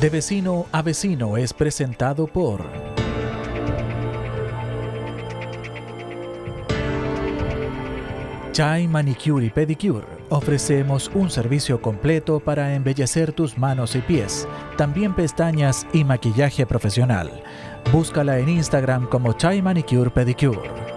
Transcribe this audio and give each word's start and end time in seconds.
De 0.00 0.10
vecino 0.10 0.66
a 0.72 0.82
vecino 0.82 1.38
es 1.38 1.54
presentado 1.54 2.26
por... 2.26 2.62
Chai 8.52 8.88
Manicure 8.88 9.46
y 9.46 9.48
Pedicure. 9.48 10.06
Ofrecemos 10.28 11.10
un 11.14 11.30
servicio 11.30 11.80
completo 11.80 12.40
para 12.40 12.74
embellecer 12.74 13.32
tus 13.32 13.56
manos 13.56 13.96
y 13.96 14.00
pies, 14.00 14.46
también 14.76 15.14
pestañas 15.14 15.86
y 15.94 16.04
maquillaje 16.04 16.66
profesional. 16.66 17.42
Búscala 17.90 18.38
en 18.38 18.50
Instagram 18.50 19.08
como 19.08 19.32
Chai 19.32 19.62
Manicure 19.62 20.10
Pedicure. 20.10 20.95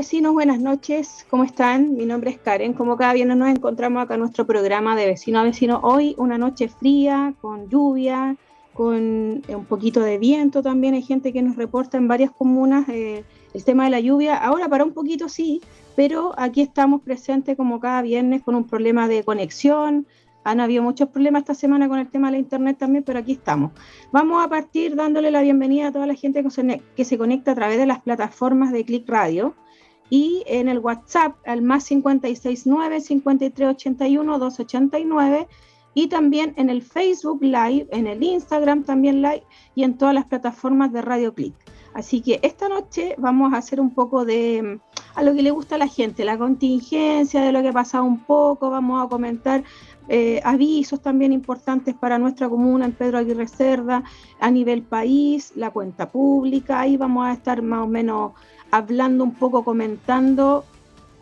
Vecinos, 0.00 0.32
buenas 0.32 0.58
noches. 0.60 1.26
¿Cómo 1.28 1.44
están? 1.44 1.94
Mi 1.94 2.06
nombre 2.06 2.30
es 2.30 2.38
Karen. 2.38 2.72
Como 2.72 2.96
cada 2.96 3.12
viernes 3.12 3.36
nos 3.36 3.50
encontramos 3.50 4.02
acá 4.02 4.14
en 4.14 4.20
nuestro 4.20 4.46
programa 4.46 4.96
de 4.96 5.04
vecino 5.04 5.38
a 5.38 5.42
vecino. 5.42 5.78
Hoy 5.82 6.14
una 6.16 6.38
noche 6.38 6.68
fría, 6.68 7.34
con 7.42 7.68
lluvia, 7.68 8.34
con 8.72 9.42
eh, 9.46 9.54
un 9.54 9.66
poquito 9.66 10.00
de 10.00 10.16
viento 10.16 10.62
también. 10.62 10.94
Hay 10.94 11.02
gente 11.02 11.34
que 11.34 11.42
nos 11.42 11.56
reporta 11.56 11.98
en 11.98 12.08
varias 12.08 12.30
comunas 12.30 12.88
eh, 12.88 13.24
el 13.52 13.62
tema 13.62 13.84
de 13.84 13.90
la 13.90 14.00
lluvia. 14.00 14.38
Ahora 14.38 14.70
para 14.70 14.84
un 14.84 14.94
poquito 14.94 15.28
sí, 15.28 15.60
pero 15.96 16.32
aquí 16.38 16.62
estamos 16.62 17.02
presentes 17.02 17.54
como 17.54 17.78
cada 17.78 18.00
viernes 18.00 18.40
con 18.40 18.54
un 18.54 18.64
problema 18.64 19.06
de 19.06 19.22
conexión. 19.22 20.06
Han 20.44 20.60
habido 20.60 20.82
muchos 20.82 21.10
problemas 21.10 21.40
esta 21.42 21.54
semana 21.54 21.90
con 21.90 21.98
el 21.98 22.08
tema 22.08 22.28
de 22.28 22.32
la 22.32 22.38
internet 22.38 22.78
también, 22.78 23.04
pero 23.04 23.18
aquí 23.18 23.32
estamos. 23.32 23.72
Vamos 24.12 24.42
a 24.42 24.48
partir 24.48 24.96
dándole 24.96 25.30
la 25.30 25.42
bienvenida 25.42 25.88
a 25.88 25.92
toda 25.92 26.06
la 26.06 26.14
gente 26.14 26.42
que 26.42 26.48
se, 26.48 26.80
que 26.96 27.04
se 27.04 27.18
conecta 27.18 27.52
a 27.52 27.54
través 27.54 27.76
de 27.76 27.84
las 27.84 28.00
plataformas 28.00 28.72
de 28.72 28.82
Click 28.86 29.06
Radio 29.06 29.54
y 30.10 30.42
en 30.46 30.68
el 30.68 30.80
WhatsApp 30.80 31.36
al 31.46 31.62
más 31.62 31.86
569 31.86 33.00
5381 33.00 34.38
289 34.38 35.48
y 35.94 36.08
también 36.08 36.54
en 36.56 36.70
el 36.70 36.82
Facebook 36.82 37.42
Live, 37.42 37.88
en 37.90 38.06
el 38.06 38.22
Instagram 38.22 38.84
también 38.84 39.22
Live 39.22 39.44
y 39.74 39.84
en 39.84 39.96
todas 39.96 40.14
las 40.14 40.26
plataformas 40.26 40.92
de 40.92 41.02
Radio 41.02 41.34
Click. 41.34 41.54
Así 41.94 42.20
que 42.20 42.38
esta 42.42 42.68
noche 42.68 43.16
vamos 43.18 43.52
a 43.52 43.56
hacer 43.56 43.80
un 43.80 43.92
poco 43.92 44.24
de 44.24 44.62
mm, 44.62 45.00
a 45.16 45.22
lo 45.22 45.34
que 45.34 45.42
le 45.42 45.50
gusta 45.50 45.74
a 45.74 45.78
la 45.78 45.88
gente, 45.88 46.24
la 46.24 46.38
contingencia, 46.38 47.42
de 47.42 47.50
lo 47.50 47.62
que 47.62 47.68
ha 47.68 47.72
pasado 47.72 48.04
un 48.04 48.20
poco, 48.20 48.70
vamos 48.70 49.04
a 49.04 49.08
comentar 49.08 49.64
eh, 50.08 50.40
avisos 50.44 51.00
también 51.00 51.32
importantes 51.32 51.94
para 51.94 52.18
nuestra 52.18 52.48
comuna 52.48 52.84
en 52.84 52.92
Pedro 52.92 53.18
Aguirre 53.18 53.48
Cerda, 53.48 54.04
a 54.38 54.50
nivel 54.50 54.82
país, 54.82 55.52
la 55.56 55.70
cuenta 55.70 56.10
pública, 56.10 56.80
ahí 56.80 56.96
vamos 56.96 57.26
a 57.26 57.32
estar 57.32 57.60
más 57.62 57.80
o 57.80 57.88
menos 57.88 58.32
hablando 58.70 59.24
un 59.24 59.34
poco, 59.34 59.64
comentando 59.64 60.64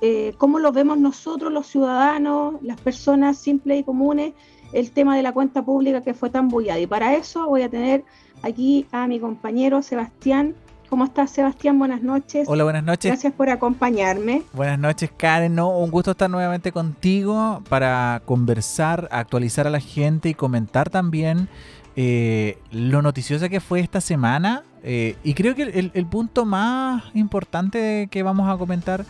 eh, 0.00 0.34
cómo 0.38 0.58
lo 0.58 0.72
vemos 0.72 0.98
nosotros 0.98 1.52
los 1.52 1.66
ciudadanos, 1.66 2.54
las 2.62 2.80
personas 2.80 3.36
simples 3.36 3.80
y 3.80 3.84
comunes, 3.84 4.32
el 4.72 4.90
tema 4.92 5.16
de 5.16 5.22
la 5.22 5.32
cuenta 5.32 5.64
pública 5.64 6.02
que 6.02 6.14
fue 6.14 6.30
tan 6.30 6.48
bullada. 6.48 6.78
Y 6.78 6.86
para 6.86 7.14
eso 7.14 7.46
voy 7.46 7.62
a 7.62 7.68
tener 7.68 8.04
aquí 8.42 8.86
a 8.92 9.06
mi 9.06 9.18
compañero 9.18 9.82
Sebastián. 9.82 10.54
¿Cómo 10.88 11.04
estás, 11.04 11.30
Sebastián? 11.32 11.78
Buenas 11.78 12.02
noches. 12.02 12.48
Hola, 12.48 12.64
buenas 12.64 12.84
noches. 12.84 13.10
Gracias 13.10 13.32
por 13.34 13.50
acompañarme. 13.50 14.42
Buenas 14.54 14.78
noches, 14.78 15.10
Karen. 15.14 15.54
No, 15.54 15.68
un 15.70 15.90
gusto 15.90 16.12
estar 16.12 16.30
nuevamente 16.30 16.72
contigo 16.72 17.62
para 17.68 18.22
conversar, 18.24 19.08
actualizar 19.10 19.66
a 19.66 19.70
la 19.70 19.80
gente 19.80 20.30
y 20.30 20.34
comentar 20.34 20.88
también 20.88 21.48
eh, 21.96 22.56
lo 22.70 23.02
noticiosa 23.02 23.48
que 23.48 23.60
fue 23.60 23.80
esta 23.80 24.00
semana. 24.00 24.62
Eh, 24.82 25.16
y 25.24 25.34
creo 25.34 25.54
que 25.54 25.62
el, 25.62 26.06
punto 26.06 26.44
más 26.44 27.04
importante 27.14 28.08
que 28.10 28.22
vamos 28.22 28.48
a 28.48 28.56
comentar 28.56 29.04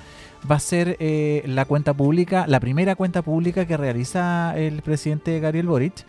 va 0.51 0.57
a 0.57 0.61
ser 0.61 0.97
eh, 1.01 1.43
la 1.47 1.65
cuenta 1.65 1.95
pública, 1.95 2.47
la 2.47 2.61
primera 2.61 2.97
cuenta 2.97 3.23
pública 3.23 3.67
que 3.67 3.77
realiza 3.77 4.57
el 4.57 4.83
presidente 4.83 5.41
Gabriel 5.41 5.67
Boric, 5.67 6.05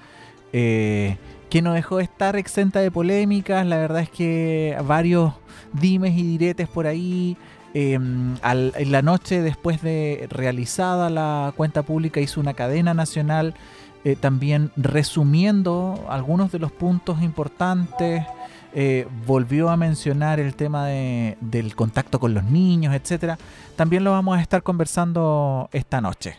que 0.52 1.62
no 1.62 1.74
dejó 1.74 1.98
de 1.98 2.04
estar 2.04 2.36
exenta 2.36 2.80
de 2.80 2.92
polémicas. 2.92 3.66
La 3.66 3.78
verdad 3.78 4.02
es 4.02 4.10
que 4.10 4.78
varios 4.86 5.34
dimes 5.74 6.18
y 6.18 6.24
diretes 6.24 6.68
por 6.68 6.88
ahí. 6.88 7.38
Em, 7.74 8.36
en 8.44 8.92
la 8.92 9.04
noche 9.04 9.44
después 9.44 9.84
de 9.84 10.28
realizada 10.32 11.12
la 11.12 11.54
cuenta 11.56 11.84
pública 11.84 12.20
hizo 12.20 12.40
una 12.40 12.56
cadena 12.56 12.96
nacional 12.96 13.54
eh, 14.06 14.16
también 14.16 14.72
resumiendo 14.78 16.06
algunos 16.10 16.54
de 16.54 16.60
los 16.60 16.72
puntos 16.72 17.22
importantes, 17.22 18.26
eh, 18.74 19.08
volvió 19.26 19.70
a 19.70 19.78
mencionar 19.78 20.40
el 20.40 20.56
tema 20.56 20.88
de, 20.88 21.38
del 21.42 21.76
contacto 21.76 22.20
con 22.20 22.34
los 22.34 22.44
niños, 22.44 22.94
etcétera. 22.94 23.38
También 23.76 24.04
lo 24.04 24.12
vamos 24.12 24.38
a 24.38 24.42
estar 24.42 24.64
conversando 24.64 25.70
esta 25.72 26.02
noche. 26.02 26.38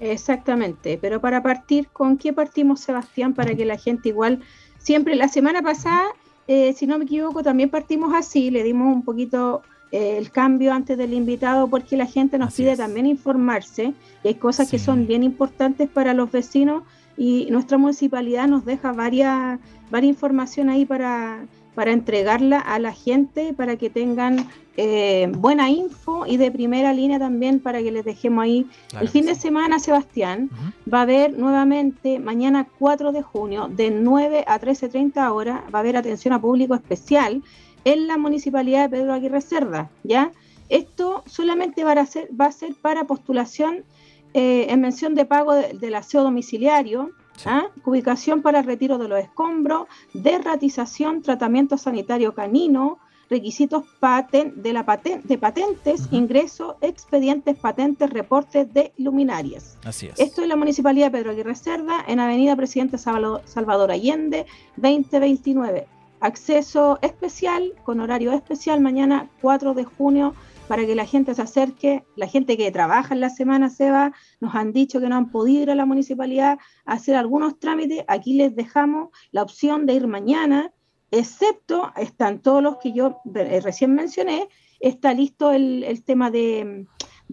Exactamente, 0.00 0.98
pero 1.00 1.20
para 1.20 1.42
partir, 1.42 1.88
¿con 1.88 2.18
qué 2.18 2.32
partimos, 2.32 2.80
Sebastián? 2.80 3.32
Para 3.34 3.54
que 3.54 3.64
la 3.64 3.78
gente 3.78 4.08
igual, 4.08 4.40
siempre, 4.78 5.14
la 5.14 5.28
semana 5.28 5.62
pasada, 5.62 6.04
eh, 6.48 6.72
si 6.74 6.86
no 6.86 6.98
me 6.98 7.04
equivoco, 7.04 7.42
también 7.42 7.70
partimos 7.70 8.14
así, 8.14 8.50
le 8.50 8.62
dimos 8.62 8.92
un 8.92 9.02
poquito 9.02 9.62
eh, 9.92 10.18
el 10.18 10.30
cambio 10.30 10.72
antes 10.72 10.98
del 10.98 11.12
invitado 11.12 11.68
porque 11.68 11.96
la 11.96 12.06
gente 12.06 12.36
nos 12.36 12.54
pide 12.54 12.76
también 12.76 13.06
informarse 13.06 13.94
y 14.24 14.28
hay 14.28 14.34
cosas 14.34 14.68
que 14.68 14.78
son 14.78 15.06
bien 15.06 15.22
importantes 15.22 15.88
para 15.88 16.14
los 16.14 16.32
vecinos 16.32 16.82
y 17.16 17.46
nuestra 17.50 17.78
municipalidad 17.78 18.48
nos 18.48 18.64
deja 18.64 18.92
varias, 18.92 19.58
varias 19.90 20.10
información 20.10 20.68
ahí 20.68 20.84
para, 20.84 21.46
para 21.74 21.92
entregarla 21.92 22.58
a 22.58 22.78
la 22.78 22.92
gente 22.92 23.52
para 23.52 23.76
que 23.76 23.90
tengan 23.90 24.48
eh, 24.76 25.30
buena 25.36 25.70
info 25.70 26.26
y 26.26 26.36
de 26.36 26.50
primera 26.50 26.92
línea 26.92 27.18
también 27.18 27.60
para 27.60 27.80
que 27.80 27.92
les 27.92 28.04
dejemos 28.04 28.44
ahí. 28.44 28.66
el 29.00 29.08
fin 29.08 29.26
de 29.26 29.34
semana, 29.34 29.78
Sebastián, 29.78 30.50
va 30.92 30.98
a 30.98 31.02
haber 31.02 31.38
nuevamente 31.38 32.18
mañana 32.18 32.66
4 32.78 33.12
de 33.12 33.22
junio 33.22 33.68
de 33.68 33.90
9 33.90 34.44
a 34.46 34.60
13.30 34.60 35.30
horas, 35.32 35.60
va 35.72 35.78
a 35.78 35.82
haber 35.82 35.96
atención 35.96 36.34
a 36.34 36.40
público 36.40 36.74
especial 36.74 37.42
en 37.84 38.08
la 38.08 38.16
municipalidad 38.16 38.88
de 38.88 38.96
Pedro 38.96 39.12
Aguirre 39.12 39.40
Cerda, 39.40 39.90
¿ya? 40.02 40.32
Esto 40.68 41.22
solamente 41.26 41.84
va 41.84 41.92
a 41.92 42.06
ser, 42.06 42.28
va 42.38 42.46
a 42.46 42.52
ser 42.52 42.74
para 42.74 43.04
postulación 43.04 43.84
eh, 44.34 44.66
en 44.68 44.80
mención 44.80 45.14
de 45.14 45.24
pago 45.24 45.54
del 45.54 45.94
aseo 45.94 46.22
domiciliario, 46.22 47.10
¿ah? 47.46 47.68
ubicación 47.84 48.42
para 48.42 48.58
el 48.58 48.66
retiro 48.66 48.98
de 48.98 49.08
los 49.08 49.20
escombros, 49.20 49.86
derratización, 50.12 51.22
tratamiento 51.22 51.78
sanitario 51.78 52.34
canino, 52.34 52.98
requisitos 53.30 53.84
paten, 54.00 54.62
de, 54.62 54.72
la 54.72 54.84
de 55.24 55.38
patentes, 55.38 56.08
ingreso, 56.10 56.76
expedientes, 56.80 57.56
patentes, 57.56 58.10
reportes 58.10 58.72
de 58.74 58.92
luminarias. 58.98 59.78
Así 59.84 60.08
es. 60.08 60.18
Esto 60.18 60.42
es 60.42 60.48
la 60.48 60.56
Municipalidad 60.56 61.06
de 61.06 61.18
Pedro 61.18 61.30
Aguirre 61.30 61.54
Cerda, 61.54 62.04
en 62.06 62.20
Avenida 62.20 62.54
Presidente 62.56 62.98
Salvador 62.98 63.90
Allende, 63.90 64.46
2029 64.76 65.86
acceso 66.24 66.98
especial, 67.02 67.74
con 67.84 68.00
horario 68.00 68.32
especial, 68.32 68.80
mañana 68.80 69.28
4 69.42 69.74
de 69.74 69.84
junio, 69.84 70.34
para 70.68 70.86
que 70.86 70.94
la 70.94 71.06
gente 71.06 71.34
se 71.34 71.42
acerque. 71.42 72.04
La 72.16 72.26
gente 72.26 72.56
que 72.56 72.70
trabaja 72.70 73.14
en 73.14 73.20
la 73.20 73.30
semana, 73.30 73.70
Seba, 73.70 74.12
nos 74.40 74.54
han 74.54 74.72
dicho 74.72 75.00
que 75.00 75.08
no 75.08 75.16
han 75.16 75.30
podido 75.30 75.62
ir 75.62 75.70
a 75.70 75.74
la 75.74 75.86
municipalidad 75.86 76.58
a 76.84 76.92
hacer 76.92 77.16
algunos 77.16 77.58
trámites. 77.58 78.04
Aquí 78.08 78.34
les 78.34 78.54
dejamos 78.54 79.10
la 79.30 79.42
opción 79.42 79.86
de 79.86 79.94
ir 79.94 80.06
mañana, 80.06 80.72
excepto 81.10 81.92
están 81.96 82.40
todos 82.40 82.62
los 82.62 82.78
que 82.78 82.92
yo 82.92 83.20
eh, 83.34 83.60
recién 83.60 83.94
mencioné. 83.94 84.48
Está 84.80 85.14
listo 85.14 85.52
el, 85.52 86.02
tema 86.04 86.30
de 86.30 86.86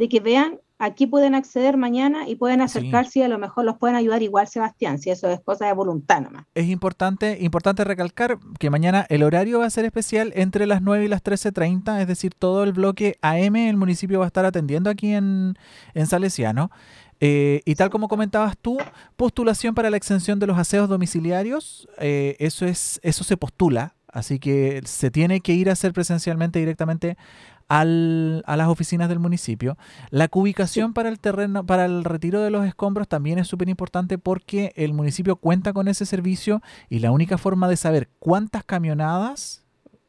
que 0.09 0.20
vean 0.20 0.59
aquí 0.81 1.06
pueden 1.06 1.36
acceder 1.36 1.78
mañana 1.78 2.28
y 2.28 2.36
pueden 2.36 2.59
acercarse 2.59 3.19
y 3.19 3.22
a 3.22 3.28
lo 3.28 3.38
mejor 3.38 3.66
los 3.66 3.78
pueden 3.78 3.96
ayudar 3.96 4.24
igual 4.24 4.47
Sebastián, 4.47 4.97
si 4.97 5.12
eso 5.12 5.30
es 5.30 5.40
cosa 5.40 5.68
de 5.68 5.74
voluntad 5.74 6.22
nomás. 6.22 6.46
Es 6.56 6.68
importante, 6.68 7.38
importante 7.40 7.84
recalcar 7.84 8.40
que 8.59 8.72
mañana 8.72 9.06
el 9.09 9.22
horario 9.22 9.59
va 9.59 9.68
a 9.68 9.70
ser 9.70 9.86
especial 9.86 10.34
entre 10.36 10.66
las 10.66 10.82
9 10.82 11.05
y 11.05 11.08
las 11.08 11.23
13.30, 11.23 12.02
es 12.02 12.08
decir, 12.08 12.34
todo 12.34 12.64
el 12.64 12.73
bloque 12.73 13.17
AM 13.22 13.55
el 13.55 13.78
municipio 13.78 14.20
va 14.20 14.26
a 14.26 14.28
estar 14.28 14.44
atendiendo 14.44 14.90
aquí 14.90 15.14
en, 15.14 15.53
en 15.94 16.08
Salesiano. 16.08 16.72
Eh, 17.23 17.61
y 17.66 17.76
tal 17.76 17.91
como 17.91 18.08
comentabas 18.08 18.58
tú, 18.59 18.79
postulación 19.16 19.76
para 19.76 19.91
la 19.91 19.97
exención 19.97 20.40
de 20.40 20.47
los 20.47 20.58
aseos 20.58 20.90
domiciliarios, 20.90 21.88
eh, 22.00 22.35
eso, 22.40 22.66
es, 22.66 23.00
eso 23.03 23.23
se 23.23 23.38
postula, 23.38 23.94
así 24.08 24.40
que 24.40 24.82
se 24.85 25.11
tiene 25.11 25.41
que 25.41 25.53
ir 25.53 25.70
a 25.70 25.73
hacer 25.73 25.94
presencialmente 25.94 26.58
directamente 26.58 27.17
al, 27.72 28.44
a 28.47 28.58
las 28.58 28.68
oficinas 28.68 29.08
del 29.08 29.20
municipio. 29.20 29.78
La 30.09 30.28
cubicación 30.28 30.91
para 30.91 31.08
el 31.08 31.22
terreno, 31.22 31.66
para 31.66 31.85
el 31.85 32.03
retiro 32.03 32.41
de 32.41 32.52
los 32.52 32.66
escombros 32.66 33.08
también 33.08 33.40
es 33.40 33.47
súper 33.47 33.70
importante 33.70 34.18
porque 34.18 34.73
el 34.76 34.91
municipio 34.91 35.38
cuenta 35.38 35.72
con 35.72 35.88
ese 35.88 36.06
servicio 36.06 36.62
y 36.90 37.00
la 37.00 37.12
única 37.12 37.38
forma 37.38 37.70
de 37.70 37.78
saber 37.78 38.09
cuántas 38.20 38.66
camionadas 38.66 39.60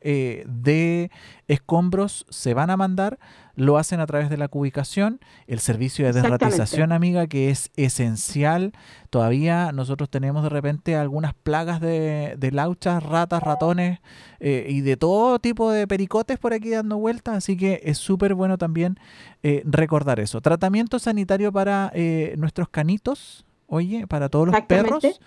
eh, 0.04 0.44
de 0.46 1.10
escombros 1.48 2.26
se 2.28 2.54
van 2.54 2.70
a 2.70 2.76
mandar, 2.76 3.18
lo 3.54 3.76
hacen 3.78 4.00
a 4.00 4.06
través 4.06 4.30
de 4.30 4.36
la 4.36 4.48
cubicación, 4.48 5.20
el 5.46 5.60
servicio 5.60 6.06
de 6.06 6.12
desratización, 6.12 6.92
amiga, 6.92 7.26
que 7.26 7.50
es 7.50 7.70
esencial. 7.76 8.72
Todavía 9.10 9.72
nosotros 9.72 10.08
tenemos 10.08 10.42
de 10.42 10.48
repente 10.48 10.96
algunas 10.96 11.34
plagas 11.34 11.80
de, 11.80 12.50
lauchas, 12.52 13.02
ratas, 13.02 13.42
ratones 13.42 14.00
eh, 14.40 14.66
y 14.68 14.80
de 14.80 14.96
todo 14.96 15.38
tipo 15.38 15.70
de 15.70 15.86
pericotes 15.86 16.38
por 16.38 16.52
aquí 16.54 16.70
dando 16.70 16.96
vueltas, 16.96 17.36
así 17.36 17.56
que 17.56 17.80
es 17.84 17.98
súper 17.98 18.34
bueno 18.34 18.58
también 18.58 18.98
eh, 19.42 19.62
recordar 19.64 20.20
eso. 20.20 20.40
Tratamiento 20.40 20.98
sanitario 20.98 21.52
para 21.52 21.92
nuestros 22.36 22.68
canitos, 22.68 23.44
oye, 23.66 24.06
para 24.06 24.28
todos 24.28 24.48
los 24.48 24.60
perros. 24.62 25.20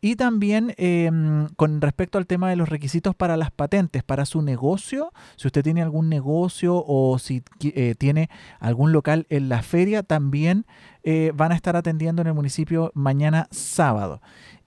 Y 0.00 0.14
también 0.14 0.74
em, 0.76 1.48
con 1.56 1.80
respecto 1.80 2.18
al 2.18 2.26
tema 2.26 2.48
de 2.48 2.54
los 2.54 2.68
requisitos 2.68 3.16
para 3.16 3.36
las 3.36 3.50
patentes, 3.50 4.04
para 4.04 4.26
su 4.26 4.42
negocio, 4.42 5.12
si 5.36 5.48
usted 5.48 5.64
tiene 5.64 5.82
algún 5.82 6.08
negocio 6.08 6.84
o 6.86 7.18
si 7.18 7.42
eh, 7.62 7.96
tiene 7.98 8.30
algún 8.60 8.92
local 8.92 9.26
en 9.28 9.48
la 9.48 9.62
feria, 9.62 10.04
también 10.04 10.66
eh, 11.02 11.32
van 11.34 11.50
a 11.50 11.56
estar 11.56 11.74
atendiendo 11.74 12.22
en 12.22 12.28
el 12.28 12.34
municipio 12.34 12.92
mañana 12.94 13.48
sábado. 13.50 14.20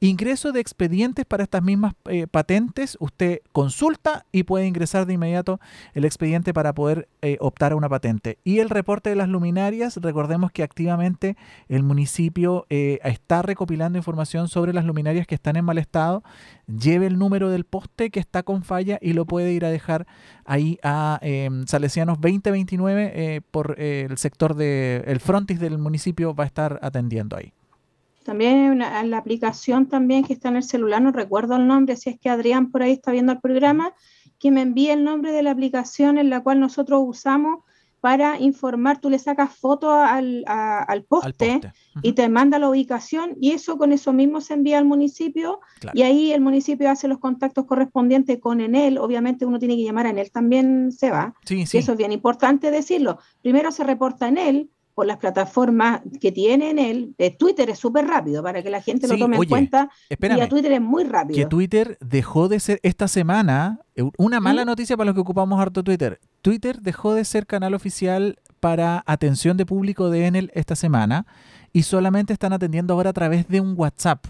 Ingreso 0.03 0.51
de 0.51 0.61
expedientes 0.61 1.25
para 1.25 1.43
estas 1.43 1.61
mismas 1.61 1.93
eh, 2.09 2.25
patentes, 2.25 2.97
usted 2.99 3.41
consulta 3.51 4.25
y 4.31 4.41
puede 4.41 4.65
ingresar 4.65 5.05
de 5.05 5.13
inmediato 5.13 5.59
el 5.93 6.05
expediente 6.05 6.55
para 6.55 6.73
poder 6.73 7.07
eh, 7.21 7.37
optar 7.39 7.73
a 7.73 7.75
una 7.75 7.87
patente. 7.87 8.39
Y 8.43 8.61
el 8.61 8.71
reporte 8.71 9.11
de 9.11 9.15
las 9.15 9.29
luminarias, 9.29 9.97
recordemos 9.97 10.51
que 10.51 10.63
activamente 10.63 11.37
el 11.69 11.83
municipio 11.83 12.65
eh, 12.71 12.97
está 13.03 13.43
recopilando 13.43 13.99
información 13.99 14.47
sobre 14.47 14.73
las 14.73 14.85
luminarias 14.85 15.27
que 15.27 15.35
están 15.35 15.55
en 15.55 15.65
mal 15.65 15.77
estado. 15.77 16.23
Lleve 16.65 17.05
el 17.05 17.19
número 17.19 17.51
del 17.51 17.65
poste 17.65 18.09
que 18.09 18.19
está 18.19 18.41
con 18.41 18.63
falla 18.63 18.97
y 19.03 19.13
lo 19.13 19.25
puede 19.25 19.53
ir 19.53 19.65
a 19.65 19.69
dejar 19.69 20.07
ahí 20.45 20.79
a 20.81 21.19
em, 21.21 21.67
Salesianos 21.67 22.19
2029 22.19 23.43
por 23.51 23.79
el 23.79 24.17
sector 24.17 24.55
del 24.55 25.03
el 25.05 25.19
frontis 25.19 25.59
del 25.59 25.77
municipio 25.77 26.33
va 26.33 26.45
a 26.45 26.47
estar 26.47 26.79
atendiendo 26.81 27.37
ahí. 27.37 27.53
También 28.23 28.79
la 28.79 29.17
aplicación 29.17 29.87
también 29.87 30.23
que 30.23 30.33
está 30.33 30.49
en 30.49 30.57
el 30.57 30.63
celular, 30.63 31.01
no 31.01 31.11
recuerdo 31.11 31.55
el 31.55 31.67
nombre, 31.67 31.95
si 31.95 32.09
es 32.09 32.19
que 32.19 32.29
Adrián 32.29 32.71
por 32.71 32.83
ahí 32.83 32.91
está 32.91 33.11
viendo 33.11 33.31
el 33.31 33.39
programa, 33.39 33.93
que 34.39 34.51
me 34.51 34.61
envíe 34.61 34.89
el 34.89 35.03
nombre 35.03 35.31
de 35.31 35.43
la 35.43 35.51
aplicación 35.51 36.17
en 36.17 36.29
la 36.29 36.41
cual 36.41 36.59
nosotros 36.59 37.01
usamos 37.03 37.59
para 38.01 38.39
informar, 38.39 38.99
tú 38.99 39.11
le 39.11 39.19
sacas 39.19 39.55
foto 39.55 39.91
al, 39.91 40.43
poste, 41.07 41.61
y 42.01 42.13
te 42.13 42.27
manda 42.29 42.57
la 42.57 42.67
ubicación 42.67 43.37
y 43.39 43.51
eso 43.51 43.77
con 43.77 43.93
eso 43.93 44.11
mismo 44.11 44.41
se 44.41 44.55
envía 44.55 44.79
al 44.79 44.85
municipio 44.85 45.59
y 45.93 46.01
ahí 46.01 46.31
el 46.31 46.41
municipio 46.41 46.89
hace 46.89 47.07
los 47.07 47.19
contactos 47.19 47.65
correspondientes 47.65 48.39
con 48.39 48.59
Enel, 48.59 48.97
obviamente 48.97 49.45
uno 49.45 49.59
tiene 49.59 49.75
que 49.75 49.83
llamar 49.83 50.07
a 50.07 50.09
Enel, 50.09 50.31
también 50.31 50.91
se 50.91 51.11
va, 51.11 51.35
sí, 51.45 51.61
eso 51.61 51.91
es 51.91 51.97
bien 51.97 52.11
importante 52.11 52.71
decirlo, 52.71 53.19
primero 53.43 53.71
se 53.71 53.83
reporta 53.83 54.27
en 54.27 54.39
Enel, 54.39 54.69
por 55.01 55.07
las 55.07 55.17
plataformas 55.17 56.01
que 56.19 56.31
tiene 56.31 56.69
en 56.69 56.77
él. 56.77 57.15
Eh, 57.17 57.35
Twitter 57.35 57.67
es 57.71 57.79
súper 57.79 58.05
rápido 58.05 58.43
para 58.43 58.61
que 58.61 58.69
la 58.69 58.83
gente 58.83 59.07
lo 59.07 59.17
tome 59.17 59.35
en 59.35 59.45
cuenta. 59.45 59.89
y 60.07 60.39
a 60.39 60.47
Twitter 60.47 60.73
es 60.73 60.81
muy 60.81 61.05
rápido. 61.05 61.35
Que 61.35 61.47
Twitter 61.47 61.97
dejó 62.01 62.47
de 62.47 62.59
ser 62.59 62.79
esta 62.83 63.07
semana, 63.07 63.79
eh, 63.95 64.03
una 64.19 64.39
mala 64.39 64.61
¿Mm? 64.63 64.67
noticia 64.67 64.95
para 64.95 65.07
los 65.07 65.15
que 65.15 65.21
ocupamos 65.21 65.59
harto 65.59 65.83
Twitter. 65.83 66.19
Twitter 66.43 66.81
dejó 66.81 67.15
de 67.15 67.25
ser 67.25 67.47
canal 67.47 67.73
oficial 67.73 68.37
para 68.59 69.03
atención 69.07 69.57
de 69.57 69.65
público 69.65 70.11
de 70.11 70.27
Enel 70.27 70.51
esta 70.53 70.75
semana 70.75 71.25
y 71.73 71.81
solamente 71.81 72.31
están 72.31 72.53
atendiendo 72.53 72.93
ahora 72.93 73.09
a 73.09 73.13
través 73.13 73.47
de 73.47 73.59
un 73.59 73.73
WhatsApp. 73.75 74.27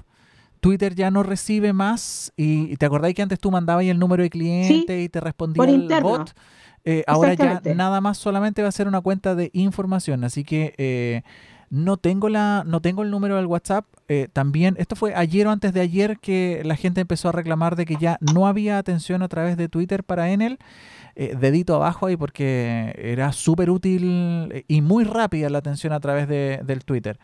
Twitter 0.62 0.96
ya 0.96 1.12
no 1.12 1.24
recibe 1.24 1.74
más 1.74 2.32
y 2.38 2.78
te 2.78 2.86
acordáis 2.86 3.14
que 3.14 3.24
antes 3.24 3.42
tú 3.42 3.52
mandabas 3.52 3.84
el 3.84 4.00
número 4.00 4.24
de 4.24 4.30
cliente 4.30 5.02
y 5.02 5.10
te 5.10 5.20
respondía 5.20 5.66
el 5.66 6.02
bot. 6.02 6.32
Eh, 6.86 7.04
ahora 7.08 7.34
ya 7.34 7.62
nada 7.76 8.02
más 8.02 8.18
solamente 8.18 8.62
va 8.62 8.70
a 8.70 8.72
ser 8.72 8.88
una 8.88 9.02
cuenta 9.02 9.36
de 9.36 9.52
información, 9.54 10.24
así 10.24 10.44
que 10.44 10.74
eh, 10.78 11.22
no 11.70 11.98
tengo 11.98 12.28
la, 12.28 12.64
no 12.66 12.82
tengo 12.82 13.04
el 13.04 13.12
número 13.12 13.36
del 13.36 13.46
WhatsApp. 13.46 13.86
Eh, 14.08 14.28
también, 14.34 14.76
esto 14.78 14.96
fue 14.96 15.14
ayer 15.16 15.48
o 15.48 15.52
antes 15.52 15.74
de 15.74 15.82
ayer 15.82 16.18
que 16.20 16.62
la 16.66 16.76
gente 16.76 17.02
empezó 17.02 17.30
a 17.30 17.32
reclamar 17.32 17.76
de 17.76 17.86
que 17.86 17.96
ya 17.96 18.18
no 18.20 18.48
había 18.48 18.78
atención 18.78 19.22
a 19.22 19.28
través 19.28 19.58
de 19.58 19.70
Twitter 19.70 20.04
para 20.04 20.32
Enel. 20.32 20.60
dedito 21.16 21.76
abajo 21.76 22.08
ahí 22.08 22.18
porque 22.18 22.94
era 22.98 23.32
súper 23.32 23.70
útil 23.70 24.66
y 24.68 24.82
muy 24.82 25.04
rápida 25.04 25.50
la 25.50 25.60
atención 25.60 25.94
a 25.94 26.00
través 26.00 26.28
de, 26.28 26.62
del 26.64 26.84
Twitter. 26.84 27.20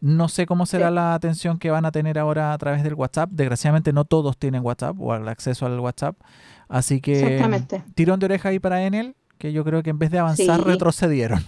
No 0.00 0.28
sé 0.28 0.46
cómo 0.46 0.64
será 0.64 0.92
la 0.92 1.14
atención 1.14 1.58
que 1.58 1.72
van 1.72 1.84
a 1.84 1.90
tener 1.90 2.20
ahora 2.20 2.52
a 2.52 2.58
través 2.58 2.84
del 2.84 2.94
WhatsApp. 2.94 3.30
Desgraciadamente 3.32 3.92
no 3.92 4.04
todos 4.04 4.38
tienen 4.38 4.64
WhatsApp 4.64 4.96
o 5.00 5.14
el 5.16 5.26
acceso 5.26 5.66
al 5.66 5.80
WhatsApp. 5.80 6.16
Así 6.68 7.00
que 7.00 7.42
tirón 7.94 8.20
de 8.20 8.26
oreja 8.26 8.50
ahí 8.50 8.58
para 8.58 8.84
Enel, 8.84 9.14
que 9.38 9.52
yo 9.52 9.64
creo 9.64 9.82
que 9.82 9.90
en 9.90 9.98
vez 9.98 10.10
de 10.10 10.18
avanzar 10.18 10.64
retrocedieron. 10.64 11.44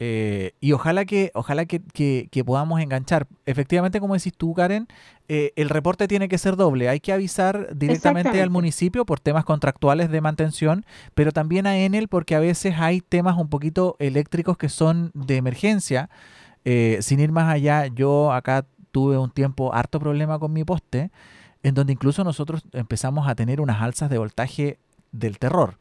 Eh, 0.00 0.52
y 0.60 0.72
ojalá 0.72 1.04
que, 1.04 1.30
ojalá 1.34 1.66
que, 1.66 1.80
podamos 2.44 2.80
enganchar. 2.80 3.26
Efectivamente, 3.46 4.00
como 4.00 4.14
decís 4.14 4.32
tú, 4.36 4.54
Karen, 4.54 4.88
eh, 5.28 5.52
el 5.56 5.68
reporte 5.68 6.08
tiene 6.08 6.28
que 6.28 6.38
ser 6.38 6.56
doble. 6.56 6.88
Hay 6.88 7.00
que 7.00 7.12
avisar 7.12 7.76
directamente 7.76 8.42
al 8.42 8.50
municipio 8.50 9.06
por 9.06 9.20
temas 9.20 9.44
contractuales 9.44 10.10
de 10.10 10.20
mantención, 10.20 10.84
pero 11.14 11.32
también 11.32 11.66
a 11.66 11.76
Enel 11.78 12.08
porque 12.08 12.34
a 12.34 12.40
veces 12.40 12.74
hay 12.78 13.00
temas 13.00 13.36
un 13.38 13.48
poquito 13.48 13.96
eléctricos 13.98 14.56
que 14.56 14.68
son 14.68 15.10
de 15.14 15.36
emergencia. 15.36 16.10
Eh, 16.64 16.98
sin 17.00 17.20
ir 17.20 17.30
más 17.30 17.52
allá, 17.52 17.86
yo 17.86 18.32
acá 18.32 18.66
tuve 18.90 19.18
un 19.18 19.30
tiempo 19.30 19.74
harto 19.74 20.00
problema 20.00 20.38
con 20.38 20.52
mi 20.52 20.64
poste, 20.64 21.10
en 21.62 21.74
donde 21.74 21.92
incluso 21.92 22.24
nosotros 22.24 22.64
empezamos 22.72 23.28
a 23.28 23.34
tener 23.34 23.60
unas 23.60 23.80
alzas 23.80 24.10
de 24.10 24.18
voltaje 24.18 24.78
del 25.12 25.38
terror. 25.38 25.78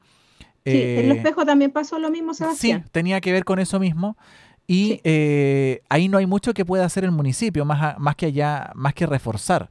Sí, 0.65 0.82
en 0.82 1.05
el 1.05 1.12
eh, 1.12 1.15
espejo 1.17 1.46
también 1.46 1.72
pasó 1.72 2.00
lo 2.00 2.10
mismo, 2.10 2.34
Sebastián. 2.34 2.84
Sí, 2.84 2.89
tenía 2.91 3.20
que 3.20 3.32
ver 3.32 3.43
con 3.43 3.60
eso 3.60 3.79
mismo. 3.79 4.17
Y 4.65 5.01
eh, 5.03 5.82
ahí 5.89 6.08
no 6.08 6.17
hay 6.17 6.25
mucho 6.25 6.53
que 6.53 6.63
pueda 6.63 6.86
hacer 6.86 7.03
el 7.03 7.12
municipio, 7.12 7.65
más, 7.65 8.00
más 8.00 8.15
que 8.15 8.27
allá, 8.27 8.72
más 8.75 8.93
que 8.93 9.05
reforzar. 9.05 9.70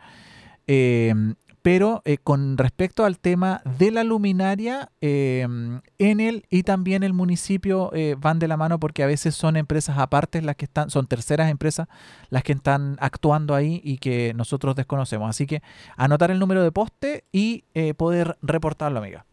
Em, 0.67 1.35
pero 1.63 2.03
eh, 2.05 2.19
con 2.19 2.59
respecto 2.59 3.07
al 3.07 3.19
tema 3.19 3.63
de 3.79 3.91
la 3.91 4.05
luminaria, 4.05 4.91
en 5.01 5.81
él 5.99 6.45
y 6.51 6.65
también 6.65 7.05
el 7.05 7.13
municipio 7.13 7.93
van 8.19 8.41
de 8.41 8.49
la 8.49 8.57
mano 8.57 8.81
porque 8.81 9.05
a 9.05 9.07
veces 9.07 9.37
son 9.37 9.57
empresas 9.57 9.97
aparte 9.97 10.43
las 10.43 10.57
que 10.57 10.65
están, 10.65 10.91
son 10.91 11.07
terceras 11.07 11.51
empresas 11.51 11.87
las 12.31 12.43
que 12.43 12.53
están 12.53 12.97
actuando 13.01 13.55
ahí 13.55 13.81
y 13.85 13.99
que 13.99 14.35
nosotros 14.35 14.75
desconocemos. 14.75 15.31
Así 15.31 15.47
que 15.47 15.63
anotar 15.97 16.33
el 16.33 16.41
número 16.41 16.65
de 16.65 16.73
poste 16.73 17.25
y 17.31 17.65
poder 17.97 18.37
reportarlo, 18.43 18.99
amiga. 18.99 19.25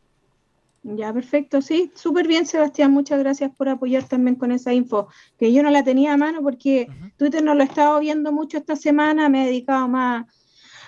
Ya, 0.84 1.14
perfecto, 1.14 1.62
sí, 1.62 1.92
súper 1.94 2.28
bien, 2.28 2.46
Sebastián. 2.46 2.92
Muchas 2.92 3.20
gracias 3.20 3.52
por 3.56 3.68
apoyar 3.70 4.04
también 4.04 4.36
con 4.36 4.52
esa 4.52 4.74
info, 4.74 5.08
que 5.38 5.52
yo 5.52 5.62
no 5.62 5.70
la 5.70 5.84
tenía 5.84 6.14
a 6.14 6.18
mano 6.18 6.42
porque 6.42 6.88
Twitter 7.18 7.44
no 7.44 7.54
lo 7.54 7.64
he 7.64 7.66
estado 7.66 8.00
viendo 8.00 8.32
mucho 8.32 8.58
esta 8.58 8.76
semana, 8.76 9.28
me 9.30 9.44
he 9.44 9.46
dedicado 9.48 9.88
más 9.88 10.26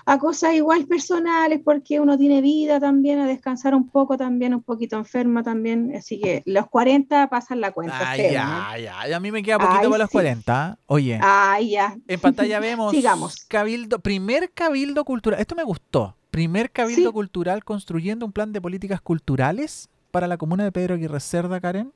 a 0.05 0.17
cosas 0.17 0.53
igual 0.55 0.85
personales, 0.85 1.61
porque 1.63 1.99
uno 1.99 2.17
tiene 2.17 2.41
vida 2.41 2.79
también, 2.79 3.19
a 3.19 3.27
descansar 3.27 3.75
un 3.75 3.89
poco 3.89 4.17
también, 4.17 4.53
un 4.53 4.63
poquito 4.63 4.97
enferma 4.97 5.43
también. 5.43 5.93
Así 5.95 6.19
que 6.19 6.41
los 6.45 6.67
40 6.67 7.29
pasan 7.29 7.61
la 7.61 7.71
cuenta. 7.71 8.11
Ay, 8.11 8.31
ya, 8.31 8.75
ya. 8.77 9.15
A 9.15 9.19
mí 9.19 9.31
me 9.31 9.43
queda 9.43 9.59
poquito 9.59 9.89
para 9.89 10.03
los 10.03 10.09
40. 10.09 10.79
Oye. 10.87 11.19
Ay, 11.21 11.71
ya. 11.71 11.95
En 12.07 12.19
pantalla 12.19 12.59
vemos. 12.59 12.91
Sigamos. 12.91 13.45
Cabildo, 13.47 13.99
primer 13.99 14.51
cabildo 14.51 15.05
cultural. 15.05 15.39
Esto 15.39 15.55
me 15.55 15.63
gustó. 15.63 16.15
Primer 16.31 16.71
cabildo 16.71 17.11
cultural 17.11 17.63
construyendo 17.63 18.25
un 18.25 18.31
plan 18.31 18.53
de 18.53 18.61
políticas 18.61 19.01
culturales 19.01 19.89
para 20.11 20.27
la 20.27 20.37
comuna 20.37 20.63
de 20.63 20.71
Pedro 20.71 20.95
Aguirre 20.95 21.19
Cerda, 21.19 21.59
Karen. 21.59 21.93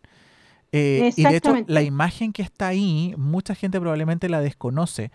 Eh, 0.72 1.14
y 1.16 1.24
de 1.24 1.38
hecho, 1.38 1.56
la 1.68 1.82
imagen 1.82 2.34
que 2.34 2.42
está 2.42 2.68
ahí, 2.68 3.14
mucha 3.18 3.56
gente 3.56 3.80
probablemente 3.80 4.28
la 4.28 4.42
desconoce. 4.42 5.12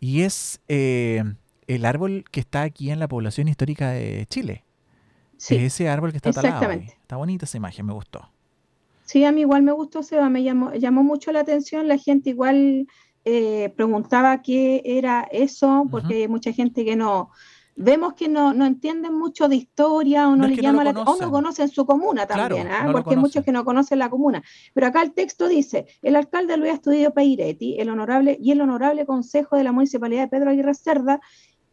Y 0.00 0.20
es 0.20 0.60
eh, 0.68 1.24
el 1.66 1.84
árbol 1.86 2.24
que 2.30 2.40
está 2.40 2.62
aquí 2.62 2.90
en 2.90 2.98
la 2.98 3.08
población 3.08 3.48
histórica 3.48 3.90
de 3.90 4.26
Chile. 4.28 4.64
Sí, 5.38 5.56
ese 5.56 5.88
árbol 5.88 6.10
que 6.10 6.18
está 6.18 6.32
talado. 6.32 6.70
Está 6.70 7.16
bonita 7.16 7.46
esa 7.46 7.56
imagen, 7.56 7.86
me 7.86 7.92
gustó. 7.92 8.28
Sí, 9.04 9.24
a 9.24 9.32
mí 9.32 9.40
igual 9.40 9.62
me 9.62 9.72
gustó, 9.72 10.02
Seba, 10.02 10.28
me 10.28 10.42
llamó, 10.42 10.74
llamó 10.74 11.02
mucho 11.02 11.32
la 11.32 11.40
atención. 11.40 11.88
La 11.88 11.96
gente 11.96 12.30
igual 12.30 12.86
eh, 13.24 13.72
preguntaba 13.76 14.42
qué 14.42 14.82
era 14.84 15.26
eso, 15.32 15.86
porque 15.90 16.16
hay 16.16 16.28
mucha 16.28 16.52
gente 16.52 16.84
que 16.84 16.96
no, 16.96 17.30
vemos 17.78 18.14
que 18.14 18.28
no, 18.28 18.52
no 18.52 18.66
entienden 18.66 19.14
mucho 19.14 19.48
de 19.48 19.56
historia 19.56 20.28
o 20.28 20.36
no, 20.36 20.48
le 20.48 20.56
llama 20.56 20.82
la 20.82 20.90
o 20.90 21.16
no 21.16 21.30
conocen 21.30 21.68
su 21.68 21.86
comuna 21.86 22.26
también, 22.26 22.66
¿ah? 22.68 22.88
porque 22.90 23.10
hay 23.10 23.16
muchos 23.16 23.44
que 23.44 23.52
no 23.52 23.64
conocen 23.64 24.00
la 24.00 24.10
comuna. 24.10 24.42
Pero 24.74 24.88
acá 24.88 25.02
el 25.02 25.12
texto 25.12 25.48
dice, 25.48 25.86
el 26.02 26.16
alcalde 26.16 26.56
Luis 26.56 26.72
Estudio 26.72 27.14
Peiretti, 27.14 27.78
el 27.78 27.88
honorable 27.88 28.36
y 28.40 28.50
el 28.50 28.60
honorable 28.60 29.06
consejo 29.06 29.56
de 29.56 29.64
la 29.64 29.72
municipalidad 29.72 30.22
de 30.22 30.28
Pedro 30.28 30.50
Aguirre 30.50 30.74
Cerda, 30.74 31.20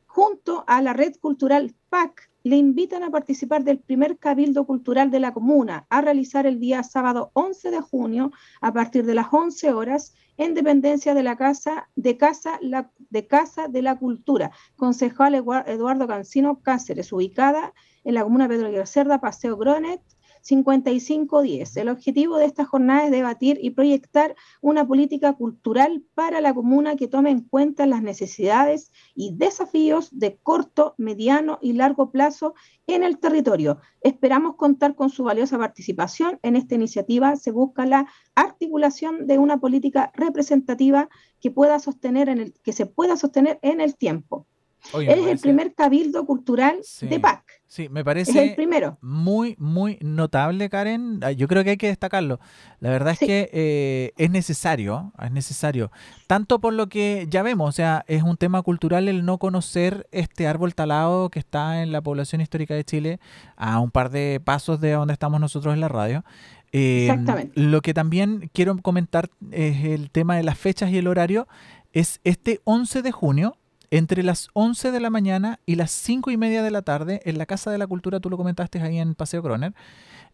junto 0.06 0.64
a 0.68 0.82
la 0.82 0.94
red 0.94 1.16
cultural 1.20 1.74
PAC, 1.90 2.30
le 2.44 2.56
invitan 2.56 3.02
a 3.02 3.10
participar 3.10 3.64
del 3.64 3.80
primer 3.80 4.20
cabildo 4.20 4.68
cultural 4.68 5.10
de 5.10 5.20
la 5.20 5.34
comuna 5.34 5.88
a 5.90 6.02
realizar 6.02 6.46
el 6.46 6.60
día 6.60 6.84
sábado 6.84 7.32
11 7.34 7.72
de 7.72 7.82
junio 7.82 8.32
a 8.62 8.72
partir 8.72 9.06
de 9.08 9.16
las 9.16 9.28
11 9.32 9.74
horas 9.74 10.14
en 10.38 10.54
dependencia 10.54 11.14
de 11.14 11.24
la 11.24 11.36
Casa 11.38 11.90
de 11.96 12.18
Casa, 12.18 12.60
la, 12.62 12.92
de, 13.10 13.28
casa 13.28 13.68
de 13.68 13.82
la 13.82 13.98
Cultura, 13.98 14.52
concejal 14.76 15.36
Eduardo 15.36 16.08
Cancino 16.08 16.62
Cáceres, 16.62 17.12
ubicada 17.14 17.74
en 18.04 18.16
la 18.16 18.24
comuna 18.24 18.48
Pedro 18.48 18.86
Cerda, 18.86 19.20
Paseo 19.20 19.58
Gronet, 19.58 20.02
5510. 20.46 21.78
El 21.78 21.90
objetivo 21.90 22.38
de 22.38 22.46
esta 22.46 22.66
jornada 22.66 23.06
es 23.06 23.12
debatir 23.12 23.58
y 23.62 23.72
proyectar 23.72 24.36
una 24.62 24.88
política 24.88 25.34
cultural 25.34 26.04
para 26.14 26.40
la 26.40 26.54
comuna 26.54 26.96
que 26.96 27.08
tome 27.08 27.32
en 27.32 27.42
cuenta 27.42 27.88
las 27.88 28.04
necesidades 28.04 28.92
y 29.16 29.36
desafíos 29.36 30.10
de 30.12 30.38
corto, 30.38 30.94
mediano 30.98 31.58
y 31.62 31.74
largo 31.74 32.12
plazo 32.12 32.54
en 32.86 33.04
el 33.04 33.18
territorio. 33.18 33.80
Esperamos 34.02 34.56
contar 34.56 34.96
con 34.96 35.10
su 35.10 35.24
valiosa 35.24 35.58
participación. 35.58 36.40
En 36.44 36.56
esta 36.56 36.76
iniciativa 36.76 37.36
se 37.38 37.50
busca 37.52 37.88
la 37.88 38.08
articulación 38.36 39.26
de 39.26 39.40
una 39.40 39.60
política 39.60 40.12
representativa 40.14 41.10
que, 41.42 41.50
pueda 41.50 41.80
sostener 41.80 42.30
en 42.30 42.40
el, 42.40 42.54
que 42.62 42.72
se 42.72 42.86
pueda 42.86 43.18
sostener 43.18 43.58
en 43.64 43.82
el 43.82 43.96
tiempo 43.96 44.46
es 44.94 45.28
el 45.28 45.40
primer 45.40 45.74
cabildo 45.74 46.26
cultural 46.26 46.80
de 47.02 47.20
PAC. 47.20 47.44
Sí, 47.68 47.90
me 47.90 48.06
parece 48.06 48.42
el 48.42 48.56
primero. 48.56 48.98
muy, 49.02 49.56
muy 49.60 49.98
notable, 50.02 50.70
Karen. 50.70 51.20
Ah, 51.22 51.32
yo 51.32 51.48
creo 51.48 51.64
que 51.64 51.72
hay 51.72 51.78
que 51.78 51.88
destacarlo. 51.88 52.40
La 52.80 52.90
verdad 52.90 53.14
es 53.14 53.20
que 53.20 53.50
eh, 53.52 54.14
es 54.18 54.30
necesario, 54.30 55.12
es 55.22 55.32
necesario. 55.32 55.92
Tanto 56.28 56.60
por 56.60 56.74
lo 56.74 56.88
que 56.88 57.28
ya 57.30 57.44
vemos, 57.44 57.68
o 57.68 57.72
sea, 57.72 58.06
es 58.08 58.24
un 58.24 58.38
tema 58.38 58.62
cultural 58.62 59.10
el 59.10 59.26
no 59.26 59.40
conocer 59.40 60.08
este 60.12 60.48
árbol 60.48 60.74
talado 60.74 61.30
que 61.30 61.40
está 61.40 61.82
en 61.82 61.92
la 61.92 62.02
población 62.02 62.40
histórica 62.40 62.76
de 62.76 62.86
Chile, 62.86 63.20
a 63.58 63.80
un 63.80 63.92
par 63.92 64.10
de 64.10 64.40
pasos 64.42 64.80
de 64.80 64.92
donde 64.92 65.14
estamos 65.14 65.42
nosotros 65.42 65.74
en 65.74 65.82
la 65.82 65.90
radio. 65.90 66.24
Eh, 66.72 67.08
Exactamente. 67.10 67.60
Lo 67.60 67.82
que 67.82 67.94
también 67.94 68.50
quiero 68.54 68.78
comentar 68.78 69.30
es 69.52 69.84
el 69.84 70.12
tema 70.12 70.38
de 70.38 70.44
las 70.44 70.58
fechas 70.58 70.92
y 70.92 70.98
el 70.98 71.08
horario. 71.08 71.48
Es 71.94 72.20
este 72.24 72.62
11 72.66 73.02
de 73.02 73.12
junio, 73.12 73.58
entre 73.92 74.24
las 74.24 74.50
11 74.54 74.92
de 74.92 75.00
la 75.00 75.10
mañana 75.10 75.60
y 75.66 75.76
las 75.76 75.92
5 75.92 76.32
y 76.32 76.38
media 76.38 76.64
de 76.64 76.72
la 76.72 76.82
tarde 76.82 77.22
en 77.26 77.38
la 77.38 77.46
Casa 77.46 77.72
de 77.72 77.78
la 77.78 77.88
Cultura, 77.88 78.20
tú 78.20 78.30
lo 78.30 78.38
comentaste 78.38 78.82
ahí 78.82 79.00
en 79.00 79.16
Paseo 79.16 79.42
Croner. 79.42 79.74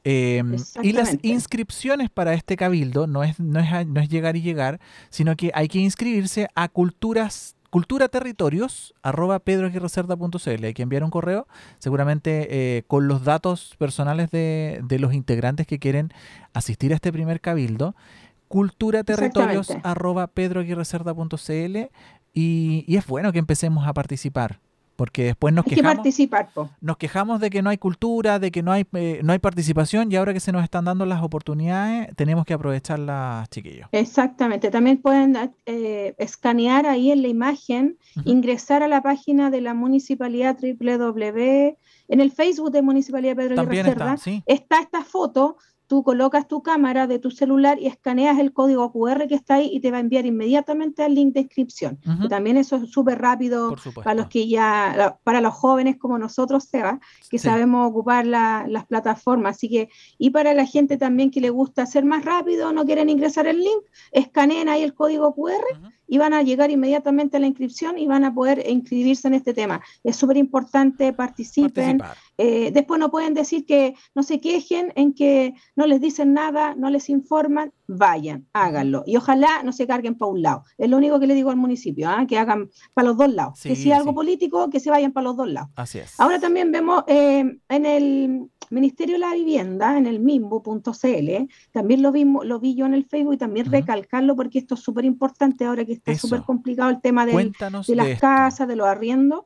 Em, 0.04 0.56
y 0.82 0.94
las 0.94 1.18
inscripciones 1.22 2.10
para 2.10 2.34
este 2.34 2.58
cabildo 2.58 3.06
no 3.06 3.24
es, 3.24 3.40
no, 3.40 3.60
es, 3.60 3.88
no 3.88 4.02
es 4.02 4.10
llegar 4.10 4.36
y 4.36 4.42
llegar, 4.42 4.80
sino 5.10 5.36
que 5.36 5.52
hay 5.54 5.68
que 5.68 5.80
inscribirse 5.80 6.48
a 6.56 6.70
culturas 6.70 7.56
culturaterritorios 7.70 8.94
arroba 9.02 9.40
pedroaguirrecerda.cl 9.40 10.66
hay 10.66 10.74
que 10.74 10.84
enviar 10.84 11.06
un 11.06 11.10
correo 11.10 11.48
seguramente 11.80 12.48
eh, 12.50 12.84
con 12.86 13.08
los 13.08 13.24
datos 13.24 13.76
personales 13.78 14.30
de, 14.30 14.82
de, 14.84 15.00
los 15.00 15.14
integrantes 15.14 15.66
que 15.68 15.80
quieren 15.80 16.12
asistir 16.54 16.92
a 16.92 16.96
este 16.96 17.14
primer 17.14 17.40
cabildo. 17.40 17.96
Culturaterritorios 18.50 19.72
arroba 19.84 20.28
pedroaguirrecerda.cl 20.28 21.78
y, 22.34 22.86
es 22.96 23.06
bueno 23.08 23.32
que 23.32 23.40
empecemos 23.40 23.88
a 23.88 23.94
participar, 23.94 24.60
porque 24.96 25.24
después 25.24 25.54
nos 25.54 25.66
quejamos, 25.66 25.96
participar, 25.96 26.50
nos 26.80 26.98
quejamos 26.98 27.40
de 27.42 27.50
que 27.50 27.62
no 27.62 27.70
hay 27.70 27.78
cultura, 27.78 28.40
de 28.40 28.52
que 28.52 28.64
no 28.64 28.72
hay, 28.72 28.86
eh, 28.94 29.20
no 29.24 29.34
hay 29.34 29.40
participación 29.40 30.12
y 30.12 30.16
ahora 30.16 30.34
que 30.34 30.40
se 30.40 30.52
nos 30.52 30.64
están 30.64 30.86
dando 30.86 31.06
las 31.06 31.24
oportunidades 31.24 32.16
tenemos 32.16 32.46
que 32.46 32.54
aprovecharlas, 32.54 33.50
chiquillos. 33.50 33.90
Exactamente, 33.92 34.70
también 34.72 35.02
pueden 35.02 35.52
eh, 35.66 36.16
escanear 36.18 36.86
ahí 36.86 37.12
en 37.12 37.22
la 37.22 37.28
imagen, 37.28 37.98
ingresar 38.26 38.84
a 38.84 38.88
la 38.88 39.02
página 39.02 39.50
de 39.50 39.62
la 39.62 39.74
municipalidad 39.74 40.58
www, 40.62 41.78
en 42.08 42.20
el 42.20 42.32
Facebook 42.32 42.72
de 42.72 42.82
Municipalidad 42.82 43.36
Pedro 43.36 43.56
También 43.56 43.86
está, 43.88 44.18
está 44.46 44.82
esta 44.82 45.04
foto 45.04 45.58
tú 45.92 46.04
colocas 46.04 46.48
tu 46.48 46.64
cámara 46.64 47.06
de 47.06 47.20
tu 47.20 47.32
celular 47.32 47.78
y 47.78 47.88
escaneas 47.88 48.40
el 48.40 48.54
código 48.54 48.94
QR 48.94 49.28
que 49.28 49.36
está 49.36 49.56
ahí 49.56 49.70
y 49.74 49.82
te 49.82 49.92
va 49.92 49.98
a 49.98 50.00
enviar 50.00 50.26
inmediatamente 50.26 51.04
al 51.04 51.16
link 51.16 51.34
de 51.34 51.42
inscripción. 51.42 52.00
también 52.30 52.56
eso 52.56 52.78
es 52.78 52.90
súper 52.90 53.20
rápido 53.20 53.76
para 53.96 54.14
los 54.14 54.28
que 54.28 54.48
ya, 54.48 55.20
para 55.26 55.42
los 55.42 55.54
jóvenes 55.54 55.98
como 55.98 56.18
nosotros, 56.18 56.64
Seba, 56.64 57.02
que 57.30 57.38
sabemos 57.40 57.90
ocupar 57.90 58.26
las 58.26 58.86
plataformas. 58.86 59.58
Así 59.58 59.68
que, 59.68 59.90
y 60.18 60.30
para 60.30 60.54
la 60.54 60.66
gente 60.66 60.96
también 60.96 61.30
que 61.30 61.42
le 61.42 61.50
gusta 61.50 61.82
hacer 61.82 62.06
más 62.06 62.24
rápido, 62.24 62.72
no 62.72 62.86
quieren 62.86 63.10
ingresar 63.10 63.46
el 63.48 63.60
link, 63.60 63.84
escaneen 64.14 64.70
ahí 64.70 64.84
el 64.84 64.94
código 64.94 65.36
QR 65.36 65.92
y 66.12 66.18
van 66.18 66.34
a 66.34 66.44
llegar 66.44 66.70
inmediatamente 66.72 67.38
a 67.38 67.40
la 67.40 67.48
inscripción 67.48 67.98
y 67.98 68.06
van 68.06 68.26
a 68.26 68.34
poder 68.34 68.70
inscribirse 68.70 69.30
en 69.30 69.34
este 69.34 69.54
tema. 69.54 69.80
Es 70.04 70.18
súper 70.18 70.36
importante, 70.36 71.14
participen. 71.14 72.02
Eh, 72.38 72.70
después 72.74 73.00
no 73.00 73.10
pueden 73.10 73.34
decir 73.34 73.66
que 73.66 73.96
no 74.14 74.22
se 74.22 74.42
quejen 74.42 74.92
en 74.98 75.14
que 75.14 75.54
no 75.74 75.88
les 75.88 76.02
dicen 76.02 76.34
nada, 76.34 76.76
no 76.76 76.90
les 76.90 77.08
informan, 77.08 77.72
vayan, 77.92 78.48
háganlo. 78.54 79.04
Y 79.06 79.18
ojalá 79.18 79.64
no 79.64 79.74
se 79.74 79.86
carguen 79.86 80.18
para 80.18 80.32
un 80.32 80.42
lado. 80.42 80.64
Es 80.78 80.90
lo 80.90 80.98
único 80.98 81.20
que 81.20 81.28
le 81.28 81.34
digo 81.34 81.50
al 81.50 81.58
municipio, 81.58 82.10
¿ah? 82.10 82.26
que 82.28 82.38
hagan 82.38 82.70
para 82.94 83.10
los 83.10 83.18
dos 83.18 83.34
lados. 83.34 83.60
que 83.62 83.76
si 83.76 83.92
es 83.92 83.98
algo 83.98 84.14
político, 84.14 84.70
que 84.70 84.80
se 84.80 84.90
vayan 84.90 85.12
para 85.12 85.26
los 85.26 85.38
dos 85.38 85.50
lados. 85.50 85.70
Así 85.76 86.00
es. 86.00 86.20
Ahora 86.20 86.40
también 86.40 86.72
vemos 86.72 87.04
eh, 87.08 87.60
en 87.70 87.86
el 87.86 88.50
Ministerio 88.70 89.16
de 89.16 89.20
la 89.20 89.34
Vivienda, 89.34 89.98
en 89.98 90.08
el 90.08 90.22
mismo.cl, 90.22 91.50
también 91.72 92.02
lo, 92.02 92.12
vimos, 92.14 92.46
lo 92.46 92.60
vi 92.60 92.76
yo 92.76 92.86
en 92.86 92.94
el 92.94 93.06
Facebook 93.06 93.34
y 93.34 93.38
también 93.38 93.70
recalcarlo 93.70 94.36
porque 94.36 94.60
esto 94.60 94.76
es 94.76 94.82
súper 94.82 95.04
importante 95.04 95.66
ahora 95.66 95.84
que 95.84 95.94
está 95.94 96.16
súper 96.16 96.42
complicado 96.44 96.90
el 96.90 97.02
tema 97.02 97.26
de 97.26 97.52
las 97.90 98.20
casas, 98.20 98.68
de 98.68 98.78
los 98.78 98.88
arriendos. 98.88 99.42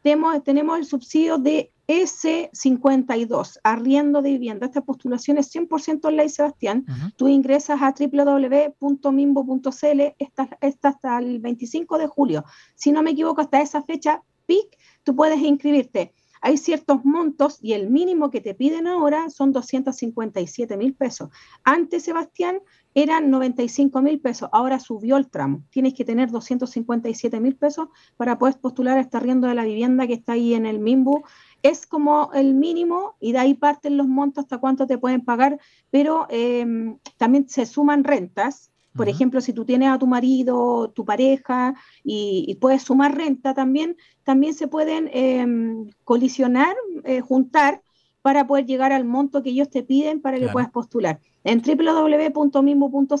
Tenemos, 0.00 0.42
tenemos 0.42 0.78
el 0.78 0.86
subsidio 0.86 1.38
de 1.38 1.70
S52, 2.00 3.58
arriendo 3.62 4.22
de 4.22 4.30
vivienda. 4.30 4.66
Esta 4.66 4.80
postulación 4.80 5.38
es 5.38 5.54
100% 5.54 6.10
ley, 6.10 6.28
Sebastián. 6.28 6.84
Tú 7.16 7.28
ingresas 7.28 7.80
a 7.82 7.94
www.mimbo.cl, 7.98 9.70
está, 10.18 10.58
está 10.60 10.88
hasta 10.88 11.18
el 11.18 11.40
25 11.40 11.98
de 11.98 12.06
julio. 12.06 12.44
Si 12.74 12.92
no 12.92 13.02
me 13.02 13.10
equivoco, 13.10 13.40
hasta 13.40 13.60
esa 13.60 13.82
fecha, 13.82 14.22
PIC, 14.46 14.78
tú 15.04 15.14
puedes 15.14 15.40
inscribirte 15.40 16.14
hay 16.42 16.56
ciertos 16.56 17.04
montos 17.04 17.58
y 17.62 17.72
el 17.72 17.88
mínimo 17.88 18.30
que 18.30 18.40
te 18.40 18.54
piden 18.54 18.88
ahora 18.88 19.30
son 19.30 19.52
257 19.52 20.76
mil 20.76 20.92
pesos. 20.92 21.30
Antes, 21.62 22.02
Sebastián, 22.02 22.58
eran 22.94 23.30
95 23.30 24.02
mil 24.02 24.20
pesos, 24.20 24.48
ahora 24.52 24.78
subió 24.78 25.16
el 25.16 25.28
tramo. 25.28 25.62
Tienes 25.70 25.94
que 25.94 26.04
tener 26.04 26.30
257 26.30 27.40
mil 27.40 27.56
pesos 27.56 27.88
para 28.16 28.38
poder 28.38 28.58
postular 28.58 28.98
a 28.98 29.00
este 29.00 29.16
arriendo 29.16 29.48
de 29.48 29.54
la 29.54 29.64
vivienda 29.64 30.06
que 30.06 30.14
está 30.14 30.32
ahí 30.32 30.54
en 30.54 30.66
el 30.66 30.78
MIMBU. 30.78 31.22
Es 31.62 31.86
como 31.86 32.30
el 32.34 32.54
mínimo 32.54 33.14
y 33.20 33.32
de 33.32 33.38
ahí 33.38 33.54
parten 33.54 33.96
los 33.96 34.08
montos 34.08 34.44
hasta 34.44 34.58
cuánto 34.58 34.86
te 34.86 34.98
pueden 34.98 35.24
pagar, 35.24 35.58
pero 35.90 36.26
em, 36.28 36.98
también 37.16 37.48
se 37.48 37.66
suman 37.66 38.04
rentas 38.04 38.72
por 38.94 39.08
ejemplo, 39.08 39.40
si 39.40 39.52
tú 39.52 39.64
tienes 39.64 39.88
a 39.88 39.98
tu 39.98 40.06
marido, 40.06 40.90
tu 40.90 41.04
pareja 41.04 41.74
y, 42.04 42.56
puedes 42.60 42.82
sumar 42.82 43.16
renta 43.16 43.54
también, 43.54 43.96
también 44.22 44.54
se 44.54 44.68
pueden 44.68 45.08
em, 45.12 45.88
colisionar, 46.04 46.76
eh, 47.04 47.20
juntar 47.20 47.82
para 48.22 48.46
poder 48.46 48.66
llegar 48.66 48.92
al 48.92 49.04
monto 49.04 49.42
que 49.42 49.50
ellos 49.50 49.68
te 49.68 49.82
piden 49.82 50.22
para 50.22 50.38
que 50.38 50.48
puedas 50.48 50.70
postular. 50.70 51.20
En 51.44 51.60
www.mismo.cl, 51.60 53.16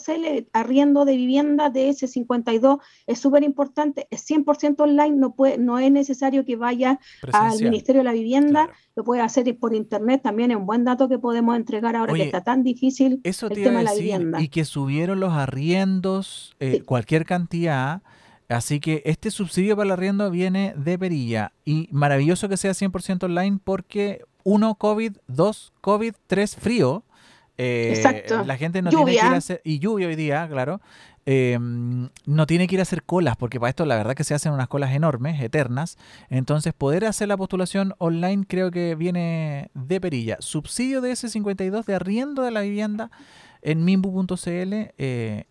arriendo 0.52 1.04
de 1.04 1.16
vivienda 1.16 1.72
DS52 1.72 2.78
es 3.08 3.18
súper 3.18 3.42
importante, 3.42 4.06
es 4.10 4.24
100% 4.30 4.80
online, 4.80 5.16
no, 5.16 5.34
puede, 5.34 5.58
no 5.58 5.80
es 5.80 5.90
necesario 5.90 6.44
que 6.44 6.54
vaya 6.54 7.00
al 7.32 7.60
Ministerio 7.60 8.00
de 8.00 8.04
la 8.04 8.12
Vivienda, 8.12 8.70
lo 8.94 9.02
puede 9.02 9.22
hacer 9.22 9.42
por 9.58 9.74
internet, 9.74 10.22
también 10.22 10.52
es 10.52 10.56
un 10.56 10.66
buen 10.66 10.84
dato 10.84 11.08
que 11.08 11.18
podemos 11.18 11.56
entregar 11.56 11.96
ahora 11.96 12.14
que 12.14 12.22
está 12.22 12.44
tan 12.44 12.62
difícil 12.62 13.20
el 13.24 13.34
tema 13.34 13.78
de 13.78 13.84
la 13.84 13.94
vivienda. 13.94 14.40
Y 14.40 14.48
que 14.48 14.64
subieron 14.64 15.18
los 15.18 15.32
arriendos, 15.32 16.54
eh, 16.60 16.82
cualquier 16.84 17.24
cantidad. 17.24 18.02
Así 18.48 18.80
que 18.80 19.02
este 19.06 19.30
subsidio 19.30 19.76
para 19.76 19.86
el 19.86 19.92
arriendo 19.92 20.30
viene 20.30 20.74
de 20.76 20.98
perilla 20.98 21.52
y 21.64 21.88
maravilloso 21.90 22.48
que 22.48 22.56
sea 22.56 22.72
100% 22.72 23.24
online 23.24 23.58
porque 23.64 24.24
uno 24.44 24.74
COVID, 24.74 25.16
dos 25.26 25.72
COVID, 25.80 26.14
tres 26.26 26.56
frío. 26.56 27.04
Eh, 27.58 27.92
Exacto. 27.94 28.44
La 28.44 28.56
gente 28.56 28.82
no 28.82 28.90
tiene 28.90 29.04
que 29.06 29.12
ir 29.12 29.20
a 29.20 29.36
hacer, 29.36 29.60
y 29.64 29.78
lluvia 29.78 30.08
hoy 30.08 30.16
día, 30.16 30.48
claro. 30.48 30.80
Em, 31.24 32.08
no 32.26 32.46
tiene 32.46 32.66
que 32.66 32.74
ir 32.74 32.80
a 32.80 32.82
hacer 32.82 33.04
colas, 33.04 33.36
porque 33.36 33.60
para 33.60 33.70
esto 33.70 33.86
la 33.86 33.96
verdad 33.96 34.14
que 34.14 34.24
se 34.24 34.34
hacen 34.34 34.52
unas 34.52 34.68
colas 34.68 34.92
enormes, 34.92 35.40
eternas. 35.40 35.96
Entonces, 36.30 36.72
poder 36.72 37.04
hacer 37.04 37.28
la 37.28 37.36
postulación 37.36 37.94
online 37.98 38.44
creo 38.48 38.70
que 38.70 38.94
viene 38.96 39.70
de 39.74 40.00
perilla. 40.00 40.36
Subsidio 40.40 41.00
de 41.00 41.12
S52 41.12 41.84
de 41.84 41.94
arriendo 41.94 42.42
de 42.42 42.50
la 42.50 42.62
vivienda 42.62 43.10
en 43.60 43.84
mimbu.cl. 43.84 44.72
Eh, 44.98 45.44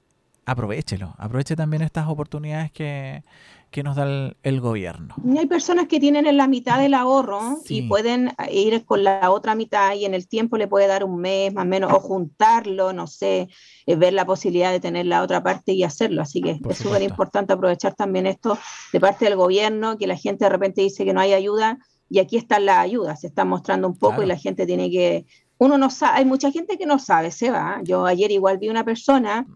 aprovechelo, 0.45 1.15
aproveche 1.17 1.55
también 1.55 1.81
estas 1.83 2.07
oportunidades 2.07 2.71
que, 2.71 3.23
que 3.71 3.83
nos 3.83 3.95
da 3.95 4.33
el, 4.43 4.59
gobierno. 4.59 5.15
hay 5.39 5.45
personas 5.45 5.87
que 5.87 6.01
tienen 6.01 6.27
en 6.27 6.35
la 6.35 6.47
mitad 6.47 6.77
del 6.77 6.93
ahorro 6.93 7.57
y 7.69 7.83
pueden 7.83 8.33
ir 8.51 8.83
con 8.83 9.05
la 9.05 9.31
otra 9.31 9.55
mitad 9.55 9.95
y 9.95 10.03
en 10.03 10.13
el 10.13 10.27
tiempo 10.27 10.57
le 10.57 10.67
puede 10.67 10.87
dar 10.87 11.05
un 11.05 11.21
mes 11.21 11.53
más 11.53 11.63
o 11.63 11.67
menos 11.69 11.93
o 11.93 12.01
juntarlo, 12.01 12.91
no 12.91 13.07
sé, 13.07 13.47
eh, 13.85 13.95
ver 13.95 14.11
la 14.11 14.25
posibilidad 14.25 14.71
de 14.71 14.81
tener 14.81 15.05
la 15.05 15.23
otra 15.23 15.41
parte 15.41 15.71
y 15.71 15.83
hacerlo. 15.83 16.21
Así 16.21 16.41
que 16.41 16.59
es 16.69 16.77
súper 16.77 17.01
importante 17.01 17.53
aprovechar 17.53 17.95
también 17.95 18.27
esto 18.27 18.57
de 18.91 18.99
parte 18.99 19.23
del 19.23 19.37
gobierno, 19.37 19.97
que 19.97 20.05
la 20.05 20.17
gente 20.17 20.43
de 20.43 20.49
repente 20.49 20.81
dice 20.81 21.05
que 21.05 21.13
no 21.13 21.21
hay 21.21 21.31
ayuda 21.31 21.79
y 22.09 22.19
aquí 22.19 22.35
están 22.35 22.65
las 22.65 22.79
ayudas, 22.79 23.21
se 23.21 23.27
están 23.27 23.47
mostrando 23.47 23.87
un 23.87 23.97
poco 23.97 24.21
y 24.21 24.25
la 24.25 24.37
gente 24.37 24.65
tiene 24.65 24.91
que... 24.91 25.25
Uno 25.59 25.77
no 25.77 25.89
sabe, 25.89 26.17
hay 26.17 26.25
mucha 26.25 26.51
gente 26.51 26.77
que 26.77 26.85
no 26.85 26.99
sabe, 26.99 27.31
se 27.31 27.51
va. 27.51 27.79
Yo 27.83 28.05
ayer 28.05 28.31
igual 28.31 28.57
vi 28.57 28.67
una 28.67 28.83
persona 28.83 29.47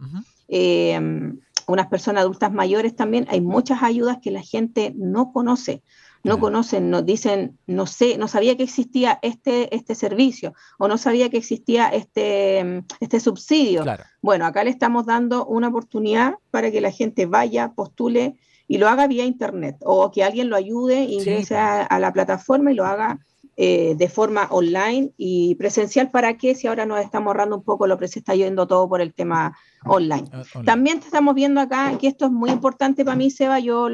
unas 1.67 1.88
personas 1.88 2.22
adultas 2.22 2.51
mayores 2.51 2.95
también, 2.95 3.25
hay 3.29 3.41
muchas 3.41 3.84
ayudas 3.84 4.17
que 4.22 4.31
la 4.31 4.41
gente 4.41 4.93
no 4.95 5.31
conoce, 5.31 5.81
no 6.25 6.39
conocen, 6.39 6.89
nos 6.89 7.05
dicen, 7.05 7.60
no 7.67 7.86
sé, 7.86 8.17
no 8.17 8.27
sabía 8.27 8.57
que 8.57 8.63
existía 8.63 9.19
este, 9.22 9.74
este 9.75 9.93
servicio 9.93 10.55
o 10.79 10.88
no 10.88 10.98
sabía 10.98 11.29
que 11.29 11.38
existía 11.38 11.88
este, 11.89 12.84
este 13.00 13.19
subsidio. 13.19 13.86
Bueno, 14.22 14.48
acá 14.48 14.63
le 14.63 14.72
estamos 14.72 15.05
dando 15.05 15.45
una 15.45 15.67
oportunidad 15.67 16.34
para 16.50 16.72
que 16.72 16.81
la 16.81 16.91
gente 16.91 17.27
vaya, 17.27 17.74
postule 17.74 18.38
y 18.67 18.79
lo 18.79 18.89
haga 18.89 19.07
vía 19.07 19.24
internet 19.24 19.77
o 19.81 20.12
que 20.12 20.24
alguien 20.24 20.50
lo 20.50 20.55
ayude, 20.55 21.03
ingrese 21.03 21.57
a, 21.57 22.00
la 22.00 22.12
plataforma 22.12 22.72
y 22.72 22.75
lo 22.75 22.86
haga 22.86 23.19
eh, 23.55 23.93
de 23.95 24.10
forma 24.10 24.48
online 24.50 25.12
y 25.17 25.53
presencial. 25.55 26.10
Para 26.10 26.38
que 26.38 26.55
si 26.55 26.65
ahora 26.65 26.88
nos 26.88 27.01
estamos 27.01 27.27
ahorrando 27.27 27.57
un 27.57 27.63
poco 27.63 27.86
lo 27.86 28.00
que 28.00 28.07
se 28.07 28.19
está 28.19 28.34
yendo 28.34 28.67
todo 28.67 28.89
por 28.89 29.00
el 29.00 29.13
tema 29.13 29.55
Ah, 29.86 29.92
online. 29.92 30.30
También 30.65 30.98
estamos 30.98 31.36
viendo 31.36 31.62
acá 31.62 31.98
que 32.00 32.08
esto 32.08 32.25
es 32.25 32.32
muy 32.32 32.50
importante 32.50 33.06
para 33.06 33.15
mí, 33.15 33.30
Seba. 33.30 33.60
Yo, 33.60 33.88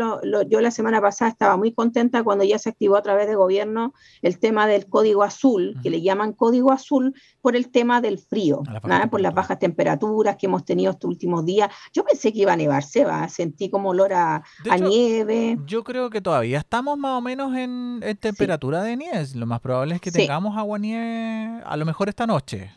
yo 0.49 0.61
la 0.61 0.71
semana 0.71 1.01
pasada 1.01 1.29
estaba 1.29 1.57
muy 1.57 1.73
contenta 1.73 2.23
cuando 2.23 2.43
ya 2.43 2.57
se 2.57 2.69
activó 2.69 2.95
a 2.95 3.01
través 3.01 3.27
de 3.27 3.35
gobierno 3.35 3.93
el 4.21 4.39
tema 4.39 4.67
del 4.67 4.87
código 4.87 5.23
azul, 5.23 5.75
que 5.83 5.89
le 5.89 6.01
llaman 6.01 6.33
código 6.33 6.71
azul 6.71 7.13
por 7.41 7.55
el 7.55 7.69
tema 7.69 7.99
del 7.99 8.19
frío, 8.19 8.63
por 9.09 9.21
las 9.21 9.33
bajas 9.33 9.59
temperaturas 9.59 10.37
que 10.37 10.45
hemos 10.45 10.63
tenido 10.63 10.91
estos 10.91 11.09
últimos 11.09 11.45
días. 11.45 11.69
Yo 11.93 12.05
pensé 12.05 12.31
que 12.31 12.39
iba 12.39 12.53
a 12.53 12.57
nevar, 12.57 12.83
Seba. 12.83 13.27
Sentí 13.27 13.69
como 13.69 13.89
olor 13.89 14.13
a, 14.13 14.43
nieve. 14.79 15.57
Yo 15.65 15.83
creo 15.83 16.09
que 16.09 16.21
todavía 16.21 16.59
estamos 16.59 16.97
más 16.97 17.17
o 17.17 17.21
menos 17.21 17.55
en, 17.55 18.01
temperatura 18.19 18.81
de 18.83 18.95
nieve. 18.95 19.27
Lo 19.35 19.45
más 19.45 19.59
probable 19.59 19.95
es 19.95 20.01
que 20.01 20.11
tengamos 20.11 20.57
agua 20.57 20.79
nieve 20.79 21.61
a 21.65 21.77
lo 21.77 21.85
mejor 21.85 22.09
esta 22.09 22.25
noche 22.25 22.71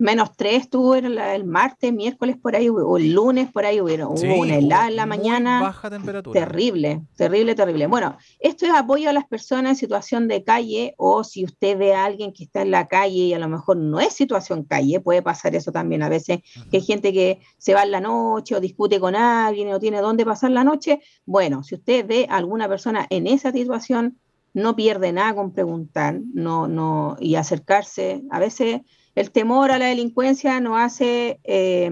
menos 0.00 0.34
3 0.36 0.62
estuvo 0.62 0.94
el, 0.94 1.44
martes, 1.44 1.92
miércoles 1.92 2.36
por 2.40 2.56
ahí, 2.56 2.68
o 2.70 2.96
el 2.96 3.12
lunes 3.12 3.52
por 3.52 3.66
ahí, 3.66 3.80
hubo, 3.80 4.08
una 4.08 4.56
helada 4.56 4.88
en 4.88 4.96
la 4.96 5.06
mañana. 5.06 5.60
Baja 5.60 5.90
temperatura. 5.90 6.40
Terrible, 6.40 7.02
terrible, 7.16 7.54
terrible. 7.54 7.86
Bueno, 7.86 8.16
esto 8.38 8.64
es 8.64 8.72
apoyo 8.72 9.10
a 9.10 9.12
las 9.12 9.26
personas 9.26 9.72
en 9.72 9.76
situación 9.76 10.26
de 10.26 10.42
calle, 10.42 10.94
o 10.96 11.22
si 11.22 11.44
usted 11.44 11.76
ve 11.76 11.94
a 11.94 12.06
alguien 12.06 12.32
que 12.32 12.44
está 12.44 12.62
en 12.62 12.70
la 12.70 12.88
calle 12.88 13.24
y 13.24 13.34
a 13.34 13.38
lo 13.38 13.48
mejor 13.48 13.76
no 13.76 14.00
es 14.00 14.14
situación 14.14 14.64
calle, 14.64 15.00
puede 15.00 15.20
pasar 15.20 15.54
eso 15.54 15.70
también 15.70 16.02
a 16.02 16.08
veces, 16.08 16.40
que 16.70 16.78
hay 16.78 16.82
gente 16.82 17.12
que 17.12 17.40
se 17.58 17.74
va 17.74 17.82
en 17.82 17.90
la 17.90 18.00
noche 18.00 18.56
o 18.56 18.60
discute 18.60 18.98
con 19.00 19.14
alguien 19.14 19.72
o 19.72 19.78
tiene 19.78 20.00
dónde 20.00 20.24
pasar 20.24 20.50
la 20.50 20.64
noche. 20.64 21.00
Bueno, 21.26 21.62
si 21.62 21.74
usted 21.74 22.06
ve 22.06 22.26
a 22.30 22.38
alguna 22.38 22.68
persona 22.68 23.06
en 23.10 23.26
esa 23.26 23.52
situación, 23.52 24.18
no 24.52 24.74
pierde 24.74 25.12
nada 25.12 25.34
con 25.34 25.52
preguntar, 25.52 26.20
no, 26.32 26.66
no, 26.66 27.16
y 27.20 27.36
acercarse. 27.36 28.24
A 28.30 28.38
veces 28.38 28.80
el 29.20 29.30
temor 29.30 29.70
a 29.70 29.78
la 29.78 29.86
delincuencia 29.86 30.60
nos 30.60 30.78
hace 30.78 31.40
eh, 31.44 31.90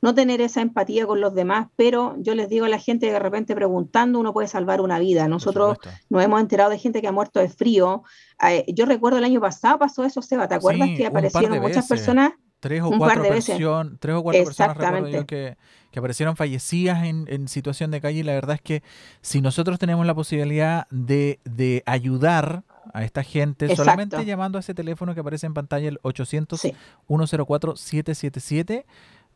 no 0.00 0.14
tener 0.14 0.40
esa 0.40 0.60
empatía 0.60 1.06
con 1.06 1.20
los 1.20 1.34
demás, 1.34 1.68
pero 1.74 2.14
yo 2.18 2.34
les 2.34 2.48
digo 2.48 2.66
a 2.66 2.68
la 2.68 2.78
gente 2.78 3.06
de 3.06 3.18
repente 3.18 3.54
preguntando 3.54 4.20
uno 4.20 4.32
puede 4.32 4.46
salvar 4.46 4.80
una 4.80 5.00
vida. 5.00 5.26
Nosotros 5.26 5.78
nos 6.08 6.22
hemos 6.22 6.40
enterado 6.40 6.70
de 6.70 6.78
gente 6.78 7.00
que 7.00 7.08
ha 7.08 7.12
muerto 7.12 7.40
de 7.40 7.48
frío. 7.48 8.04
Eh, 8.48 8.64
yo 8.68 8.86
recuerdo 8.86 9.18
el 9.18 9.24
año 9.24 9.40
pasado 9.40 9.78
pasó 9.78 10.04
eso, 10.04 10.22
Seba, 10.22 10.46
¿te 10.46 10.54
acuerdas 10.54 10.90
que 10.96 11.06
aparecieron 11.06 11.60
muchas 11.60 11.86
personas? 11.88 12.32
Tres 12.60 12.80
o, 12.82 12.90
cuatro 12.96 13.24
tres 13.24 14.14
o 14.14 14.22
cuatro 14.22 14.44
personas 14.44 14.76
recuerdo 14.76 15.08
yo 15.08 15.26
que, 15.26 15.56
aparecieron 15.96 16.36
fallecidas 16.36 17.04
en, 17.04 17.48
situación 17.48 17.90
de 17.90 18.00
calle 18.00 18.20
y 18.20 18.22
la 18.22 18.34
verdad 18.34 18.54
es 18.54 18.62
que 18.62 18.84
si 19.20 19.40
nosotros 19.40 19.80
tenemos 19.80 20.06
la 20.06 20.14
posibilidad 20.14 20.86
de, 20.90 21.40
de 21.44 21.82
ayudar 21.86 22.62
a 22.92 23.04
esta 23.04 23.22
gente 23.22 23.74
solamente 23.74 24.22
llamando 24.24 24.58
a 24.58 24.60
ese 24.60 24.74
teléfono 24.74 25.14
que 25.14 25.20
aparece 25.20 25.46
en 25.46 25.54
pantalla, 25.54 25.88
el 25.88 25.98
800-104-777, 26.02 28.84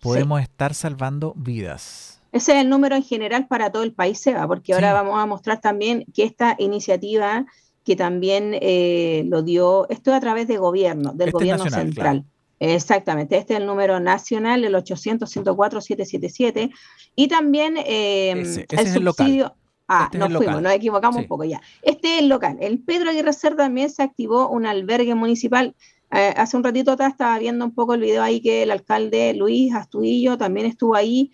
podemos 0.01 0.43
estar 0.43 0.75
salvando 0.75 1.33
vidas. 1.37 2.21
Ese 2.33 2.53
es 2.53 2.59
el 2.59 2.69
número 2.69 2.97
en 2.97 3.03
general 3.03 3.47
para 3.47 3.73
todo 3.73 3.83
el 3.83 3.93
país, 3.93 4.21
Seba, 4.21 4.47
porque 4.47 4.75
ahora 4.75 4.93
vamos 4.93 5.19
a 5.19 5.25
mostrar 5.27 5.61
también 5.61 6.05
que 6.15 6.23
esta 6.25 6.55
iniciativa 6.59 7.47
que 7.85 7.97
también 7.97 8.59
eh, 8.61 9.23
lo 9.27 9.43
dio, 9.43 9.89
esto 9.89 10.13
a 10.13 10.21
través 10.21 10.47
de 10.49 10.59
gobierno, 10.59 11.13
del 11.13 11.29
este 11.29 11.39
gobierno 11.39 11.71
central. 11.71 12.25
Exactamente, 12.59 13.39
este 13.39 13.55
es 13.55 13.61
el 13.61 13.67
número 13.67 14.01
nacional, 14.01 14.65
el 14.65 14.75
800-104-777, 14.75 16.73
y 17.15 17.29
también 17.29 17.77
eh, 17.79 18.33
el 18.71 18.93
subsidio. 18.93 19.55
Ah, 19.89 20.09
este 20.13 20.19
nos 20.19 20.33
fuimos, 20.33 20.61
nos 20.63 20.73
equivocamos 20.73 21.17
un 21.17 21.29
poco 21.29 21.45
ya. 21.45 21.61
Este 21.83 22.17
es 22.17 22.23
el 22.23 22.29
local. 22.29 22.57
El 22.61 22.81
Pedro 22.81 23.11
Aguirre 23.11 23.33
Cerda 23.33 23.65
también 23.65 23.91
se 23.91 24.03
activó 24.03 24.49
un 24.49 24.67
albergue 24.67 25.15
municipal. 25.15 25.75
Eh, 26.13 26.35
hace 26.37 26.57
un 26.57 26.65
ratito 26.65 26.93
atrás 26.93 27.13
estaba 27.13 27.39
viendo 27.39 27.65
un 27.65 27.75
poco 27.75 27.95
el 27.95 28.01
video 28.01 28.23
ahí 28.23 28.41
que 28.41 28.63
el 28.63 28.71
alcalde 28.71 29.35
Luis 29.35 29.75
Astudillo 29.75 30.39
también 30.39 30.67
estuvo 30.67 30.95
ahí 30.95 31.33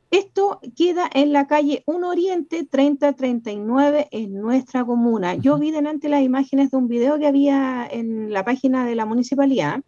Esto 0.09 0.59
queda 0.75 1.09
en 1.13 1.33
la 1.33 1.47
calle 1.47 1.83
1 1.85 2.09
Oriente 2.09 2.65
3039 2.65 4.07
en 4.11 4.33
nuestra 4.33 4.85
comuna. 4.85 5.35
Yo 5.35 5.57
vi 5.57 5.71
delante 5.71 6.09
las 6.09 6.23
imágenes 6.23 6.71
de 6.71 6.77
un 6.77 6.87
video 6.87 7.19
que 7.19 7.27
había 7.27 7.87
en 7.89 8.31
la 8.31 8.43
página 8.43 8.85
de 8.85 8.95
la 8.95 9.05
municipalidad. 9.05 9.81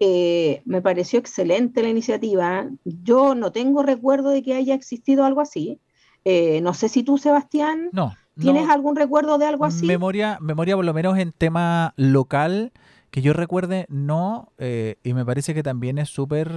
Eh, 0.00 0.60
me 0.64 0.82
pareció 0.82 1.18
excelente 1.18 1.82
la 1.82 1.88
iniciativa. 1.88 2.68
Yo 2.84 3.34
no 3.34 3.52
tengo 3.52 3.82
recuerdo 3.82 4.30
de 4.30 4.42
que 4.42 4.54
haya 4.54 4.74
existido 4.74 5.24
algo 5.24 5.40
así. 5.40 5.80
Eh, 6.24 6.60
no 6.62 6.74
sé 6.74 6.88
si 6.88 7.02
tú, 7.02 7.18
Sebastián, 7.18 7.90
no, 7.92 8.14
¿tienes 8.38 8.68
algún 8.70 8.96
recuerdo 8.96 9.38
de 9.38 9.46
algo 9.46 9.64
así? 9.64 9.86
Memoria, 9.86 10.38
memoria 10.40 10.74
por 10.76 10.84
lo 10.84 10.94
menos 10.94 11.18
en 11.18 11.32
tema 11.32 11.92
local, 11.96 12.72
que 13.10 13.22
yo 13.22 13.32
recuerde, 13.32 13.86
no, 13.90 14.50
eh, 14.58 14.96
y 15.04 15.12
me 15.12 15.24
parece 15.24 15.54
que 15.54 15.62
también 15.62 15.98
es 15.98 16.08
súper 16.08 16.50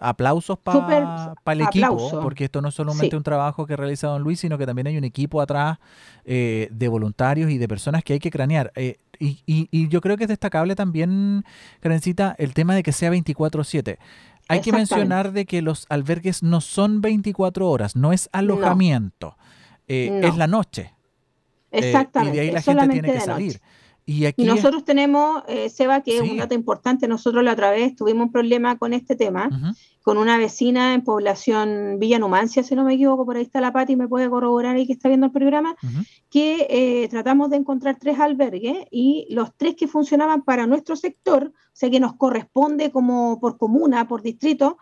aplausos 0.00 0.58
para 0.58 1.34
el 1.46 1.60
equipo, 1.60 2.20
porque 2.20 2.44
esto 2.44 2.60
no 2.62 2.68
es 2.68 2.74
solamente 2.74 3.16
un 3.16 3.22
trabajo 3.22 3.66
que 3.66 3.76
realiza 3.76 4.08
don 4.08 4.22
Luis, 4.22 4.40
sino 4.40 4.58
que 4.58 4.66
también 4.66 4.88
hay 4.88 4.96
un 4.96 5.04
equipo 5.04 5.40
atrás 5.40 5.78
eh, 6.24 6.68
de 6.72 6.88
voluntarios 6.88 7.50
y 7.50 7.58
de 7.58 7.68
personas 7.68 8.02
que 8.02 8.14
hay 8.14 8.18
que 8.18 8.30
cranear. 8.30 8.72
y, 8.74 8.96
y, 9.20 9.68
y, 9.70 9.88
yo 9.88 10.00
creo 10.00 10.16
que 10.16 10.24
es 10.24 10.28
destacable 10.28 10.74
también, 10.74 11.44
Karencita, 11.78 12.34
el 12.38 12.54
tema 12.54 12.74
de 12.74 12.82
que 12.82 12.90
sea 12.90 13.12
24-7. 13.12 13.98
Hay 14.48 14.60
que 14.60 14.72
mencionar 14.72 15.32
de 15.32 15.46
que 15.46 15.62
los 15.62 15.86
albergues 15.88 16.42
no 16.42 16.60
son 16.60 17.00
24 17.00 17.68
horas, 17.68 17.96
no 17.96 18.12
es 18.12 18.28
alojamiento, 18.32 19.36
eh, 19.88 20.20
es 20.24 20.36
la 20.36 20.46
noche. 20.46 20.94
Exactamente. 21.70 22.36
y 22.36 22.40
de 22.40 22.46
ahí 22.46 22.50
la 22.52 22.62
gente 22.62 22.88
tiene 22.88 23.12
que 23.12 23.20
salir. 23.20 23.60
Y, 24.06 24.26
aquí 24.26 24.44
nosotros 24.44 24.84
tenemos, 24.84 25.42
eh, 25.48 25.70
Seba, 25.70 26.02
que 26.02 26.18
es 26.18 26.22
un 26.22 26.36
dato 26.36 26.54
importante, 26.54 27.08
nosotros 27.08 27.42
la 27.42 27.52
otra 27.52 27.70
vez 27.70 27.96
tuvimos 27.96 28.26
un 28.26 28.32
problema 28.32 28.76
con 28.76 28.92
este 28.92 29.16
tema, 29.16 29.48
con 30.02 30.18
una 30.18 30.36
vecina 30.36 30.92
en 30.92 31.02
población 31.02 31.98
Villa 31.98 32.18
Numancia, 32.18 32.62
si 32.62 32.74
no 32.74 32.84
me 32.84 32.94
equivoco, 32.94 33.24
por 33.24 33.36
ahí 33.36 33.42
está 33.42 33.62
la 33.62 33.72
Pati, 33.72 33.96
me 33.96 34.06
puede 34.06 34.28
corroborar 34.28 34.76
ahí 34.76 34.86
que 34.86 34.92
está 34.92 35.08
viendo 35.08 35.26
el 35.26 35.32
programa, 35.32 35.74
que 36.28 36.66
eh, 36.68 37.08
tratamos 37.08 37.48
de 37.48 37.56
encontrar 37.56 37.96
tres 37.98 38.20
albergues 38.20 38.86
y 38.90 39.26
los 39.30 39.56
tres 39.56 39.74
que 39.74 39.88
funcionaban 39.88 40.42
para 40.42 40.66
nuestro 40.66 40.96
sector, 40.96 41.52
o 41.54 41.70
sea 41.72 41.88
que 41.88 42.00
nos 42.00 42.14
corresponde 42.16 42.90
como 42.90 43.40
por 43.40 43.56
comuna, 43.56 44.06
por 44.06 44.20
distrito, 44.20 44.76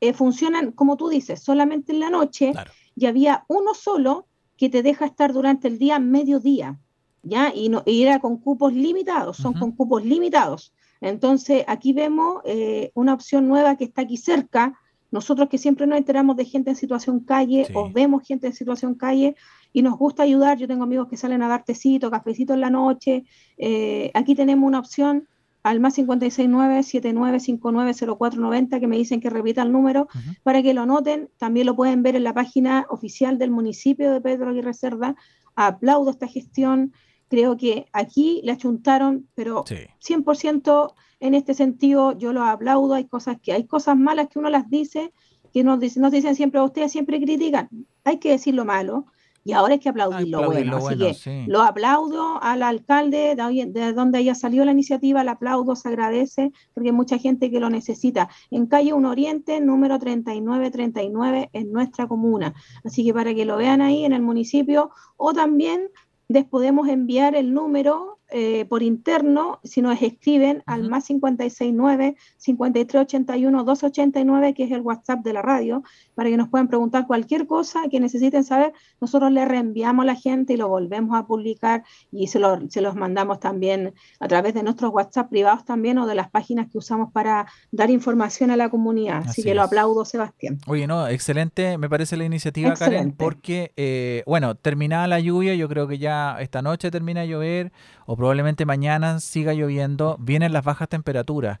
eh, 0.00 0.12
funcionan, 0.12 0.70
como 0.70 0.96
tú 0.96 1.08
dices, 1.08 1.42
solamente 1.42 1.90
en 1.90 1.98
la 1.98 2.10
noche 2.10 2.52
y 2.94 3.06
había 3.06 3.44
uno 3.48 3.74
solo 3.74 4.28
que 4.56 4.68
te 4.68 4.82
deja 4.82 5.06
estar 5.06 5.32
durante 5.32 5.66
el 5.66 5.78
día 5.78 5.98
mediodía. 5.98 6.78
¿Ya? 7.22 7.52
Y, 7.54 7.68
no, 7.68 7.82
era 7.86 8.18
con 8.20 8.38
cupos 8.38 8.72
limitados, 8.72 9.36
son 9.36 9.54
con 9.54 9.72
cupos 9.72 10.04
limitados. 10.04 10.72
Entonces, 11.00 11.64
aquí 11.66 11.92
vemos 11.92 12.42
eh, 12.44 12.90
una 12.94 13.14
opción 13.14 13.48
nueva 13.48 13.76
que 13.76 13.84
está 13.84 14.02
aquí 14.02 14.16
cerca. 14.16 14.78
Nosotros 15.10 15.48
que 15.48 15.58
siempre 15.58 15.86
nos 15.86 15.98
enteramos 15.98 16.36
de 16.36 16.44
gente 16.44 16.70
en 16.70 16.76
situación 16.76 17.20
calle 17.20 17.66
o 17.74 17.90
vemos 17.90 18.26
gente 18.26 18.46
en 18.46 18.52
situación 18.52 18.94
calle 18.94 19.36
y 19.72 19.82
nos 19.82 19.96
gusta 19.96 20.22
ayudar. 20.22 20.58
Yo 20.58 20.68
tengo 20.68 20.84
amigos 20.84 21.08
que 21.08 21.16
salen 21.16 21.42
a 21.42 21.48
dar 21.48 21.64
tecito, 21.64 22.10
cafecito 22.10 22.52
en 22.54 22.60
la 22.60 22.70
noche. 22.70 23.24
Eh, 23.56 24.10
aquí 24.14 24.34
tenemos 24.34 24.66
una 24.66 24.80
opción 24.80 25.28
al 25.62 25.80
más 25.80 25.98
569-7959-0490 25.98 28.80
que 28.80 28.86
me 28.86 28.96
dicen 28.96 29.20
que 29.20 29.28
repita 29.30 29.62
el 29.62 29.72
número 29.72 30.08
para 30.42 30.62
que 30.62 30.74
lo 30.74 30.82
anoten. 30.82 31.30
También 31.38 31.66
lo 31.66 31.76
pueden 31.76 32.02
ver 32.02 32.16
en 32.16 32.24
la 32.24 32.34
página 32.34 32.86
oficial 32.90 33.38
del 33.38 33.50
municipio 33.50 34.12
de 34.12 34.20
Pedro 34.20 34.50
Aguirre 34.50 34.74
Cerda. 34.74 35.16
Aplaudo 35.54 36.10
esta 36.10 36.26
gestión 36.26 36.92
creo 37.28 37.56
que 37.56 37.86
aquí 37.92 38.40
le 38.44 38.52
achuntaron, 38.52 39.28
pero 39.34 39.64
100% 39.64 40.92
en 41.20 41.34
este 41.34 41.54
sentido 41.54 42.16
yo 42.16 42.32
lo 42.32 42.44
aplaudo, 42.44 42.94
hay 42.94 43.06
cosas 43.06 43.38
que 43.40 43.52
hay 43.52 43.66
cosas 43.66 43.96
malas 43.96 44.28
que 44.28 44.38
uno 44.38 44.50
las 44.50 44.68
dice, 44.70 45.12
que 45.52 45.64
nos 45.64 45.80
dicen, 45.80 46.02
nos 46.02 46.12
dicen 46.12 46.34
siempre, 46.34 46.60
ustedes 46.60 46.92
siempre 46.92 47.20
critican, 47.20 47.68
hay 48.04 48.18
que 48.18 48.30
decir 48.30 48.54
lo 48.54 48.64
malo, 48.64 49.06
y 49.48 49.52
ahora 49.52 49.72
hay 49.72 49.78
que 49.78 49.88
aplaudir, 49.88 50.28
lo, 50.28 50.44
bueno. 50.44 50.76
Así 50.76 50.98
que 50.98 51.46
lo 51.46 51.62
aplaudo 51.62 52.38
al 52.42 52.62
alcalde 52.62 53.34
de, 53.34 53.66
de, 53.70 53.92
donde 53.94 54.18
haya 54.18 54.34
salido 54.34 54.64
la 54.66 54.72
iniciativa, 54.72 55.22
el 55.22 55.28
aplaudo 55.28 55.74
se 55.74 55.88
agradece 55.88 56.52
porque 56.74 56.90
hay 56.90 56.94
mucha 56.94 57.16
gente 57.16 57.50
que 57.50 57.58
lo 57.58 57.70
necesita. 57.70 58.28
En 58.50 58.66
calle 58.66 58.92
1 58.92 59.08
Oriente, 59.08 59.58
número 59.62 59.98
3939 59.98 61.48
en 61.54 61.72
nuestra 61.72 62.06
comuna. 62.06 62.52
Así 62.84 63.06
que 63.06 63.14
para 63.14 63.32
que 63.34 63.46
lo 63.46 63.56
vean 63.56 63.80
ahí 63.80 64.04
en 64.04 64.12
el 64.12 64.20
municipio 64.20 64.90
o 65.16 65.32
también 65.32 65.88
les 66.28 66.44
podemos 66.44 66.88
enviar 66.88 67.34
el 67.34 67.54
número 67.54 68.17
eh, 68.30 68.66
por 68.66 68.82
interno, 68.82 69.58
si 69.64 69.80
nos 69.80 70.00
escriben 70.02 70.62
al 70.66 70.88
más 70.90 71.06
569 71.06 72.16
5381 72.36 73.64
289, 73.64 74.54
que 74.54 74.64
es 74.64 74.70
el 74.72 74.82
WhatsApp 74.82 75.20
de 75.20 75.32
la 75.32 75.40
radio, 75.40 75.82
para 76.14 76.28
que 76.28 76.36
nos 76.36 76.48
puedan 76.48 76.68
preguntar 76.68 77.06
cualquier 77.06 77.46
cosa 77.46 77.82
que 77.90 78.00
necesiten 78.00 78.44
saber. 78.44 78.72
Nosotros 79.00 79.32
le 79.32 79.44
reenviamos 79.46 80.02
a 80.02 80.06
la 80.06 80.14
gente 80.14 80.52
y 80.52 80.56
lo 80.56 80.68
volvemos 80.68 81.18
a 81.18 81.26
publicar 81.26 81.84
y 82.12 82.26
se, 82.26 82.40
se 82.68 82.80
los 82.82 82.94
mandamos 82.94 83.40
también 83.40 83.94
a 84.20 84.28
través 84.28 84.52
de 84.52 84.62
nuestros 84.62 84.92
WhatsApp 84.92 85.30
privados 85.30 85.64
también 85.64 85.96
o 85.98 86.06
de 86.06 86.14
las 86.14 86.30
páginas 86.30 86.68
que 86.70 86.76
usamos 86.76 87.10
para 87.12 87.46
dar 87.70 87.90
información 87.90 88.50
a 88.50 88.56
la 88.56 88.68
comunidad. 88.68 89.22
Así, 89.26 89.42
que 89.42 89.54
lo 89.54 89.62
aplaudo, 89.62 90.04
Sebastián. 90.04 90.58
Oye, 90.66 90.86
no, 90.86 91.08
excelente, 91.08 91.78
me 91.78 91.88
parece 91.88 92.16
la 92.16 92.24
iniciativa, 92.24 92.74
Karen, 92.74 93.12
porque, 93.12 93.72
eh, 93.76 94.22
bueno, 94.26 94.54
terminada 94.54 95.06
la 95.06 95.20
lluvia, 95.20 95.54
yo 95.54 95.68
creo 95.68 95.88
que 95.88 95.98
ya 95.98 96.36
esta 96.40 96.60
noche 96.60 96.90
termina 96.90 97.22
de 97.22 97.28
llover 97.28 97.72
o 98.06 98.17
probablemente 98.18 98.66
mañana 98.66 99.20
siga 99.20 99.54
lloviendo, 99.54 100.16
vienen 100.18 100.52
las 100.52 100.64
bajas 100.64 100.88
temperaturas. 100.88 101.60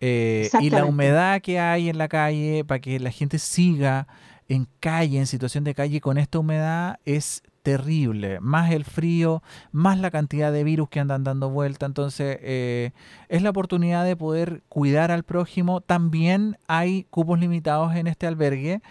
Eh, 0.00 0.50
y 0.60 0.70
la 0.70 0.84
humedad 0.84 1.40
que 1.40 1.60
hay 1.60 1.88
en 1.88 1.96
la 1.96 2.08
calle 2.08 2.64
para 2.64 2.80
que 2.80 2.98
la 2.98 3.12
gente 3.12 3.38
siga 3.38 4.08
en 4.48 4.66
calle, 4.80 5.20
en 5.20 5.28
situación 5.28 5.62
de 5.62 5.76
calle 5.76 6.00
con 6.00 6.18
esta 6.18 6.40
humedad 6.40 6.98
es 7.04 7.44
terrible. 7.62 8.40
Más 8.40 8.72
el 8.72 8.84
frío, 8.84 9.44
más 9.70 9.96
la 10.00 10.10
cantidad 10.10 10.52
de 10.52 10.64
virus 10.64 10.88
que 10.88 10.98
andan 10.98 11.22
dando 11.22 11.50
vuelta. 11.50 11.86
Entonces, 11.86 12.36
eh, 12.40 12.90
es 13.28 13.42
la 13.42 13.50
oportunidad 13.50 14.04
de 14.04 14.16
poder 14.16 14.64
cuidar 14.68 15.12
al 15.12 15.22
prójimo. 15.22 15.82
También 15.82 16.58
hay 16.66 17.04
cupos 17.10 17.38
limitados 17.38 17.94
en 17.94 18.08
este 18.08 18.26
albergue. 18.26 18.82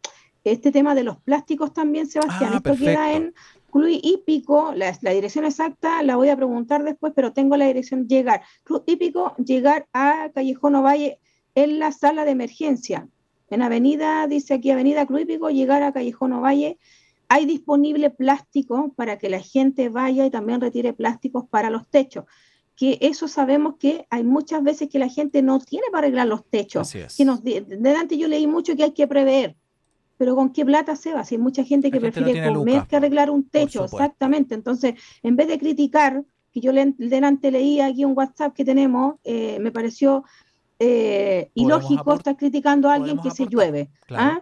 este 0.45 0.73
tema 0.73 0.95
de 0.95 1.05
los 1.05 1.21
plásticos 1.21 1.73
también, 1.73 2.07
Sebastián. 2.07 2.51
Ah, 2.55 2.57
Esto 2.57 2.77
queda 2.77 3.13
en 3.13 3.35
Club 3.71 3.89
Hípico, 4.03 4.73
la, 4.75 4.97
la, 5.03 5.11
dirección 5.11 5.45
exacta 5.45 6.03
la 6.03 6.17
voy 6.17 6.31
a 6.31 6.37
preguntar 6.37 6.83
después, 6.85 7.13
pero 7.15 7.33
tengo 7.33 7.57
la 7.57 7.67
dirección 7.67 8.09
llegar. 8.09 8.43
Club 8.65 8.83
Hípico, 8.87 9.35
llegar 9.37 9.87
a 9.93 10.31
Callejón 10.35 10.75
Ovalle 10.77 11.19
en 11.55 11.79
la 11.79 11.93
sala 11.93 12.25
de 12.25 12.33
emergencia. 12.33 13.09
En 13.51 13.63
Avenida, 13.63 14.27
dice 14.27 14.55
aquí 14.55 14.71
Avenida 14.71 15.07
Club 15.07 15.21
Hípico, 15.21 15.51
llegar 15.51 15.83
a 15.83 15.93
Callejón 15.93 16.33
Ovalle. 16.33 16.79
Hay 17.29 17.45
disponible 17.45 18.11
plástico 18.11 18.93
para 18.97 19.19
que 19.19 19.29
la 19.29 19.41
gente 19.41 19.91
vaya 19.91 20.25
y 20.25 20.31
también 20.31 20.61
retire 20.61 20.95
plásticos 20.95 21.47
para 21.49 21.69
los 21.69 21.87
techos 21.89 22.25
que 22.79 22.97
eso 23.01 23.27
sabemos 23.27 23.75
que 23.77 24.07
hay 24.09 24.23
muchas 24.23 24.63
veces 24.63 24.89
que 24.89 25.01
la 25.01 25.09
gente 25.09 25.43
no 25.43 25.59
tiene 25.59 25.87
para 25.91 26.07
arreglar 26.07 26.29
los 26.29 26.45
techos. 26.45 26.93
Que 27.17 27.25
nos, 27.25 27.43
delante 27.43 28.17
yo 28.17 28.29
leí 28.29 28.47
mucho 28.47 28.77
que 28.77 28.85
hay 28.85 28.93
que 28.93 29.09
prever, 29.09 29.57
pero 30.17 30.37
¿con 30.37 30.53
qué 30.53 30.65
plata 30.65 30.95
se 30.95 31.13
va? 31.13 31.25
Si 31.25 31.35
hay 31.35 31.41
mucha 31.41 31.65
gente 31.65 31.91
que 31.91 32.01
prefiere 32.01 32.55
comer 32.55 32.87
que 32.87 32.95
arreglar 32.95 33.31
un 33.31 33.49
techo, 33.49 33.85
exactamente. 33.85 34.55
Entonces, 34.55 34.95
en 35.25 35.35
vez 35.35 35.49
de 35.49 35.59
criticar, 35.59 36.23
que 36.53 36.61
yo 36.61 36.71
le, 36.71 36.95
delante 36.99 37.51
leí 37.51 37.81
aquí 37.81 38.05
un 38.05 38.17
WhatsApp 38.17 38.55
que 38.55 38.65
tenemos, 38.65 39.17
eh, 39.25 39.59
me 39.59 39.73
pareció 39.73 40.23
eh, 40.79 41.51
ilógico 41.55 42.15
estar 42.15 42.37
criticando 42.37 42.89
a 42.89 42.95
alguien 42.95 43.19
que 43.19 43.33
se 43.33 43.47
llueve. 43.47 43.91
¿ah? 44.11 44.41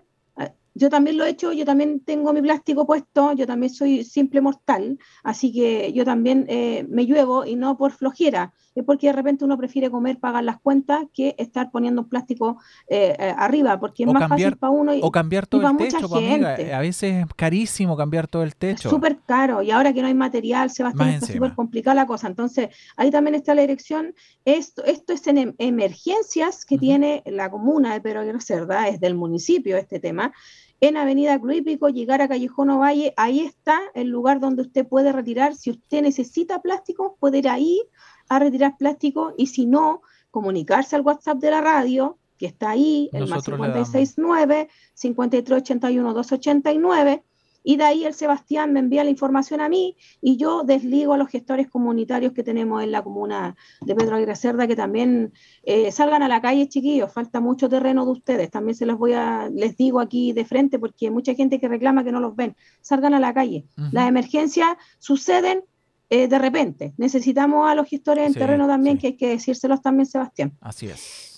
Yo 0.77 0.91
también 0.91 1.17
lo 1.17 1.25
he 1.25 1.31
hecho, 1.31 1.53
yo 1.53 1.65
también 1.65 2.01
tengo 2.01 2.35
mi 2.35 2.43
plástico 2.43 2.87
puesto, 2.87 3.33
yo 3.33 3.47
también 3.47 3.73
soy 3.73 4.05
simple 4.05 4.43
mortal, 4.43 4.99
así 5.25 5.51
que 5.51 5.91
yo 5.95 6.05
también 6.05 6.45
eh, 6.49 6.87
me 6.91 7.07
lluevo 7.07 7.47
y 7.47 7.57
no 7.57 7.79
por 7.79 7.93
flojera, 7.93 8.53
es 8.75 8.85
porque 8.85 9.07
de 9.07 9.15
repente 9.15 9.43
uno 9.43 9.57
prefiere 9.57 9.91
comer, 9.91 10.19
pagar 10.19 10.45
las 10.45 10.61
cuentas 10.61 11.07
que 11.15 11.35
estar 11.39 11.71
poniendo 11.71 12.03
un 12.03 12.11
plástico 12.11 12.59
eh, 12.89 13.17
eh, 13.19 13.35
arriba, 13.39 13.81
porque 13.81 14.03
es 14.03 14.12
más 14.12 14.29
fácil 14.29 14.57
para 14.59 14.71
uno. 14.71 14.95
Y, 14.95 15.01
o 15.03 15.11
cambiar 15.11 15.47
todo 15.47 15.67
el 15.67 15.77
techo, 15.79 16.09
pues, 16.11 16.31
amiga. 16.31 16.57
a 16.77 16.81
veces 16.81 17.25
es 17.25 17.35
carísimo 17.35 17.97
cambiar 17.97 18.29
todo 18.29 18.43
el 18.43 18.55
techo. 18.55 18.89
Es 18.89 18.95
súper 18.95 19.19
caro 19.27 19.62
y 19.62 19.71
ahora 19.71 19.95
que 19.95 20.03
no 20.03 20.09
hay 20.09 20.15
material, 20.15 20.69
Sebastián, 20.69 21.09
está 21.09 21.33
súper 21.33 21.55
complicada 21.55 21.95
la 21.95 22.07
cosa. 22.07 22.27
Entonces, 22.27 22.69
ahí 22.99 23.11
también 23.11 23.35
está 23.35 23.55
la 23.55 23.62
dirección. 23.62 24.15
Esto, 24.45 24.85
esto 24.85 25.15
es 25.15 25.27
en 25.27 25.39
em, 25.39 25.55
emergencias 25.57 26.67
que 26.67 26.77
tiene 26.77 27.23
la 27.25 27.51
comuna 27.51 27.95
de 27.95 28.03
Pedro 28.03 28.41
Cerda, 28.41 28.89
es 28.89 29.01
del 29.01 29.15
municipio 29.15 29.79
este 29.79 30.01
tema 30.01 30.35
en 30.81 30.97
Avenida 30.97 31.41
Cruípico, 31.41 31.89
llegar 31.89 32.21
a 32.21 32.29
Callejón 32.29 32.71
Ovalle, 32.71 33.15
ahí 33.17 33.41
está 33.41 33.81
el 33.95 34.09
lugar 34.09 34.41
donde 34.41 34.62
usted 34.62 34.87
puede 34.87 35.12
retirar, 35.12 35.55
si 35.55 35.71
usted 35.71 36.03
necesita 36.03 36.61
plástico, 36.61 37.17
puede 37.19 37.39
ir 37.39 37.49
ahí 37.49 37.83
a 38.29 38.39
retirar 38.39 38.77
plástico 38.77 39.33
y 39.37 39.47
si 39.47 39.67
no, 39.67 40.03
comunicarse 40.31 40.97
al 40.97 41.03
WhatsApp 41.03 41.39
de 41.39 41.51
la 41.51 41.61
radio, 41.61 42.19
que 42.39 42.47
está 42.47 42.71
ahí, 42.71 43.09
el 43.12 43.29
más 43.29 43.45
569 43.45 44.69
5381 44.95 46.15
289 46.15 47.25
y 47.68 47.76
de 47.76 47.83
ahí 47.83 48.05
el 48.05 48.14
Sebastián 48.14 48.72
me 48.72 48.79
envía 48.79 49.02
la 49.02 49.11
información 49.11 49.61
a 49.61 49.68
mí 49.68 49.96
y 50.22 50.37
yo 50.37 50.62
desligo 50.62 51.14
a 51.14 51.18
los 51.18 51.29
gestores 51.29 51.68
comunitarios 51.68 52.33
que 52.33 52.44
tenemos 52.44 52.81
en 52.81 52.92
la 52.92 53.02
comuna 53.02 53.57
de 53.81 53.96
Pedro 53.96 54.14
Aguirre 54.14 54.37
Cerda 54.37 54.68
que 54.68 54.76
también 54.76 55.33
eh, 55.64 55.90
salgan 55.90 56.22
a 56.22 56.29
la 56.29 56.40
calle, 56.40 56.68
chiquillos, 56.68 57.12
falta 57.12 57.40
mucho 57.40 57.68
terreno 57.68 58.05
de 58.05 58.12
ustedes, 58.12 58.52
también 58.52 58.76
se 58.76 58.87
los 58.87 58.96
voy 58.98 59.14
a, 59.14 59.50
les 59.52 59.76
digo 59.76 59.98
aquí 59.98 60.33
de 60.33 60.44
frente 60.44 60.79
porque 60.79 61.07
hay 61.07 61.11
mucha 61.11 61.35
gente 61.35 61.59
que 61.59 61.66
reclama 61.66 62.05
que 62.05 62.12
no 62.12 62.20
los 62.20 62.37
ven, 62.37 62.55
salgan 62.83 63.14
a 63.14 63.18
la 63.18 63.35
calle. 63.35 63.66
Las 63.90 64.09
emergencias 64.09 64.68
suceden 65.00 65.64
eh, 66.09 66.29
de 66.29 66.38
repente, 66.38 66.94
necesitamos 66.98 67.68
a 67.68 67.74
los 67.74 67.88
gestores 67.88 68.29
en 68.29 68.35
terreno 68.35 68.68
también, 68.68 68.96
que 68.96 69.09
hay 69.09 69.16
que 69.16 69.31
decírselos 69.31 69.83
también, 69.83 70.07
Sebastián. 70.07 70.57
Así 70.61 70.87
es. 70.87 71.36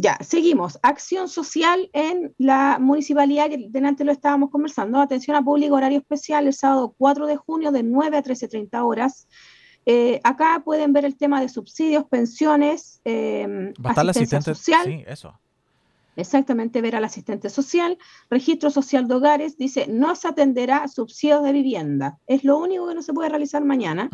Ya, 0.00 0.16
seguimos. 0.20 0.78
Acción 0.82 1.28
social 1.28 1.90
en 1.92 2.32
la 2.38 2.78
municipalidad, 2.78 3.50
que 3.50 3.66
delante 3.68 4.04
lo 4.04 4.12
estábamos 4.12 4.48
conversando. 4.48 5.00
Atención 5.00 5.36
a 5.36 5.42
público, 5.42 5.74
horario 5.74 5.98
especial, 5.98 6.46
el 6.46 6.54
sábado 6.54 6.94
4 6.96 7.26
de 7.26 7.36
junio 7.36 7.72
de 7.72 7.82
9 7.82 8.16
a 8.16 8.22
13.30 8.22 8.80
horas. 8.86 9.26
Eh, 9.86 10.20
acá 10.22 10.62
pueden 10.64 10.92
ver 10.92 11.04
el 11.04 11.16
tema 11.16 11.40
de 11.40 11.48
subsidios, 11.48 12.04
pensiones, 12.04 13.00
eh, 13.04 13.72
asistencia 13.82 14.40
social. 14.40 14.84
Sí, 14.84 15.04
eso. 15.04 15.36
Exactamente, 16.14 16.80
ver 16.80 16.94
al 16.94 17.04
asistente 17.04 17.50
social, 17.50 17.98
registro 18.30 18.70
social 18.70 19.08
de 19.08 19.14
hogares, 19.14 19.56
dice, 19.56 19.86
no 19.88 20.14
se 20.14 20.28
atenderá 20.28 20.86
subsidios 20.86 21.42
de 21.42 21.52
vivienda. 21.52 22.18
Es 22.28 22.44
lo 22.44 22.58
único 22.58 22.86
que 22.86 22.94
no 22.94 23.02
se 23.02 23.12
puede 23.12 23.30
realizar 23.30 23.64
mañana 23.64 24.10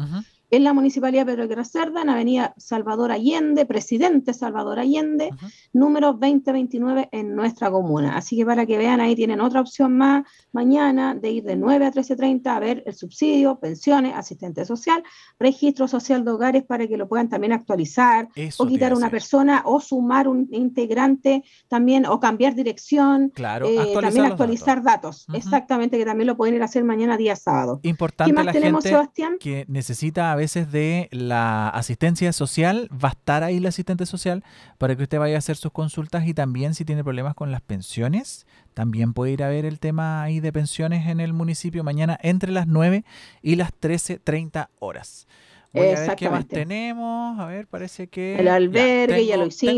en 0.57 0.65
la 0.65 0.73
Municipalidad 0.73 1.27
de 1.27 1.37
Pedro 1.37 1.65
Cerda, 1.65 2.03
en 2.03 2.09
Avenida 2.09 2.55
Salvador 2.57 3.11
Allende, 3.11 3.67
Presidente 3.67 4.33
Salvador 4.33 4.79
Allende, 4.79 5.31
número 5.73 6.13
2029 6.13 7.09
en 7.11 7.35
nuestra 7.35 7.71
comuna. 7.71 8.17
Así 8.17 8.37
que 8.37 8.47
para 8.47 8.65
que 8.65 8.79
vean, 8.79 9.01
ahí 9.01 9.17
tienen 9.17 9.41
otra 9.41 9.61
opción 9.61 9.97
más 9.97 10.25
mañana 10.53 11.15
de 11.15 11.31
ir 11.31 11.45
de 11.45 11.57
9 11.57 11.87
a 11.87 11.93
13.30 11.93 12.47
a 12.47 12.61
ver 12.61 12.83
el 12.87 12.95
subsidio, 12.95 13.59
pensiones, 13.59 14.15
asistente 14.15 14.65
social, 14.65 15.03
registro 15.41 15.89
social 15.89 16.25
de 16.25 16.31
hogares 16.31 16.63
para 16.63 16.87
que 16.87 16.97
lo 16.97 17.09
puedan 17.09 17.29
también 17.29 17.53
actualizar 17.53 18.29
o 18.59 18.67
quitar 18.67 18.95
una 18.95 19.11
persona 19.11 19.63
o 19.65 19.81
sumar 19.81 20.29
un 20.29 20.49
integrante 20.53 21.43
también 21.67 22.07
o 22.07 22.21
cambiar 22.21 22.55
dirección. 22.55 23.31
Claro, 23.35 23.67
eh, 23.67 23.93
también 24.01 24.27
actualizar 24.27 24.85
datos. 24.85 25.27
Exactamente, 25.35 25.99
que 25.99 26.05
también 26.05 26.29
lo 26.29 26.37
pueden 26.37 26.55
ir 26.55 26.63
a 26.63 26.67
hacer 26.67 26.85
mañana 26.85 27.17
día 27.17 27.35
sábado. 27.35 27.81
Importante 27.83 28.33
¿Qué 28.33 28.45
más 28.45 28.53
tenemos, 28.53 28.85
Sebastián? 28.85 29.37
que 29.41 29.65
necesita 29.69 30.31
a 30.31 30.37
veces 30.37 30.44
de 30.53 31.09
la 31.11 31.69
asistencia 31.69 32.33
social, 32.33 32.89
va 32.93 33.09
a 33.09 33.13
estar 33.13 33.43
ahí 33.43 33.61
la 33.61 33.71
asistente 33.71 34.05
social 34.07 34.45
para 34.79 34.95
que 34.95 35.05
usted 35.05 35.19
vaya 35.19 35.37
a 35.37 35.39
hacer 35.39 35.57
sus 35.57 35.73
consultas 35.73 36.27
y 36.27 36.35
también 36.35 36.75
si 36.75 36.85
tiene 36.85 37.03
problemas 37.03 37.35
con 37.35 37.51
las 37.51 37.63
pensiones, 37.63 38.47
también 38.75 39.15
puede 39.15 39.33
ir 39.33 39.43
a 39.43 39.49
ver 39.49 39.65
el 39.65 39.81
tema 39.81 40.23
ahí 40.23 40.41
de 40.41 40.53
pensiones 40.53 41.09
en 41.09 41.21
el 41.21 41.33
municipio 41.33 41.83
mañana 41.83 42.19
entre 42.23 42.53
las 42.53 42.67
9 42.67 43.05
y 43.43 43.57
las 43.57 43.71
13.30 43.73 44.69
horas. 44.79 45.27
Voy 45.73 45.89
a 45.89 46.01
ver 46.01 46.17
qué 46.17 46.31
más 46.31 46.47
tenemos. 46.47 47.39
A 47.41 47.47
ver, 47.47 47.67
parece 47.67 48.07
que. 48.07 48.39
El 48.39 48.47
albergue, 48.47 49.27
ya, 49.27 49.37
lo 49.37 49.47
hicimos. 49.47 49.73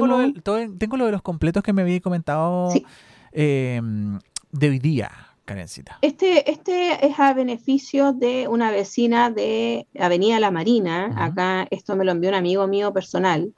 Tengo 0.79 0.97
lo, 0.97 1.07
de 1.07 1.13
los 1.13 1.23
completos 1.23 1.63
que 1.63 1.73
me 1.73 1.83
había 1.83 2.01
comentado 2.01 2.71
em, 3.33 4.19
de 4.53 4.69
hoy 4.69 4.79
día. 4.79 5.11
Este, 6.03 6.51
este 6.51 7.07
es 7.07 7.19
a 7.19 7.33
beneficio 7.33 8.13
de 8.13 8.49
una 8.49 8.71
vecina 8.71 9.31
de 9.31 9.87
Avenida 9.99 10.41
La 10.41 10.51
Marina. 10.51 11.15
Acá 11.17 11.67
esto 11.71 11.97
me 11.97 12.05
lo 12.05 12.13
envió 12.13 12.31
un 12.31 12.37
amigo 12.37 12.67
mío 12.67 12.93
personal, 12.93 13.55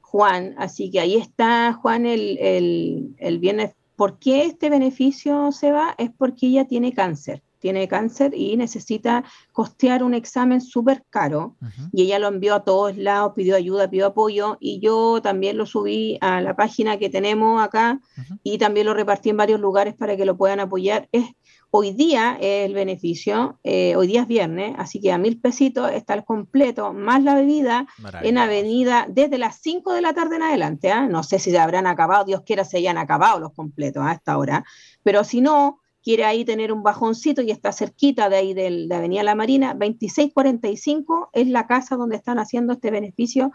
Juan. 0.00 0.54
Así 0.56 0.90
que 0.90 1.00
ahí 1.00 1.16
está, 1.16 1.72
Juan, 1.74 2.06
el, 2.06 2.38
el, 2.38 3.14
el 3.18 3.38
bienes. 3.38 3.74
¿Por 3.96 4.18
qué 4.18 4.46
este 4.46 4.70
beneficio 4.70 5.52
se 5.52 5.70
va? 5.70 5.94
Es 5.98 6.10
porque 6.16 6.46
ella 6.46 6.66
tiene 6.66 6.92
cáncer 6.92 7.42
tiene 7.64 7.88
cáncer 7.88 8.34
y 8.34 8.58
necesita 8.58 9.24
costear 9.50 10.02
un 10.02 10.12
examen 10.12 10.60
súper 10.60 11.02
caro. 11.08 11.56
Y 11.94 12.02
ella 12.02 12.18
lo 12.18 12.28
envió 12.28 12.56
a 12.56 12.62
todos 12.62 12.94
lados, 12.98 13.32
pidió 13.34 13.56
ayuda, 13.56 13.88
pidió 13.88 14.08
apoyo 14.08 14.58
y 14.60 14.80
yo 14.80 15.22
también 15.22 15.56
lo 15.56 15.64
subí 15.64 16.18
a 16.20 16.42
la 16.42 16.54
página 16.54 16.98
que 16.98 17.08
tenemos 17.08 17.62
acá 17.62 18.00
y 18.42 18.58
también 18.58 18.84
lo 18.84 18.92
repartí 18.92 19.30
en 19.30 19.38
varios 19.38 19.60
lugares 19.60 19.94
para 19.94 20.14
que 20.14 20.26
lo 20.26 20.36
puedan 20.36 20.60
apoyar. 20.60 21.08
Es, 21.10 21.24
hoy 21.70 21.92
día 21.92 22.36
es 22.38 22.66
el 22.66 22.74
beneficio, 22.74 23.58
eh, 23.64 23.96
hoy 23.96 24.08
día 24.08 24.20
es 24.20 24.28
viernes, 24.28 24.74
así 24.76 25.00
que 25.00 25.10
a 25.10 25.16
mil 25.16 25.40
pesitos 25.40 25.90
está 25.90 26.12
el 26.12 26.22
completo, 26.22 26.92
más 26.92 27.22
la 27.22 27.34
bebida 27.34 27.86
en 28.22 28.36
avenida 28.36 29.06
desde 29.08 29.38
las 29.38 29.56
5 29.62 29.94
de 29.94 30.02
la 30.02 30.12
tarde 30.12 30.36
en 30.36 30.42
adelante. 30.42 30.92
¿ah? 30.92 31.08
No 31.08 31.22
sé 31.22 31.38
si 31.38 31.50
se 31.50 31.58
habrán 31.58 31.86
acabado, 31.86 32.26
Dios 32.26 32.42
quiera 32.44 32.62
se 32.66 32.76
hayan 32.76 32.98
acabado 32.98 33.40
los 33.40 33.54
completos 33.54 34.04
a 34.04 34.12
esta 34.12 34.36
hora, 34.36 34.66
pero 35.02 35.24
si 35.24 35.40
no, 35.40 35.80
quiere 36.04 36.24
ahí 36.24 36.44
tener 36.44 36.70
un 36.70 36.82
bajoncito 36.82 37.40
y 37.40 37.50
está 37.50 37.72
cerquita 37.72 38.28
de 38.28 38.36
ahí 38.36 38.54
de 38.54 38.86
Avenida 38.94 39.22
La 39.22 39.34
Marina, 39.34 39.68
2645 39.68 41.30
es 41.32 41.48
la 41.48 41.66
casa 41.66 41.96
donde 41.96 42.16
están 42.16 42.38
haciendo 42.38 42.74
este 42.74 42.90
beneficio 42.90 43.50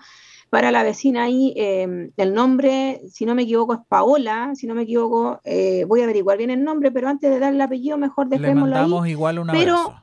para 0.50 0.72
la 0.72 0.82
vecina 0.82 1.26
ahí. 1.26 1.54
Em, 1.56 2.12
el 2.18 2.34
nombre, 2.34 3.02
si 3.12 3.26
no 3.28 3.36
me 3.36 3.44
equivoco, 3.44 3.76
es 3.76 3.80
Paola, 3.88 4.54
si 4.56 4.66
no 4.66 4.74
me 4.74 4.82
equivoco, 4.82 5.40
eh, 5.44 5.86
voy 5.88 6.02
a 6.02 6.06
averiguar 6.06 6.40
bien 6.40 6.50
el 6.50 6.64
nombre, 6.64 6.92
pero 6.92 7.08
antes 7.08 7.30
de 7.30 7.38
dar 7.38 7.54
el 7.54 7.62
apellido, 7.62 8.00
mejor 8.00 8.30
dejémoslo 8.30 8.66
Le 8.66 8.72
mandamos 8.72 9.08
igual 9.08 9.38
un 9.38 9.52
abrazo. 9.52 9.94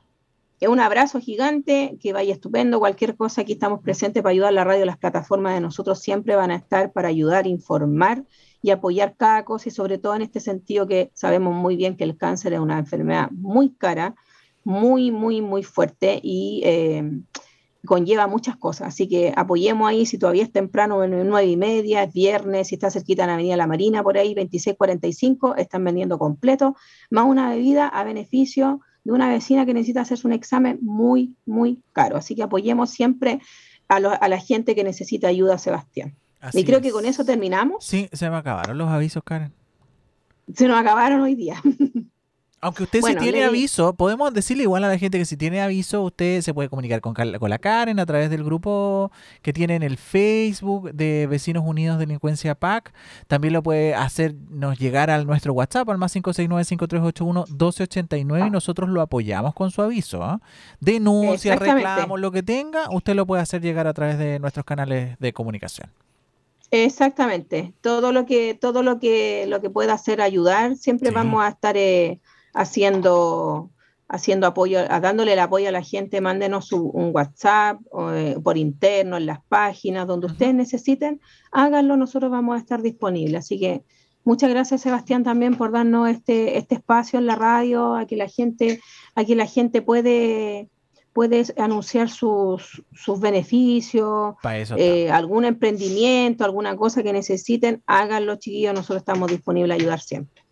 Pero 0.59 0.71
un 0.71 0.79
abrazo 0.79 1.19
gigante, 1.19 1.97
que 2.01 2.13
vaya 2.13 2.33
estupendo. 2.33 2.79
Cualquier 2.79 3.17
cosa, 3.17 3.41
aquí 3.41 3.53
estamos 3.53 3.81
presentes 3.81 4.23
para 4.23 4.31
ayudar 4.31 4.49
a 4.49 4.53
la 4.53 4.63
radio. 4.63 4.85
Las 4.85 4.97
plataformas 4.97 5.53
de 5.53 5.59
nosotros 5.59 5.99
siempre 5.99 6.35
van 6.37 6.51
a 6.51 6.55
estar 6.55 6.93
para 6.93 7.09
ayudar, 7.09 7.45
informar 7.45 8.23
y 8.67 8.71
apoyar 8.71 9.15
cada 9.15 9.45
cosa 9.45 9.69
y 9.69 9.71
sobre 9.71 9.97
todo 9.97 10.13
en 10.15 10.23
este 10.23 10.41
sentido 10.41 10.87
que 10.87 11.09
sabemos 11.13 11.55
muy 11.55 11.77
bien 11.77 11.95
que 11.95 12.03
el 12.03 12.17
cáncer 12.17 12.51
es 12.51 12.59
una 12.59 12.77
enfermedad 12.77 13.31
muy 13.31 13.69
cara, 13.69 14.13
muy, 14.65 15.09
muy, 15.09 15.39
muy 15.39 15.63
fuerte 15.63 16.19
y 16.21 16.61
eh, 16.65 17.09
conlleva 17.85 18.27
muchas 18.27 18.57
cosas. 18.57 18.89
Así 18.89 19.07
que 19.07 19.31
apoyemos 19.37 19.87
ahí, 19.87 20.05
si 20.05 20.17
todavía 20.17 20.43
es 20.43 20.51
temprano, 20.51 21.01
en 21.01 21.29
nueve 21.29 21.47
y 21.47 21.55
media, 21.55 22.03
es 22.03 22.11
viernes, 22.11 22.67
si 22.67 22.75
está 22.75 22.91
cerquita 22.91 23.23
en 23.23 23.29
Avenida 23.29 23.55
La 23.55 23.67
Marina, 23.67 24.03
por 24.03 24.17
ahí, 24.17 24.33
2645, 24.33 25.55
están 25.55 25.85
vendiendo 25.85 26.19
completo, 26.19 26.75
más 27.09 27.23
una 27.23 27.49
bebida 27.49 27.87
a 27.87 28.03
beneficio 28.03 28.81
de 29.05 29.13
una 29.13 29.29
vecina 29.29 29.65
que 29.65 29.73
necesita 29.73 30.01
hacerse 30.01 30.27
un 30.27 30.33
examen 30.33 30.77
muy, 30.81 31.37
muy 31.45 31.81
caro. 31.93 32.17
Así 32.17 32.35
que 32.35 32.43
apoyemos 32.43 32.89
siempre 32.89 33.39
a 33.87 34.01
la 34.01 34.39
gente 34.39 34.75
que 34.75 34.83
necesita 34.83 35.29
ayuda, 35.29 35.57
Sebastián 35.57 36.17
y 36.53 36.63
creo 36.63 36.81
que 36.81 36.91
con 36.91 37.05
eso 37.05 37.25
terminamos. 37.25 37.85
Sí, 37.85 38.09
se 38.11 38.29
me 38.29 38.37
acabaron 38.37 38.77
los 38.77 38.89
avisos, 38.89 39.23
Karen. 39.23 39.53
Se 40.53 40.67
nos 40.67 40.79
acabaron 40.79 41.21
hoy 41.21 41.35
día. 41.35 41.61
Aunque 42.59 42.83
usted 42.83 43.01
si 43.01 43.15
tiene 43.15 43.43
aviso, 43.43 43.93
podemos 43.93 44.33
decirle 44.33 44.63
igual 44.63 44.83
a 44.83 44.87
la 44.87 44.97
gente 44.97 45.19
que 45.19 45.25
si 45.25 45.37
tiene 45.37 45.61
aviso, 45.61 46.01
usted 46.01 46.41
se 46.41 46.55
puede 46.55 46.69
comunicar 46.69 47.01
con, 47.01 47.13
con 47.13 47.49
la 47.51 47.59
Karen 47.59 47.99
a 47.99 48.05
través 48.07 48.31
del 48.31 48.43
grupo 48.43 49.11
que 49.43 49.53
tiene 49.53 49.75
en 49.75 49.83
el 49.83 49.97
Facebook 49.97 50.91
de 50.91 51.27
Vecinos 51.27 51.63
Unidos 51.63 51.99
Delincuencia 51.99 52.55
PAC. 52.55 52.95
También 53.27 53.53
lo 53.53 53.61
puede 53.61 53.93
hacernos 53.93 54.79
llegar 54.79 55.11
a 55.11 55.23
nuestro 55.23 55.53
WhatsApp 55.53 55.87
al 55.89 55.99
más 55.99 56.15
569-5381-1289 56.15 58.47
y 58.47 58.49
nosotros 58.49 58.89
lo 58.89 59.01
apoyamos 59.01 59.53
con 59.53 59.69
su 59.69 59.83
aviso. 59.83 60.23
¿ah? 60.23 60.41
Denuncia, 60.79 61.57
reclamos, 61.57 62.19
lo 62.19 62.31
que 62.31 62.41
tenga, 62.41 62.89
usted 62.89 63.13
lo 63.13 63.27
puede 63.27 63.43
hacer 63.43 63.61
llegar 63.61 63.85
a 63.85 63.93
través 63.93 64.17
de 64.17 64.39
nuestros 64.39 64.65
canales 64.65 65.15
de 65.19 65.31
comunicación. 65.31 65.91
Exactamente, 66.69 67.73
todo 67.81 68.11
lo 68.11 68.25
que 68.25 68.53
todo 68.53 68.83
lo 68.83 68.99
que 68.99 69.45
lo 69.47 69.61
que 69.61 69.69
pueda 69.69 69.93
hacer 69.93 70.21
ayudar, 70.21 70.75
siempre 70.75 71.11
vamos 71.11 71.41
a 71.43 71.49
estar 71.49 71.77
eh, 71.77 72.19
haciendo 72.53 73.71
haciendo 74.09 74.47
apoyo, 74.47 74.85
dándole 74.85 75.33
el 75.33 75.39
apoyo 75.39 75.69
a 75.69 75.71
la 75.71 75.81
gente, 75.81 76.21
mándenos 76.21 76.71
un 76.71 77.11
WhatsApp 77.13 77.79
eh, 78.13 78.37
por 78.41 78.57
interno 78.57 79.17
en 79.17 79.25
las 79.25 79.39
páginas 79.49 80.07
donde 80.07 80.27
ustedes 80.27 80.55
necesiten, 80.55 81.21
háganlo, 81.51 81.97
nosotros 81.97 82.31
vamos 82.31 82.55
a 82.55 82.59
estar 82.59 82.81
disponibles. 82.81 83.45
Así 83.45 83.59
que 83.59 83.83
Muchas 84.27 84.49
gracias, 84.49 84.81
Sebastián, 84.81 85.23
también 85.23 85.55
por 85.55 85.71
darnos 85.71 86.09
este, 86.09 86.57
este 86.57 86.75
espacio 86.75 87.17
en 87.17 87.27
la 87.27 87.35
radio, 87.35 87.95
a 87.95 88.05
que 88.05 88.17
la 88.17 88.27
gente, 88.27 88.81
a 89.15 89.23
que 89.23 89.37
la 89.37 89.45
gente 89.45 89.81
puede, 89.81 90.67
puede 91.17 91.43
anunciar 91.57 92.11
sus, 92.11 92.83
sus 92.93 93.19
beneficios, 93.19 94.35
eh, 94.77 95.09
algún 95.09 95.45
emprendimiento, 95.45 96.45
alguna 96.45 96.75
cosa 96.75 97.01
que 97.01 97.11
necesiten, 97.11 97.81
háganlo, 97.87 98.35
chiquillos, 98.35 98.75
nosotros 98.75 98.99
estamos 98.99 99.31
disponibles 99.31 99.71
a 99.71 99.81
ayudar 99.81 99.99
siempre. 99.99 100.43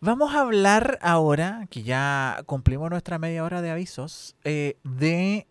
Vamos 0.00 0.34
a 0.34 0.40
hablar 0.40 0.98
ahora, 1.00 1.68
que 1.70 1.84
ya 1.84 2.42
cumplimos 2.46 2.90
nuestra 2.90 3.20
media 3.20 3.44
hora 3.44 3.62
de 3.62 3.70
avisos, 3.70 4.34
eh, 4.42 4.78
de 4.82 5.46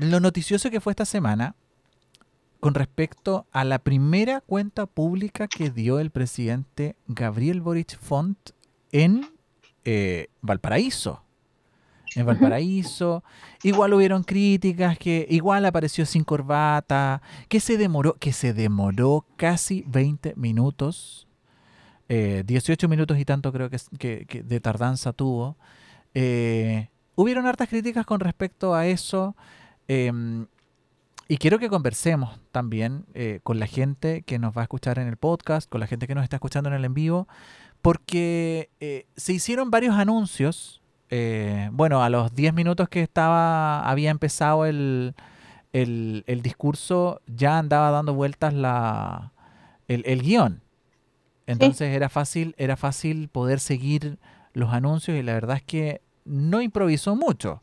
lo 0.00 0.20
noticioso 0.20 0.70
que 0.70 0.80
fue 0.80 0.92
esta 0.92 1.04
semana 1.04 1.56
con 2.58 2.72
respecto 2.72 3.44
a 3.52 3.64
la 3.64 3.80
primera 3.80 4.40
cuenta 4.40 4.86
pública 4.86 5.46
que 5.46 5.68
dio 5.68 6.00
el 6.00 6.10
presidente 6.10 6.96
Gabriel 7.06 7.60
Boric 7.60 7.98
Font 8.00 8.38
en 8.92 9.28
eh, 9.84 10.28
Valparaíso. 10.40 11.27
En 12.16 12.26
Valparaíso, 12.26 13.22
igual 13.62 13.94
hubieron 13.94 14.22
críticas, 14.22 14.98
que 14.98 15.26
igual 15.30 15.64
apareció 15.66 16.06
sin 16.06 16.24
corbata, 16.24 17.22
que 17.48 17.60
se 17.60 17.76
demoró, 17.76 18.14
que 18.14 18.32
se 18.32 18.54
demoró 18.54 19.26
casi 19.36 19.84
20 19.86 20.34
minutos 20.36 21.28
18 22.08 22.86
eh, 22.86 22.88
minutos 22.88 23.18
y 23.18 23.24
tanto 23.24 23.52
creo 23.52 23.68
que, 23.70 24.42
de 24.44 24.60
tardanza 24.60 25.12
tuvo. 25.12 25.56
Eh, 26.14 26.88
hubieron 27.14 27.46
hartas 27.46 27.68
críticas 27.68 28.06
con 28.06 28.20
respecto 28.20 28.74
a 28.74 28.86
eso. 28.86 29.36
Em, 29.88 30.46
y 31.28 31.36
quiero 31.36 31.58
que 31.58 31.68
conversemos 31.68 32.40
también 32.50 33.04
eh, 33.12 33.40
con 33.42 33.58
la 33.58 33.66
gente 33.66 34.22
que 34.22 34.38
nos 34.38 34.56
va 34.56 34.62
a 34.62 34.64
escuchar 34.64 34.98
en 34.98 35.08
el 35.08 35.18
podcast, 35.18 35.68
con 35.68 35.80
la 35.80 35.86
gente 35.86 36.06
que 36.06 36.14
nos 36.14 36.24
está 36.24 36.36
escuchando 36.36 36.70
en 36.70 36.76
el 36.76 36.84
en 36.86 36.94
vivo, 36.94 37.28
porque 37.82 38.70
se 39.16 39.32
hicieron 39.34 39.70
varios 39.70 39.94
anuncios. 39.94 40.82
Bueno, 41.72 42.02
a 42.02 42.10
los 42.10 42.34
10 42.34 42.54
minutos 42.54 42.88
que 42.88 43.02
estaba, 43.02 43.88
había 43.88 44.10
empezado 44.10 44.66
el, 44.66 45.14
el, 45.72 46.42
discurso, 46.42 47.20
ya 47.26 47.58
andaba 47.58 47.90
dando 47.90 48.14
vueltas 48.14 48.54
la, 48.54 49.32
el, 49.86 50.02
el 50.06 50.22
guion. 50.22 50.62
Entonces 51.46 51.94
era 51.94 52.08
fácil, 52.08 52.54
era 52.58 52.76
fácil 52.76 53.28
poder 53.28 53.58
seguir 53.60 54.18
los 54.52 54.72
anuncios 54.72 55.16
y 55.16 55.22
la 55.22 55.32
verdad 55.32 55.56
es 55.56 55.62
que 55.62 56.02
no 56.24 56.60
improvisó 56.60 57.16
mucho. 57.16 57.60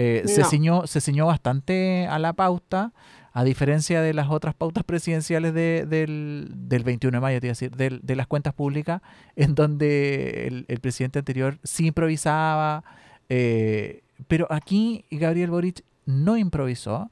Eh, 0.00 0.22
se, 0.26 0.44
ciñó, 0.44 0.86
se 0.86 1.00
ciñó 1.00 1.26
bastante 1.26 2.06
a 2.08 2.20
la 2.20 2.32
pauta, 2.32 2.92
a 3.32 3.42
diferencia 3.42 4.00
de 4.00 4.14
las 4.14 4.30
otras 4.30 4.54
pautas 4.54 4.84
presidenciales 4.84 5.52
del, 5.52 6.54
21 6.56 7.16
de 7.16 7.20
mayo, 7.20 7.40
decir, 7.40 7.72
de 7.74 8.16
las 8.16 8.28
cuentas 8.28 8.54
públicas, 8.54 9.02
en 9.34 9.56
donde 9.56 10.64
el, 10.68 10.80
presidente 10.80 11.18
anterior 11.18 11.58
sí 11.64 11.88
improvisaba, 11.88 12.84
eh, 13.28 14.02
pero 14.28 14.46
aquí 14.50 15.04
Gabriel 15.10 15.50
Boric 15.50 15.82
no 16.06 16.36
improvisó 16.36 17.10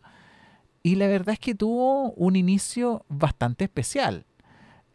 y 0.85 0.95
la 0.95 1.09
verdad 1.09 1.33
es 1.33 1.41
que 1.41 1.57
tuvo 1.57 2.13
un 2.13 2.37
inicio 2.37 3.05
bastante 3.09 3.65
especial. 3.65 4.25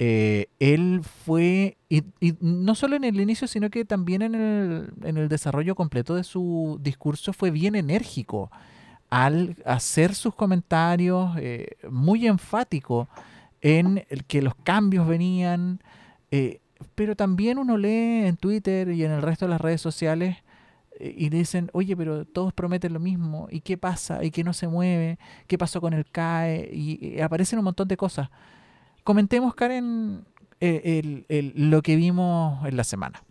Eh, 0.03 0.47
él 0.57 1.01
fue, 1.03 1.77
y, 1.87 2.01
no 2.39 2.73
solo 2.73 2.95
en 2.95 3.03
el 3.03 3.21
inicio, 3.21 3.47
sino 3.47 3.69
que 3.69 3.85
también 3.85 4.23
en 4.23 4.33
el, 4.33 4.89
en 5.03 5.17
el 5.17 5.29
desarrollo 5.29 5.75
completo 5.75 6.15
de 6.15 6.23
su 6.23 6.79
discurso 6.81 7.33
fue 7.33 7.51
bien 7.51 7.75
enérgico 7.75 8.49
al 9.11 9.55
hacer 9.63 10.15
sus 10.15 10.33
comentarios, 10.33 11.33
eh, 11.37 11.77
muy 11.91 12.25
enfático 12.25 13.09
en 13.61 14.03
el 14.09 14.25
que 14.25 14.41
los 14.41 14.55
cambios 14.55 15.07
venían, 15.07 15.83
eh, 16.31 16.61
pero 16.95 17.15
también 17.15 17.59
uno 17.59 17.77
lee 17.77 18.25
en 18.25 18.37
Twitter 18.37 18.89
y 18.89 19.03
en 19.05 19.11
el 19.11 19.21
resto 19.21 19.45
de 19.45 19.51
las 19.51 19.61
redes 19.61 19.81
sociales 19.81 20.35
y 20.99 21.29
dicen, 21.29 21.69
oye, 21.73 21.95
pero 21.95 22.25
todos 22.25 22.53
prometen 22.53 22.93
lo 22.93 22.99
mismo, 22.99 23.47
¿y 23.51 23.61
qué 23.61 23.77
pasa? 23.77 24.23
¿Y 24.23 24.31
qué 24.31 24.43
no 24.43 24.53
se 24.53 24.67
mueve? 24.67 25.19
¿Qué 25.45 25.59
pasó 25.59 25.79
con 25.79 25.93
el 25.93 26.09
CAE? 26.09 26.71
y 26.73 27.19
aparecen 27.21 27.59
un 27.59 27.65
montón 27.65 27.87
de 27.87 27.97
cosas. 27.97 28.29
Comentemos, 29.03 29.55
Karen, 29.55 30.25
eh, 30.59 31.53
lo 31.55 31.81
que 31.81 31.95
vimos 31.95 32.65
en 32.65 32.77
la 32.77 32.83
semana. 32.83 33.23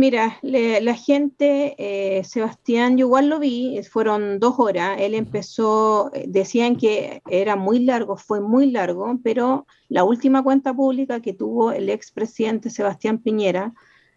Mira, 0.00 0.38
la 0.40 0.94
gente, 0.94 1.74
eh, 1.76 2.24
Sebastián, 2.24 2.96
yo 2.96 3.04
igual 3.04 3.28
lo 3.28 3.38
vi, 3.38 3.82
fueron 3.82 4.38
dos 4.40 4.54
horas, 4.58 4.98
él 4.98 5.14
empezó, 5.14 6.10
eh, 6.14 6.24
decían 6.26 6.76
que 6.76 7.20
era 7.28 7.54
muy 7.54 7.80
largo, 7.80 8.16
fue 8.16 8.40
muy 8.40 8.70
largo, 8.70 9.18
pero 9.22 9.66
la 9.90 10.02
última 10.04 10.42
cuenta 10.42 10.72
pública 10.72 11.20
que 11.20 11.34
tuvo 11.34 11.72
el 11.72 11.90
expresidente 11.90 12.70
Sebastián 12.70 13.18
Piñera, 13.18 13.74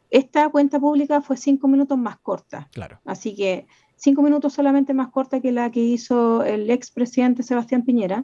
esta 0.09 0.47
cuenta 0.47 0.79
pública 0.79 1.21
fue 1.21 1.35
cinco 1.35 1.67
minutos 1.67 1.97
más 1.97 2.17
corta. 2.17 2.69
Claro. 2.71 3.01
Así 3.03 3.35
que 3.35 3.67
cinco 3.97 4.21
minutos 4.21 4.53
solamente 4.53 4.93
más 4.93 5.09
corta 5.09 5.41
que 5.41 5.51
la 5.51 5.69
que 5.69 5.81
hizo 5.81 6.45
el 6.45 6.69
expresidente 6.69 7.43
Sebastián 7.43 7.83
Piñera. 7.83 8.23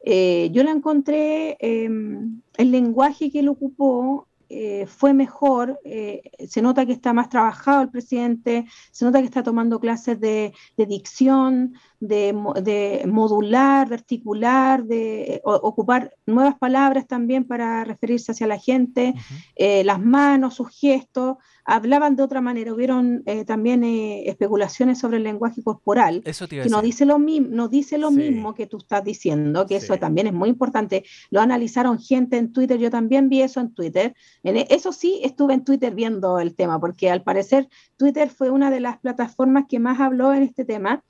Eh, 0.00 0.50
yo 0.52 0.62
la 0.62 0.70
encontré, 0.70 1.56
em, 1.60 2.40
el 2.56 2.70
lenguaje 2.70 3.30
que 3.30 3.40
él 3.40 3.48
ocupó 3.48 4.28
eh, 4.50 4.86
fue 4.86 5.12
mejor, 5.12 5.78
eh, 5.84 6.22
se 6.48 6.62
nota 6.62 6.86
que 6.86 6.92
está 6.92 7.12
más 7.12 7.28
trabajado 7.28 7.82
el 7.82 7.90
presidente, 7.90 8.64
se 8.90 9.04
nota 9.04 9.18
que 9.20 9.26
está 9.26 9.42
tomando 9.42 9.78
clases 9.78 10.18
de, 10.20 10.54
dicción, 10.76 11.74
de, 12.00 13.02
modular, 13.06 13.88
de 13.88 13.94
articular, 13.94 14.84
de 14.84 15.40
ocupar 15.44 16.14
nuevas 16.26 16.58
palabras 16.58 17.06
también 17.06 17.44
para 17.44 17.84
referirse 17.84 18.32
hacia 18.32 18.46
la 18.46 18.58
gente, 18.58 19.14
las 19.56 20.00
manos, 20.00 20.54
sus 20.54 20.68
gestos 20.70 21.36
hablaban 21.68 22.16
de 22.16 22.22
otra 22.22 22.40
manera. 22.40 22.72
Hubieron 22.72 23.22
eh, 23.26 23.44
también 23.44 23.84
eh, 23.84 24.28
especulaciones 24.28 24.98
sobre 24.98 25.18
el 25.18 25.22
lenguaje 25.22 25.62
corporal, 25.62 26.22
que 26.22 26.68
no 26.70 26.80
dice 26.80 27.04
lo, 27.04 27.18
no 27.18 27.68
dice 27.68 27.98
lo 27.98 28.10
mismo 28.10 28.54
que 28.54 28.66
tú 28.66 28.78
estás 28.78 29.04
diciendo, 29.04 29.66
que 29.66 29.76
eso 29.76 29.98
también 29.98 30.26
es 30.26 30.32
muy 30.32 30.48
importante. 30.48 31.04
Lo 31.30 31.40
analizaron 31.40 31.98
gente 31.98 32.38
en 32.38 32.52
Twitter, 32.52 32.78
yo 32.78 32.90
también 32.90 33.28
vi 33.28 33.42
eso 33.42 33.60
en 33.60 33.74
Twitter. 33.74 34.14
En 34.42 34.56
e, 34.56 34.66
eso 34.70 34.92
sí, 34.92 35.20
estuve 35.22 35.54
en 35.54 35.64
Twitter 35.64 35.94
viendo 35.94 36.38
el 36.40 36.54
tema, 36.54 36.80
porque 36.80 37.10
al 37.10 37.22
parecer 37.22 37.68
Twitter 37.98 38.30
fue 38.30 38.48
una 38.48 38.70
de 38.70 38.80
las 38.80 38.98
plataformas 38.98 39.66
que 39.68 39.78
más 39.78 40.00
habló 40.00 40.32
en 40.32 40.44
este 40.44 40.64
tema. 40.64 41.04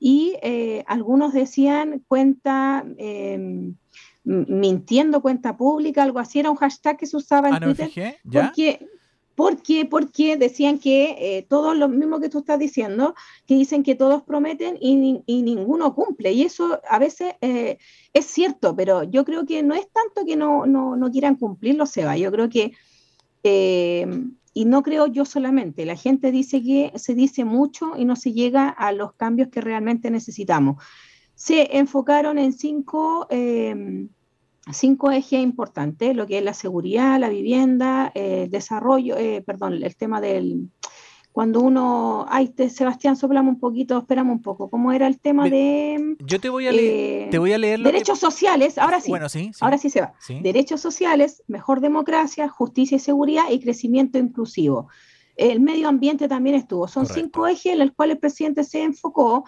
Y 0.00 0.36
eh, 0.42 0.82
algunos 0.88 1.34
decían 1.34 2.02
cuenta 2.08 2.84
em, 2.96 3.76
mintiendo 4.24 5.22
cuenta 5.22 5.56
pública, 5.56 6.02
algo 6.02 6.18
así, 6.18 6.40
era 6.40 6.50
un 6.50 6.56
hashtag 6.56 6.96
que 6.96 7.06
se 7.06 7.16
usaba 7.16 7.48
en 7.48 7.54
ah, 7.54 7.60
Twitter. 7.60 8.18
Porque, 8.24 8.88
¿Por 9.34 9.62
qué? 9.62 9.86
Porque 9.86 10.36
decían 10.36 10.78
que 10.78 11.16
eh, 11.18 11.46
todo 11.48 11.72
lo 11.72 11.88
mismo 11.88 12.20
que 12.20 12.28
tú 12.28 12.40
estás 12.40 12.58
diciendo, 12.58 13.14
que 13.46 13.54
dicen 13.54 13.82
que 13.82 13.94
todos 13.94 14.22
prometen 14.22 14.76
y, 14.78 14.94
ninguno 15.42 15.94
cumple. 15.94 16.32
Y 16.32 16.42
eso 16.42 16.80
a 16.88 16.98
veces 16.98 17.34
eh, 17.40 17.78
es 18.12 18.26
cierto, 18.26 18.76
pero 18.76 19.02
yo 19.02 19.24
creo 19.24 19.46
que 19.46 19.62
no 19.62 19.74
es 19.74 19.88
tanto 19.90 20.26
que 20.26 20.36
no, 20.36 20.66
no, 20.66 21.10
quieran 21.10 21.36
cumplirlo, 21.36 21.86
Seba. 21.86 22.18
Yo 22.18 22.30
creo 22.30 22.50
que, 22.50 22.72
eh, 23.42 24.06
y 24.52 24.64
no 24.64 24.82
creo 24.82 25.06
yo 25.06 25.24
solamente, 25.24 25.86
la 25.86 25.96
gente 25.96 26.32
dice 26.32 26.62
que 26.62 26.92
se 26.96 27.14
dice 27.14 27.44
mucho 27.44 27.92
y 27.96 28.04
no 28.04 28.16
se 28.16 28.32
llega 28.32 28.68
a 28.68 28.92
los 28.92 29.14
cambios 29.14 29.48
que 29.48 29.60
realmente 29.60 30.10
necesitamos. 30.10 30.82
Se 31.34 31.78
enfocaron 31.78 32.38
en 32.38 32.52
cinco 32.52 33.28
cinco 34.72 35.10
ejes 35.10 35.40
importantes, 35.40 36.14
lo 36.14 36.26
que 36.26 36.38
es 36.38 36.44
la 36.44 36.54
seguridad, 36.54 37.18
la 37.18 37.28
vivienda, 37.28 38.12
eh, 38.14 38.48
desarrollo, 38.50 39.16
eh, 39.16 39.42
perdón, 39.44 39.74
el 39.82 39.96
tema 39.96 40.20
del... 40.20 40.70
Cuando 41.32 41.60
uno... 41.60 42.26
Ay, 42.28 42.48
te, 42.48 42.68
Sebastián, 42.70 43.16
soplamos 43.16 43.54
un 43.54 43.60
poquito, 43.60 43.98
esperamos 43.98 44.36
un 44.36 44.42
poco. 44.42 44.68
¿Cómo 44.68 44.92
era 44.92 45.06
el 45.06 45.18
tema 45.18 45.48
de... 45.48 46.16
Yo 46.20 46.40
te 46.40 46.48
voy 46.48 46.66
a 46.66 46.72
leer, 46.72 47.26
eh, 47.26 47.28
te 47.30 47.38
voy 47.38 47.52
a 47.52 47.58
leer 47.58 47.80
Derechos 47.80 48.18
sociales, 48.18 48.78
ahora 48.78 49.00
sí. 49.00 49.10
Bueno, 49.10 49.28
sí, 49.28 49.50
Ahora 49.60 49.78
sí 49.78 49.90
se 49.90 50.00
va. 50.00 50.14
Derechos 50.42 50.80
sociales, 50.80 51.42
mejor 51.46 51.80
democracia, 51.80 52.48
justicia 52.48 52.96
y 52.96 53.00
seguridad 53.00 53.44
y 53.50 53.60
crecimiento 53.60 54.18
inclusivo. 54.18 54.88
El 55.36 55.60
medio 55.60 55.88
ambiente 55.88 56.28
también 56.28 56.56
estuvo. 56.56 56.88
Son 56.88 57.06
cinco 57.06 57.46
ejes 57.46 57.72
en 57.72 57.78
los 57.78 57.92
cuales 57.92 58.16
el 58.16 58.20
presidente 58.20 58.64
se 58.64 58.82
enfocó 58.82 59.44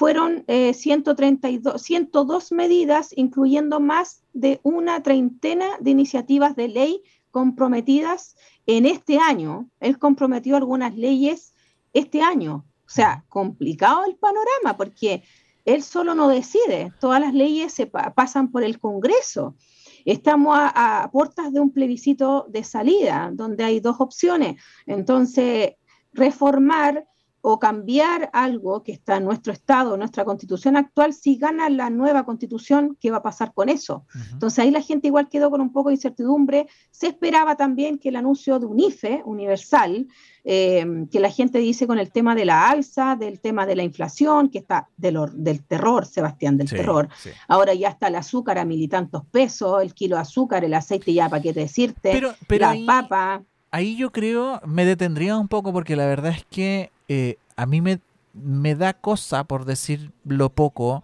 fueron 0.00 0.44
132, 0.46 1.74
eh, 1.74 1.78
102 1.78 2.52
medidas, 2.52 3.12
incluyendo 3.16 3.80
más 3.80 4.22
de 4.32 4.58
una 4.62 5.02
treintena 5.02 5.66
de 5.78 5.90
iniciativas 5.90 6.56
de 6.56 6.68
ley 6.68 7.02
comprometidas 7.30 8.36
en 8.66 8.86
este 8.86 9.18
año. 9.18 9.68
Él 9.80 9.98
comprometió 9.98 10.56
algunas 10.56 10.96
leyes 10.96 11.54
este 11.92 12.22
año. 12.22 12.66
O 12.86 12.92
sea, 12.92 13.24
complicado 13.28 14.04
el 14.04 14.16
panorama 14.16 14.76
porque 14.76 15.22
él 15.64 15.82
solo 15.82 16.14
no 16.14 16.28
decide, 16.28 16.92
todas 17.00 17.20
las 17.20 17.34
leyes 17.34 17.72
se 17.72 17.86
pasan 17.86 18.50
por 18.50 18.64
el 18.64 18.80
Congreso. 18.80 19.56
Estamos 20.04 20.56
a, 20.58 21.02
a, 21.02 21.10
puertas 21.10 21.52
de 21.52 21.60
un 21.60 21.72
plebiscito 21.72 22.46
de 22.48 22.64
salida, 22.64 23.30
donde 23.32 23.64
hay 23.64 23.80
dos 23.80 23.96
opciones. 24.00 24.60
Entonces, 24.86 25.74
reformar 26.12 27.06
o 27.42 27.58
cambiar 27.58 28.28
algo 28.32 28.82
que 28.82 28.92
está 28.92 29.16
en 29.16 29.24
nuestro 29.24 29.52
Estado, 29.52 29.96
nuestra 29.96 30.24
constitución 30.24 30.76
actual, 30.76 31.14
si 31.14 31.36
gana 31.36 31.70
la 31.70 31.88
nueva 31.88 32.24
constitución, 32.24 32.98
¿qué 33.00 33.10
va 33.10 33.18
a 33.18 33.22
pasar 33.22 33.54
con 33.54 33.68
eso? 33.68 34.04
Entonces 34.32 34.58
ahí 34.58 34.70
la 34.70 34.82
gente 34.82 35.06
igual 35.06 35.28
quedó 35.28 35.50
con 35.50 35.60
un 35.60 35.72
poco 35.72 35.88
de 35.88 35.94
incertidumbre. 35.94 36.66
Se 36.90 37.08
esperaba 37.08 37.56
también 37.56 37.98
que 37.98 38.10
el 38.10 38.16
anuncio 38.16 38.58
de 38.58 38.66
un 38.66 38.78
IFE 38.78 39.22
universal, 39.24 40.06
eh, 40.44 41.06
que 41.10 41.20
la 41.20 41.30
gente 41.30 41.58
dice 41.58 41.86
con 41.86 41.98
el 41.98 42.12
tema 42.12 42.34
de 42.34 42.44
la 42.44 42.68
alza, 42.68 43.16
del 43.16 43.40
tema 43.40 43.64
de 43.64 43.76
la 43.76 43.84
inflación, 43.84 44.50
que 44.50 44.58
está 44.58 44.88
del, 44.98 45.18
del 45.34 45.64
terror, 45.64 46.04
Sebastián, 46.04 46.58
del 46.58 46.68
terror. 46.68 47.08
Ahora 47.48 47.72
ya 47.72 47.88
está 47.88 48.08
el 48.08 48.16
azúcar 48.16 48.58
a 48.58 48.66
mil 48.66 48.82
y 48.82 48.88
tantos 48.88 49.24
pesos, 49.26 49.82
el 49.82 49.94
kilo 49.94 50.16
de 50.16 50.22
azúcar, 50.22 50.64
el 50.64 50.74
aceite 50.74 51.14
ya 51.14 51.28
para 51.30 51.42
qué 51.42 51.54
decirte, 51.54 52.20
la 52.48 52.76
papa. 52.86 53.42
Ahí 53.72 53.96
yo 53.96 54.10
creo, 54.10 54.60
me 54.66 54.84
detendría 54.84 55.38
un 55.38 55.46
poco 55.46 55.72
porque 55.72 55.94
la 55.94 56.06
verdad 56.06 56.32
es 56.32 56.44
que 56.44 56.90
eh, 57.12 57.38
a 57.56 57.66
mí 57.66 57.80
me, 57.80 57.98
me, 58.34 58.76
da 58.76 58.92
cosa, 58.92 59.42
por 59.42 59.64
decirlo 59.64 60.50
poco, 60.50 61.02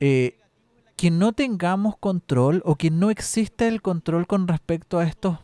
eh, 0.00 0.40
que 0.96 1.12
no 1.12 1.32
tengamos 1.34 1.96
control 1.98 2.62
o 2.64 2.74
que 2.74 2.90
no 2.90 3.10
exista 3.12 3.68
el 3.68 3.80
control 3.80 4.26
con 4.26 4.48
respecto 4.48 4.98
a 4.98 5.04
estos, 5.04 5.38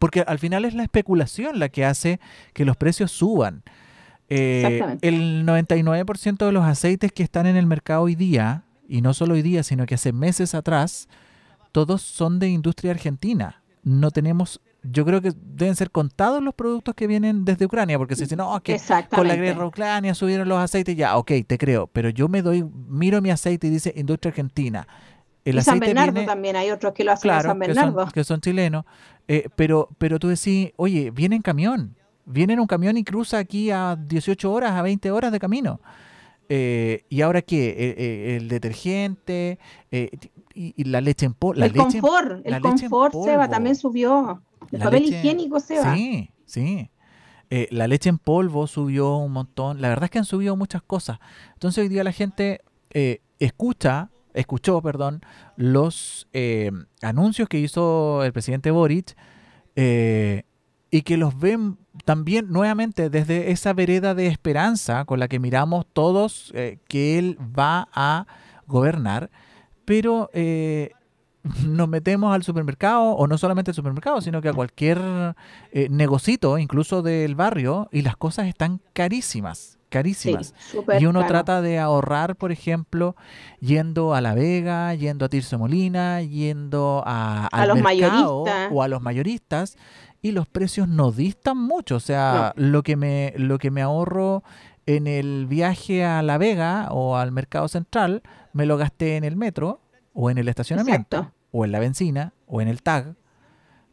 porque 0.00 0.22
al 0.22 0.40
final 0.40 0.64
es 0.64 0.74
la 0.74 0.82
especulación 0.82 1.60
la 1.60 1.68
que 1.68 1.84
hace 1.84 2.18
que 2.54 2.64
los 2.64 2.76
precios 2.76 3.12
suban. 3.12 3.62
Eh, 4.28 4.82
el 5.02 5.46
99% 5.46 6.44
de 6.44 6.50
los 6.50 6.64
aceites 6.64 7.12
que 7.12 7.22
están 7.22 7.46
en 7.46 7.54
el 7.54 7.66
mercado 7.66 8.02
hoy 8.02 8.16
día, 8.16 8.64
y 8.88 9.00
no 9.00 9.14
solo 9.14 9.34
hoy 9.34 9.42
día, 9.42 9.62
sino 9.62 9.86
que 9.86 9.94
hace 9.94 10.12
meses 10.12 10.56
atrás, 10.56 11.08
todos 11.70 12.02
son 12.02 12.40
de 12.40 12.48
industria 12.48 12.90
argentina. 12.90 13.62
No 13.84 14.10
tenemos 14.10 14.60
yo 14.90 15.04
creo 15.04 15.20
que 15.20 15.32
deben 15.36 15.74
ser 15.74 15.90
contados 15.90 16.42
los 16.42 16.54
productos 16.54 16.94
que 16.94 17.06
vienen 17.06 17.44
desde 17.44 17.66
Ucrania, 17.66 17.98
porque 17.98 18.14
si 18.14 18.22
dicen, 18.22 18.38
no, 18.38 18.60
que 18.62 18.80
con 19.10 19.28
la 19.28 19.36
guerra 19.36 19.66
Ucrania 19.66 20.14
subieron 20.14 20.48
los 20.48 20.58
aceites, 20.58 20.96
ya, 20.96 21.16
ok, 21.16 21.32
te 21.46 21.58
creo, 21.58 21.86
pero 21.86 22.10
yo 22.10 22.28
me 22.28 22.42
doy, 22.42 22.64
miro 22.88 23.20
mi 23.22 23.30
aceite 23.30 23.66
y 23.66 23.70
dice 23.70 23.92
industria 23.96 24.30
argentina. 24.30 24.86
El 25.44 25.58
y 25.58 25.62
San 25.62 25.78
Bernardo 25.78 26.24
también, 26.24 26.56
hay 26.56 26.70
otros 26.70 26.92
que 26.92 27.04
lo 27.04 27.12
hacen 27.12 27.30
San 27.40 27.58
Bernardo. 27.58 28.08
Que 28.12 28.24
son, 28.24 28.40
chilenos, 28.40 28.84
eh, 29.28 29.48
pero, 29.54 29.88
pero 29.98 30.18
tú 30.18 30.28
decís, 30.28 30.72
oye, 30.76 31.10
viene 31.10 31.36
en 31.36 31.42
camión, 31.42 31.96
viene 32.24 32.54
en 32.54 32.60
un 32.60 32.66
camión 32.66 32.96
y 32.96 33.04
cruza 33.04 33.38
aquí 33.38 33.70
a 33.70 33.96
18 33.96 34.52
horas, 34.52 34.72
a 34.72 34.82
20 34.82 35.10
horas 35.10 35.32
de 35.32 35.38
camino. 35.38 35.80
Eh, 36.48 37.04
¿Y 37.08 37.22
ahora 37.22 37.42
qué? 37.42 37.74
Eh, 37.76 38.36
el 38.36 38.48
detergente 38.48 39.58
y, 39.90 40.84
la 40.84 41.00
leche 41.00 41.26
en 41.26 41.34
polvo. 41.34 41.62
El 41.62 41.72
confort, 41.72 42.40
el 42.44 42.60
confort, 42.60 43.14
Seba, 43.24 43.48
también 43.48 43.76
subió. 43.76 44.42
El 44.72 44.80
papel 44.80 45.04
higiénico 45.04 45.60
se 45.60 45.78
va. 45.80 45.94
Sí, 45.94 46.30
sí. 46.44 46.90
Eh, 47.48 47.68
la 47.70 47.86
leche 47.86 48.08
en 48.08 48.18
polvo 48.18 48.66
subió 48.66 49.16
un 49.16 49.32
montón. 49.32 49.80
La 49.80 49.88
verdad 49.88 50.04
es 50.04 50.10
que 50.10 50.18
han 50.18 50.24
subido 50.24 50.56
muchas 50.56 50.82
cosas. 50.82 51.18
Entonces 51.54 51.82
hoy 51.82 51.88
día 51.88 52.02
la 52.02 52.12
gente 52.12 52.62
eh, 52.90 53.20
escucha, 53.38 54.10
escuchó, 54.34 54.82
perdón, 54.82 55.20
los 55.56 56.28
eh, 56.32 56.70
anuncios 57.02 57.48
que 57.48 57.58
hizo 57.58 58.24
el 58.24 58.32
presidente 58.32 58.70
Boric 58.70 59.16
y 60.88 61.02
que 61.02 61.16
los 61.18 61.38
ven 61.38 61.76
también 62.04 62.50
nuevamente 62.50 63.10
desde 63.10 63.50
esa 63.50 63.74
vereda 63.74 64.14
de 64.14 64.26
esperanza 64.28 65.04
con 65.04 65.20
la 65.20 65.28
que 65.28 65.38
miramos 65.38 65.84
todos 65.92 66.52
que 66.88 67.18
él 67.18 67.38
va 67.38 67.88
a 67.92 68.26
gobernar. 68.66 69.30
Pero 69.84 70.30
nos 71.66 71.88
metemos 71.88 72.34
al 72.34 72.42
supermercado, 72.42 73.02
o 73.02 73.26
no 73.26 73.38
solamente 73.38 73.70
al 73.70 73.74
supermercado, 73.74 74.20
sino 74.20 74.40
que 74.40 74.48
a 74.48 74.52
cualquier 74.52 75.00
eh, 75.72 75.88
negocito, 75.90 76.58
incluso 76.58 77.02
del 77.02 77.34
barrio, 77.34 77.88
y 77.92 78.02
las 78.02 78.16
cosas 78.16 78.46
están 78.46 78.80
carísimas, 78.92 79.78
carísimas. 79.88 80.54
y 80.98 81.06
uno 81.06 81.26
trata 81.26 81.62
de 81.62 81.78
ahorrar, 81.78 82.36
por 82.36 82.52
ejemplo, 82.52 83.16
yendo 83.60 84.14
a 84.14 84.20
La 84.20 84.34
Vega, 84.34 84.94
yendo 84.94 85.24
a 85.24 85.28
Tirso 85.28 85.58
Molina, 85.58 86.22
yendo 86.22 87.02
a, 87.06 87.46
a 87.46 87.66
los 87.66 87.80
mayoristas. 87.80 88.68
o 88.72 88.82
a 88.82 88.88
los 88.88 89.02
mayoristas, 89.02 89.76
y 90.22 90.32
los 90.32 90.48
precios 90.48 90.88
no 90.88 91.12
distan 91.12 91.58
mucho. 91.58 91.96
O 91.96 92.00
sea, 92.00 92.52
lo, 92.56 92.82
que 92.82 92.96
me, 92.96 93.32
lo 93.36 93.58
que 93.58 93.70
me 93.70 93.82
ahorro 93.82 94.42
en 94.86 95.06
el 95.06 95.46
viaje 95.46 96.04
a 96.04 96.22
La 96.22 96.38
Vega 96.38 96.88
o 96.90 97.16
al 97.16 97.32
mercado 97.32 97.68
central, 97.68 98.22
me 98.52 98.66
lo 98.66 98.76
gasté 98.76 99.16
en 99.16 99.24
el 99.24 99.36
metro 99.36 99.80
o 100.14 100.30
en 100.30 100.38
el 100.38 100.48
estacionamiento 100.48 101.32
o 101.52 101.64
en 101.64 101.72
la 101.72 101.78
benzina 101.78 102.32
o 102.46 102.60
en 102.60 102.68
el 102.68 102.82
tag, 102.82 103.14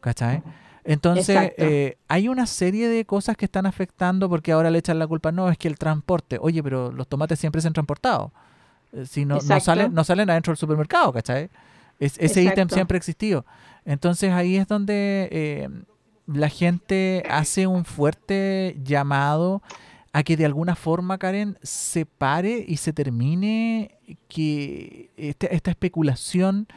¿cachai? 0.00 0.42
Entonces, 0.84 1.52
eh, 1.56 1.96
hay 2.08 2.28
una 2.28 2.46
serie 2.46 2.88
de 2.88 3.06
cosas 3.06 3.36
que 3.36 3.46
están 3.46 3.64
afectando 3.64 4.28
porque 4.28 4.52
ahora 4.52 4.70
le 4.70 4.78
echan 4.78 4.98
la 4.98 5.06
culpa, 5.06 5.32
no, 5.32 5.48
es 5.48 5.56
que 5.56 5.68
el 5.68 5.78
transporte, 5.78 6.38
oye, 6.40 6.62
pero 6.62 6.92
los 6.92 7.08
tomates 7.08 7.38
siempre 7.38 7.62
se 7.62 7.68
han 7.68 7.72
transportado. 7.72 8.32
Eh, 8.92 9.06
si 9.06 9.24
no, 9.24 9.38
no, 9.42 9.60
salen, 9.60 9.94
no 9.94 10.04
salen 10.04 10.28
adentro 10.28 10.52
del 10.52 10.58
supermercado, 10.58 11.12
¿cachai? 11.12 11.50
ese 12.00 12.42
ítem 12.42 12.68
siempre 12.68 12.96
ha 12.96 12.98
existido. 12.98 13.46
Entonces 13.84 14.32
ahí 14.32 14.56
es 14.56 14.66
donde 14.66 15.28
eh, 15.30 15.68
la 16.26 16.48
gente 16.48 17.22
hace 17.30 17.66
un 17.66 17.84
fuerte 17.84 18.76
llamado 18.82 19.62
a 20.12 20.22
que 20.22 20.36
de 20.36 20.44
alguna 20.44 20.76
forma, 20.76 21.18
Karen, 21.18 21.58
se 21.62 22.06
pare 22.06 22.64
y 22.66 22.76
se 22.76 22.92
termine 22.92 23.98
que 24.28 25.10
este, 25.16 25.54
esta 25.54 25.70
especulación 25.70 26.68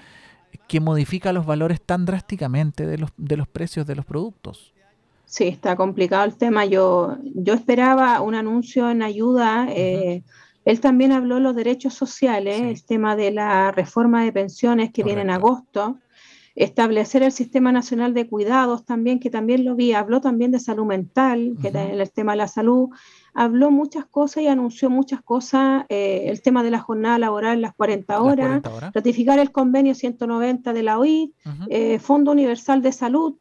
que 0.67 0.79
modifica 0.79 1.33
los 1.33 1.45
valores 1.45 1.81
tan 1.81 2.05
drásticamente 2.05 2.85
de 2.85 2.97
los, 2.97 3.11
de 3.17 3.37
los 3.37 3.47
precios 3.47 3.87
de 3.87 3.95
los 3.95 4.05
productos. 4.05 4.73
Sí, 5.25 5.45
está 5.45 5.75
complicado 5.75 6.23
el 6.25 6.35
tema. 6.35 6.65
Yo, 6.65 7.17
yo 7.21 7.53
esperaba 7.53 8.21
un 8.21 8.35
anuncio 8.35 8.89
en 8.89 9.01
ayuda. 9.01 9.67
Eh, 9.69 10.23
él 10.63 10.79
también 10.79 11.11
habló 11.11 11.35
de 11.35 11.41
los 11.41 11.55
derechos 11.55 11.93
sociales, 11.93 12.61
el 12.61 12.83
tema 12.83 13.15
de 13.15 13.31
la 13.31 13.71
reforma 13.71 14.23
de 14.23 14.31
pensiones 14.31 14.91
que 14.91 15.03
viene 15.03 15.21
en 15.21 15.29
agosto, 15.29 15.97
establecer 16.55 17.23
el 17.23 17.31
Sistema 17.31 17.71
Nacional 17.71 18.13
de 18.13 18.27
Cuidados 18.27 18.83
también, 18.83 19.19
que 19.19 19.29
también 19.29 19.63
lo 19.63 19.75
vi, 19.75 19.93
habló 19.93 20.21
también 20.21 20.51
de 20.51 20.59
salud 20.59 20.85
mental, 20.85 21.55
que 21.61 21.69
el 21.69 22.11
tema 22.11 22.31
de 22.33 22.37
la 22.37 22.47
salud, 22.47 22.89
habló 23.37 23.69
muchas 23.69 24.05
cosas 24.07 24.43
y 24.43 24.47
anunció 24.47 24.89
muchas 24.89 25.21
cosas, 25.21 25.85
eh, 25.89 26.23
el 26.25 26.41
tema 26.41 26.63
de 26.63 26.71
la 26.71 26.79
jornada 26.79 27.19
laboral, 27.19 27.61
las 27.61 27.75
40 27.75 28.19
horas, 28.19 28.61
ratificar 28.95 29.37
el 29.37 29.51
convenio 29.51 29.93
190 29.93 30.73
de 30.73 30.83
la 30.83 30.97
OIT, 30.97 31.35
eh, 31.69 31.99
Fondo 31.99 32.31
Universal 32.31 32.81
de 32.81 32.91
Salud. 32.91 33.35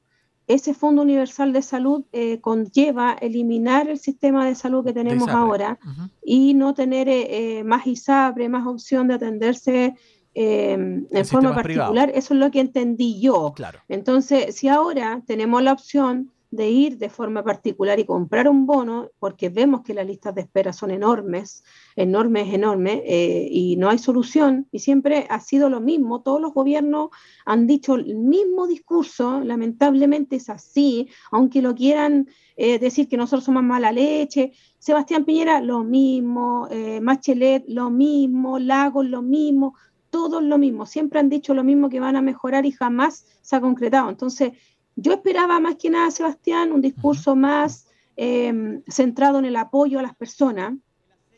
Ese 0.46 0.74
Fondo 0.74 1.00
Universal 1.00 1.54
de 1.54 1.62
Salud 1.62 2.04
eh, 2.12 2.42
conlleva 2.42 3.14
eliminar 3.14 3.88
el 3.88 3.98
sistema 3.98 4.44
de 4.44 4.54
salud 4.54 4.84
que 4.84 4.92
tenemos 4.92 5.30
ahora 5.30 5.78
y 6.22 6.52
no 6.52 6.74
tener 6.74 7.64
más 7.64 7.86
ISAPRE, 7.86 8.50
más 8.50 8.66
opción 8.66 9.08
de 9.08 9.14
atenderse 9.14 9.94
en 10.34 11.08
forma 11.24 11.54
particular. 11.54 12.12
Eso 12.14 12.34
es 12.34 12.40
lo 12.40 12.50
que 12.50 12.60
entendí 12.60 13.18
yo. 13.18 13.54
Entonces, 13.88 14.56
si 14.56 14.68
ahora 14.68 15.22
tenemos 15.26 15.62
la 15.62 15.72
opción 15.72 16.32
de 16.50 16.70
ir 16.70 16.98
de 16.98 17.08
forma 17.08 17.42
particular 17.42 17.98
y 17.98 18.04
comprar 18.04 18.48
un 18.48 18.66
bono, 18.66 19.10
porque 19.18 19.48
vemos 19.48 19.82
que 19.82 19.94
las 19.94 20.06
listas 20.06 20.34
de 20.34 20.42
espera 20.42 20.72
son 20.72 20.90
enormes, 20.90 21.64
enormes, 21.96 22.52
enormes, 22.52 23.00
eh, 23.04 23.48
y 23.50 23.76
no 23.76 23.88
hay 23.88 23.98
solución, 23.98 24.68
y 24.70 24.78
siempre 24.78 25.26
ha 25.28 25.40
sido 25.40 25.68
lo 25.68 25.80
mismo, 25.80 26.22
todos 26.22 26.40
los 26.40 26.54
gobiernos 26.54 27.10
han 27.44 27.66
dicho 27.66 27.96
el 27.96 28.16
mismo 28.16 28.66
discurso, 28.66 29.40
lamentablemente 29.40 30.36
es 30.36 30.48
así, 30.48 31.08
aunque 31.30 31.62
lo 31.62 31.74
quieran 31.74 32.28
eh, 32.56 32.78
decir 32.78 33.08
que 33.08 33.16
nosotros 33.16 33.44
somos 33.44 33.62
mala 33.62 33.92
leche, 33.92 34.52
Sebastián 34.78 35.24
Piñera 35.24 35.60
lo 35.60 35.84
mismo, 35.84 36.68
eh, 36.70 37.00
Machelet 37.00 37.64
lo 37.68 37.90
mismo, 37.90 38.58
Lagos 38.58 39.06
lo 39.06 39.20
mismo, 39.20 39.74
todos 40.10 40.42
lo 40.42 40.56
mismo, 40.56 40.86
siempre 40.86 41.20
han 41.20 41.28
dicho 41.28 41.52
lo 41.52 41.64
mismo 41.64 41.88
que 41.88 42.00
van 42.00 42.16
a 42.16 42.22
mejorar 42.22 42.64
y 42.64 42.70
jamás 42.70 43.26
se 43.42 43.56
ha 43.56 43.60
concretado. 43.60 44.08
Entonces, 44.08 44.52
yo 44.96 45.12
esperaba 45.12 45.60
más 45.60 45.76
que 45.76 45.90
nada, 45.90 46.10
Sebastián, 46.10 46.72
un 46.72 46.80
discurso 46.80 47.36
más 47.36 47.86
em, 48.16 48.82
centrado 48.88 49.38
en 49.38 49.44
el 49.44 49.56
apoyo 49.56 49.98
a 49.98 50.02
las 50.02 50.16
personas, 50.16 50.74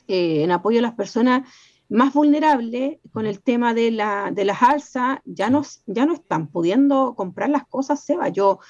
eh, 0.07 0.45
en 0.45 0.53
apoyo 0.53 0.79
a 0.79 0.83
las 0.83 0.95
personas 0.95 1.49
más 1.89 2.13
vulnerables 2.15 2.99
con 3.13 3.27
el 3.27 3.43
tema 3.43 3.75
de, 3.75 3.91
la, 3.91 4.31
de 4.33 4.45
las 4.45 4.63
alzas, 4.63 5.19
ya 5.25 5.51
no, 5.51 5.63
ya 5.87 6.07
no 6.07 6.15
están 6.15 6.47
pudiendo 6.49 7.15
comprar 7.17 7.51
las 7.51 7.67
cosas, 7.67 8.05
Seba. 8.05 8.29
Yo, 8.29 8.61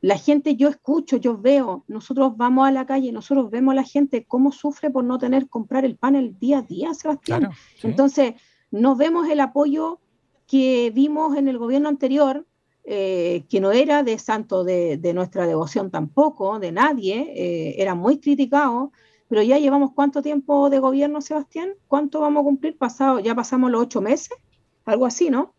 la 0.00 0.18
gente, 0.18 0.56
yo 0.56 0.68
escucho, 0.68 1.16
yo 1.16 1.38
veo, 1.38 1.84
nosotros 1.88 2.36
vamos 2.36 2.68
a 2.68 2.72
la 2.72 2.84
calle, 2.84 3.12
nosotros 3.12 3.50
vemos 3.50 3.72
a 3.72 3.76
la 3.76 3.84
gente 3.84 4.24
cómo 4.24 4.52
sufre 4.52 4.90
por 4.90 5.04
no 5.04 5.18
tener 5.18 5.48
comprar 5.48 5.84
el 5.84 5.96
pan 5.96 6.16
el 6.16 6.38
día 6.38 6.58
a 6.58 6.62
día, 6.62 6.92
Sebastián. 6.92 7.50
Entonces, 7.82 8.34
no 8.70 8.96
vemos 8.96 9.28
el 9.28 9.40
apoyo 9.40 10.00
que 10.46 10.92
vimos 10.94 11.36
en 11.36 11.48
el 11.48 11.58
gobierno 11.58 11.88
anterior, 11.88 12.46
eh, 12.88 13.44
que 13.48 13.60
no 13.60 13.72
era 13.72 14.04
de 14.04 14.16
santo 14.16 14.62
de, 14.62 15.12
nuestra 15.12 15.44
devoción 15.44 15.90
tampoco, 15.90 16.60
de 16.60 16.70
nadie, 16.70 17.32
eh, 17.34 17.82
era 17.82 17.96
muy 17.96 18.20
criticado, 18.20 18.92
pero 19.28 19.42
ya 19.42 19.58
llevamos 19.58 19.90
cuánto 19.92 20.22
tiempo 20.22 20.70
de 20.70 20.78
gobierno, 20.78 21.20
Sebastián, 21.20 21.70
¿cuánto 21.88 22.20
vamos 22.20 22.42
a 22.42 22.44
cumplir 22.44 22.78
pasado? 22.78 23.18
Ya 23.18 23.34
pasamos 23.34 23.72
los 23.72 23.82
ocho 23.82 24.00
meses, 24.00 24.38
algo 24.84 25.04
así, 25.04 25.30
¿no? 25.30 25.52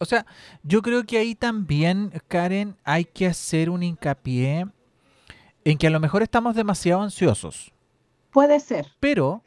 O 0.00 0.04
sea, 0.04 0.26
yo 0.64 0.82
creo 0.82 1.04
que 1.04 1.18
ahí 1.18 1.36
también, 1.36 2.10
Karen, 2.26 2.74
hay 2.82 3.04
que 3.04 3.26
hacer 3.26 3.70
un 3.70 3.84
hincapié 3.84 4.66
en 5.64 5.78
que 5.78 5.86
a 5.86 5.90
lo 5.90 6.00
mejor 6.00 6.22
estamos 6.22 6.56
demasiado 6.56 7.02
ansiosos. 7.02 7.72
Puede 8.32 8.58
ser. 8.58 8.88
Pero 8.98 9.44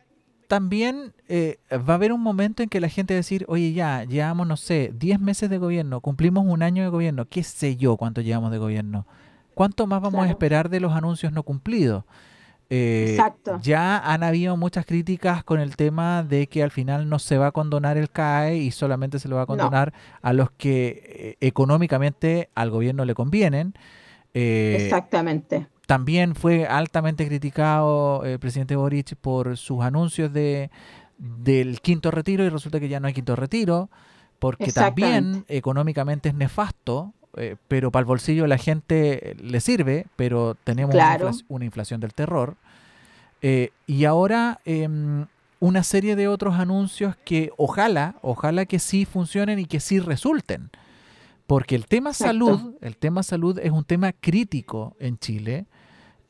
también 0.54 1.16
eh, 1.30 1.58
va 1.72 1.94
a 1.94 1.96
haber 1.96 2.14
un 2.14 2.22
momento 2.22 2.62
en 2.62 2.70
que 2.70 2.80
la 2.80 2.88
gente 2.88 3.16
va 3.16 3.16
a 3.16 3.22
decir, 3.26 3.44
oye, 3.48 3.74
ya, 3.74 4.04
llevamos, 4.04 4.46
no 4.46 4.56
sé, 4.56 4.92
10 4.94 5.20
meses 5.20 5.50
de 5.50 5.58
gobierno, 5.58 6.00
cumplimos 6.00 6.46
un 6.48 6.62
año 6.62 6.84
de 6.84 6.90
gobierno, 6.90 7.26
qué 7.28 7.42
sé 7.42 7.76
yo 7.76 7.98
cuánto 7.98 8.22
llevamos 8.22 8.52
de 8.52 8.60
gobierno. 8.60 9.08
¿Cuánto 9.56 9.88
más 9.88 10.00
vamos 10.00 10.28
a 10.28 10.30
esperar 10.30 10.70
de 10.70 10.80
los 10.80 10.94
anuncios 10.94 11.34
no 11.34 11.42
cumplidos? 11.42 12.04
Eh, 12.70 13.08
Exacto. 13.10 13.60
Ya 13.64 13.98
han 13.98 14.22
habido 14.22 14.56
muchas 14.56 14.86
críticas 14.86 15.44
con 15.44 15.60
el 15.60 15.76
tema 15.76 16.22
de 16.22 16.46
que 16.46 16.62
al 16.62 16.70
final 16.70 17.10
no 17.10 17.18
se 17.18 17.40
va 17.40 17.48
a 17.48 17.52
condonar 17.52 17.98
el 17.98 18.12
CAE 18.12 18.58
y 18.58 18.70
solamente 18.70 19.18
se 19.18 19.28
lo 19.28 19.38
va 19.38 19.44
a 19.44 19.48
condonar 19.48 19.92
a 20.22 20.34
los 20.34 20.52
que 20.52 21.36
eh, 21.42 21.48
económicamente 21.48 22.52
al 22.54 22.70
gobierno 22.70 23.06
le 23.06 23.16
convienen. 23.16 23.74
Exactamente. 24.36 25.66
También 25.86 26.36
fue 26.36 26.66
altamente 26.66 27.28
criticado 27.28 28.24
el 28.24 28.40
presidente 28.40 28.76
Boric 28.76 29.16
por 29.16 29.58
sus 29.58 29.82
anuncios 29.82 30.32
de, 30.32 30.72
del 31.18 31.82
quinto 31.82 32.12
retiro 32.12 32.44
y 32.44 32.50
resulta 32.50 32.80
que 32.80 32.90
ya 32.90 33.00
no 33.00 33.08
hay 33.08 33.14
quinto 33.14 33.36
retiro, 33.36 33.90
porque 34.40 34.72
también 34.72 35.46
económicamente 35.48 36.30
es 36.30 36.36
nefasto, 36.36 37.14
eh, 37.36 37.56
pero 37.68 37.92
para 37.92 38.02
el 38.02 38.06
bolsillo 38.06 38.48
la 38.48 38.58
gente 38.58 39.36
le 39.42 39.60
sirve, 39.60 40.08
pero 40.16 40.56
tenemos 40.64 40.96
una, 41.48 41.66
inflación, 41.66 42.00
del 42.00 42.14
terror. 42.14 42.56
Eh, 43.42 43.72
y 43.88 44.06
ahora 44.06 44.62
em, 44.66 45.26
una 45.60 45.84
serie 45.84 46.16
de 46.16 46.28
otros 46.28 46.56
anuncios 46.56 47.16
que 47.26 47.52
ojalá, 47.58 48.16
ojalá 48.22 48.66
que 48.66 48.80
sí 48.80 49.06
funcionen 49.06 49.60
y 49.60 49.66
que 49.66 49.80
sí 49.80 50.00
resulten. 50.00 50.70
Porque 51.48 51.76
el 51.76 51.88
tema 51.88 52.14
salud, 52.14 52.76
el 52.82 52.98
tema 52.98 53.24
salud 53.24 53.60
es 53.60 53.72
un 53.72 53.84
tema 53.84 54.12
crítico 54.14 54.96
en 55.00 55.18
Chile. 55.18 55.66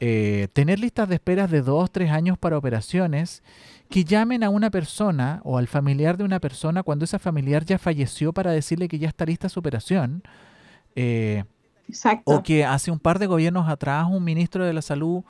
Eh, 0.06 0.50
tener 0.52 0.80
listas 0.80 1.08
de 1.08 1.16
esperas 1.16 1.50
de 1.50 1.62
dos, 1.62 1.90
tres 1.90 2.12
años 2.12 2.38
para 2.38 2.58
operaciones, 2.58 3.42
que 3.90 4.04
llamen 4.04 4.44
a 4.44 4.50
una 4.50 4.70
persona 4.70 5.40
o 5.46 5.58
al 5.58 5.70
familiar 5.70 6.18
de 6.18 6.26
una 6.26 6.42
persona 6.42 6.84
cuando 6.84 7.06
esa 7.06 7.20
familiar 7.20 7.64
ya 7.64 7.78
falleció 7.78 8.34
para 8.34 8.52
decirle 8.52 8.90
que 8.90 9.00
ya 9.00 9.08
está 9.08 9.26
lista 9.26 9.48
su 9.48 9.62
operación. 9.62 10.22
Eh, 10.98 11.46
o 12.26 12.44
que 12.44 12.66
hace 12.66 12.92
un 12.92 13.00
par 13.00 13.18
de 13.18 13.28
gobiernos 13.28 13.70
atrás 13.70 14.08
un 14.10 14.26
ministro 14.26 14.66
de 14.66 14.74
la 14.74 14.82
salud 14.82 15.24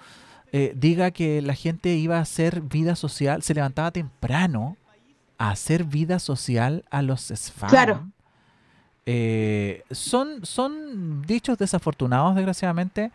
eh, 0.52 0.74
diga 0.76 1.12
que 1.12 1.44
la 1.44 1.54
gente 1.54 1.90
iba 1.94 2.18
a 2.18 2.22
hacer 2.22 2.62
vida 2.62 2.96
social, 2.96 3.44
se 3.44 3.54
levantaba 3.54 3.92
temprano 3.92 4.76
a 5.38 5.52
hacer 5.52 5.84
vida 5.84 6.18
social 6.18 6.84
a 6.90 7.04
los 7.04 7.22
SFAM. 7.22 7.70
Claro. 7.70 8.12
son, 9.92 10.44
son 10.44 11.22
dichos 11.22 11.60
desafortunados, 11.60 12.34
desgraciadamente, 12.34 13.12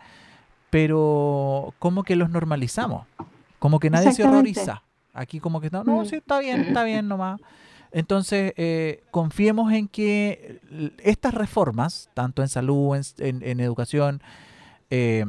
pero 0.69 1.73
como 1.79 2.03
que 2.03 2.15
los 2.15 2.29
normalizamos, 2.29 3.05
como 3.59 3.79
que 3.79 3.89
nadie 3.89 4.11
se 4.13 4.23
horroriza. 4.23 4.83
Aquí 5.13 5.39
como 5.39 5.59
que 5.59 5.69
no, 5.69 5.83
no, 5.83 6.01
mm. 6.01 6.05
sí, 6.05 6.15
está 6.17 6.39
bien, 6.39 6.61
está 6.61 6.83
bien 6.83 7.07
nomás. 7.07 7.41
Entonces, 7.91 8.53
eh, 8.55 9.03
confiemos 9.09 9.73
en 9.73 9.87
que 9.87 10.59
estas 11.03 11.33
reformas, 11.33 12.09
tanto 12.13 12.43
en 12.43 12.47
salud, 12.47 12.95
en, 13.17 13.41
en, 13.41 13.59
educación, 13.59 14.21
eh, 14.91 15.25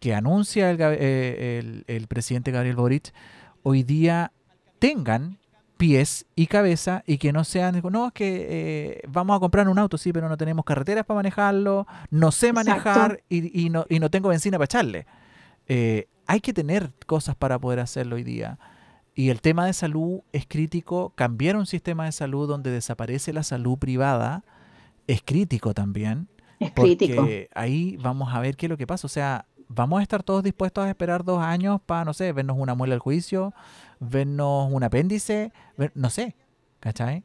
que 0.00 0.14
anuncia 0.14 0.70
eh, 0.70 1.58
el, 1.58 1.84
el, 1.86 2.06
presidente 2.06 2.50
Gabriel 2.50 2.76
Boric, 2.76 3.14
hoy 3.62 3.82
día 3.82 4.32
tengan 4.78 5.38
pies 5.84 6.24
y 6.34 6.46
cabeza 6.46 7.04
y 7.06 7.18
que 7.18 7.30
no 7.30 7.44
sean, 7.44 7.82
no, 7.90 8.06
es 8.06 8.12
que 8.14 8.46
eh, 8.48 9.02
vamos 9.06 9.36
a 9.36 9.40
comprar 9.40 9.68
un 9.68 9.78
auto, 9.78 9.98
sí, 9.98 10.14
pero 10.14 10.30
no 10.30 10.38
tenemos 10.38 10.64
carreteras 10.64 11.04
para 11.04 11.16
manejarlo, 11.16 11.86
no 12.08 12.32
sé 12.32 12.54
manejar 12.54 13.22
y, 13.28 13.68
no, 13.68 13.84
y 13.90 13.98
no 13.98 14.10
tengo 14.10 14.30
benzina 14.30 14.56
para 14.56 14.64
echarle. 14.64 15.06
Eh, 15.68 16.08
hay 16.26 16.40
que 16.40 16.54
tener 16.54 16.90
cosas 17.04 17.36
para 17.36 17.58
poder 17.58 17.80
hacerlo 17.80 18.16
hoy 18.16 18.24
día. 18.24 18.58
Y 19.14 19.28
el 19.28 19.42
tema 19.42 19.66
de 19.66 19.74
salud 19.74 20.20
es 20.32 20.46
crítico. 20.46 21.12
Cambiar 21.16 21.54
un 21.56 21.66
sistema 21.66 22.06
de 22.06 22.12
salud 22.12 22.48
donde 22.48 22.70
desaparece 22.70 23.34
la 23.34 23.42
salud 23.42 23.76
privada 23.76 24.42
es 25.06 25.20
crítico 25.22 25.74
también. 25.74 26.28
Es 26.60 26.70
porque 26.70 27.50
ahí 27.54 27.98
vamos 27.98 28.32
a 28.32 28.40
ver 28.40 28.56
qué 28.56 28.66
es 28.66 28.70
lo 28.70 28.78
que 28.78 28.86
pasa. 28.86 29.06
O 29.06 29.10
sea, 29.10 29.44
vamos 29.68 30.00
a 30.00 30.02
estar 30.02 30.22
todos 30.22 30.42
dispuestos 30.42 30.84
a 30.84 30.88
esperar 30.88 31.24
dos 31.24 31.42
años 31.42 31.80
para, 31.84 32.04
no 32.04 32.14
sé, 32.14 32.32
vernos 32.32 32.56
una 32.58 32.74
muela 32.74 32.94
al 32.94 33.00
juicio, 33.00 33.52
vernos 34.00 34.72
un 34.72 34.82
apéndice, 34.82 35.52
no 35.94 36.10
sé, 36.10 36.34
¿cachai? 36.80 37.24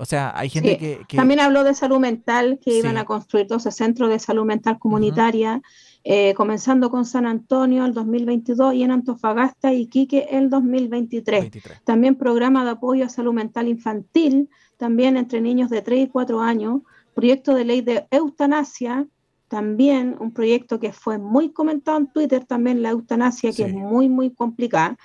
O 0.00 0.04
sea, 0.04 0.32
hay 0.36 0.48
gente 0.48 0.78
que, 0.78 1.16
También 1.16 1.40
habló 1.40 1.64
de 1.64 1.74
salud 1.74 1.98
mental, 1.98 2.60
que 2.64 2.78
iban 2.78 2.96
a 2.96 3.04
construir 3.04 3.48
12 3.48 3.72
centros 3.72 4.08
de 4.08 4.20
salud 4.20 4.44
mental 4.44 4.78
comunitaria, 4.78 5.60
eh, 6.04 6.34
comenzando 6.34 6.88
con 6.88 7.04
San 7.04 7.26
Antonio 7.26 7.84
el 7.84 7.92
2022 7.94 8.74
y 8.74 8.84
en 8.84 8.92
Antofagasta 8.92 9.72
y 9.72 9.88
Quique 9.88 10.28
el 10.30 10.50
2023. 10.50 11.50
También 11.84 12.14
programa 12.14 12.64
de 12.64 12.70
apoyo 12.70 13.04
a 13.04 13.08
salud 13.08 13.32
mental 13.32 13.66
infantil, 13.66 14.48
también 14.76 15.16
entre 15.16 15.40
niños 15.40 15.68
de 15.68 15.82
3 15.82 16.04
y 16.04 16.08
4 16.08 16.40
años, 16.40 16.82
proyecto 17.12 17.56
de 17.56 17.64
ley 17.64 17.80
de 17.80 18.06
eutanasia, 18.12 19.08
también 19.48 20.14
un 20.20 20.32
proyecto 20.32 20.78
que 20.78 20.92
fue 20.92 21.18
muy 21.18 21.50
comentado 21.50 21.98
en 21.98 22.06
Twitter, 22.06 22.44
también 22.44 22.82
la 22.82 22.90
eutanasia, 22.90 23.52
que 23.52 23.64
es 23.64 23.74
muy, 23.74 24.08
muy 24.08 24.30
complicada. 24.30 24.96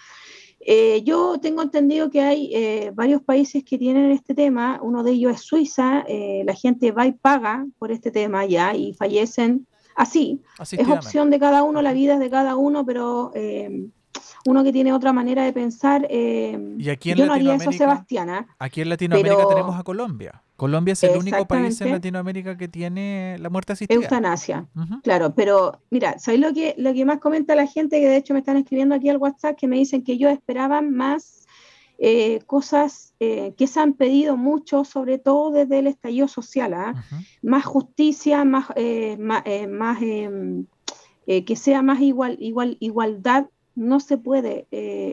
Eh, 0.65 1.03
yo 1.03 1.39
tengo 1.41 1.61
entendido 1.61 2.09
que 2.09 2.21
hay 2.21 2.49
eh, 2.53 2.91
varios 2.93 3.21
países 3.21 3.63
que 3.65 3.77
tienen 3.77 4.11
este 4.11 4.33
tema, 4.33 4.79
uno 4.81 5.03
de 5.03 5.11
ellos 5.11 5.33
es 5.33 5.41
Suiza, 5.41 6.05
eh, 6.07 6.43
la 6.45 6.53
gente 6.53 6.91
va 6.91 7.05
y 7.05 7.11
paga 7.11 7.65
por 7.77 7.91
este 7.91 8.11
tema 8.11 8.45
ya 8.45 8.73
y 8.73 8.93
fallecen 8.93 9.67
así. 9.95 10.41
Es 10.71 10.87
opción 10.87 11.29
de 11.29 11.39
cada 11.39 11.63
uno, 11.63 11.81
la 11.81 11.91
vida 11.91 12.13
es 12.13 12.19
de 12.19 12.29
cada 12.29 12.55
uno, 12.55 12.85
pero 12.85 13.31
uno 14.45 14.63
que 14.63 14.73
tiene 14.73 14.93
otra 14.93 15.13
manera 15.13 15.43
de 15.43 15.53
pensar, 15.53 16.07
¿Y 16.09 16.89
aquí 16.89 17.11
en 17.11 17.17
yo 17.17 17.25
no 17.25 17.33
haría 17.33 17.55
eso, 17.55 17.71
Sebastiana. 17.71 18.47
Aquí 18.59 18.81
en 18.81 18.89
Latinoamérica 18.89 19.47
tenemos 19.47 19.79
a 19.79 19.83
Colombia. 19.83 20.41
Colombia 20.55 20.93
es 20.93 21.03
el 21.03 21.17
único 21.17 21.45
país 21.45 21.79
en 21.81 21.91
Latinoamérica 21.91 22.57
que 22.57 22.67
tiene 22.67 23.37
la 23.39 23.49
muerte 23.49 23.73
asistida. 23.73 23.95
Eutanasia, 23.95 24.67
claro, 25.01 25.33
pero 25.35 25.81
mira, 25.89 26.19
¿sabéis 26.19 26.41
lo 26.41 26.53
que, 26.53 26.75
lo 26.77 26.93
que 26.93 27.05
más 27.05 27.19
comenta 27.19 27.55
la 27.55 27.67
gente? 27.67 27.99
Que 27.99 28.07
de 28.07 28.17
hecho 28.17 28.33
me 28.33 28.39
están 28.39 28.57
escribiendo 28.57 28.95
aquí 28.95 29.09
al 29.09 29.17
WhatsApp 29.17 29.57
que 29.57 29.67
me 29.67 29.77
dicen 29.77 30.03
que 30.03 30.13
ellos 30.13 30.31
esperaban 30.31 30.93
más 30.93 31.43
eh, 32.05 32.41
cosas 32.47 33.13
eh, 33.19 33.53
que 33.57 33.67
se 33.67 33.79
han 33.79 33.93
pedido 33.93 34.35
mucho, 34.35 34.83
sobre 34.83 35.19
todo 35.19 35.51
desde 35.51 35.79
el 35.79 35.87
estallido 35.87 36.27
social, 36.27 36.73
¿ah? 36.73 37.03
más 37.41 37.65
justicia, 37.65 38.43
más, 38.43 38.65
eh, 38.75 39.15
más, 39.17 40.01
em, 40.01 40.65
que 41.25 41.55
sea 41.55 41.81
más 41.81 42.01
igual, 42.01 42.35
igual, 42.39 42.77
igualdad. 42.79 43.45
No 43.75 43.99
se 43.99 44.17
puede, 44.17 44.67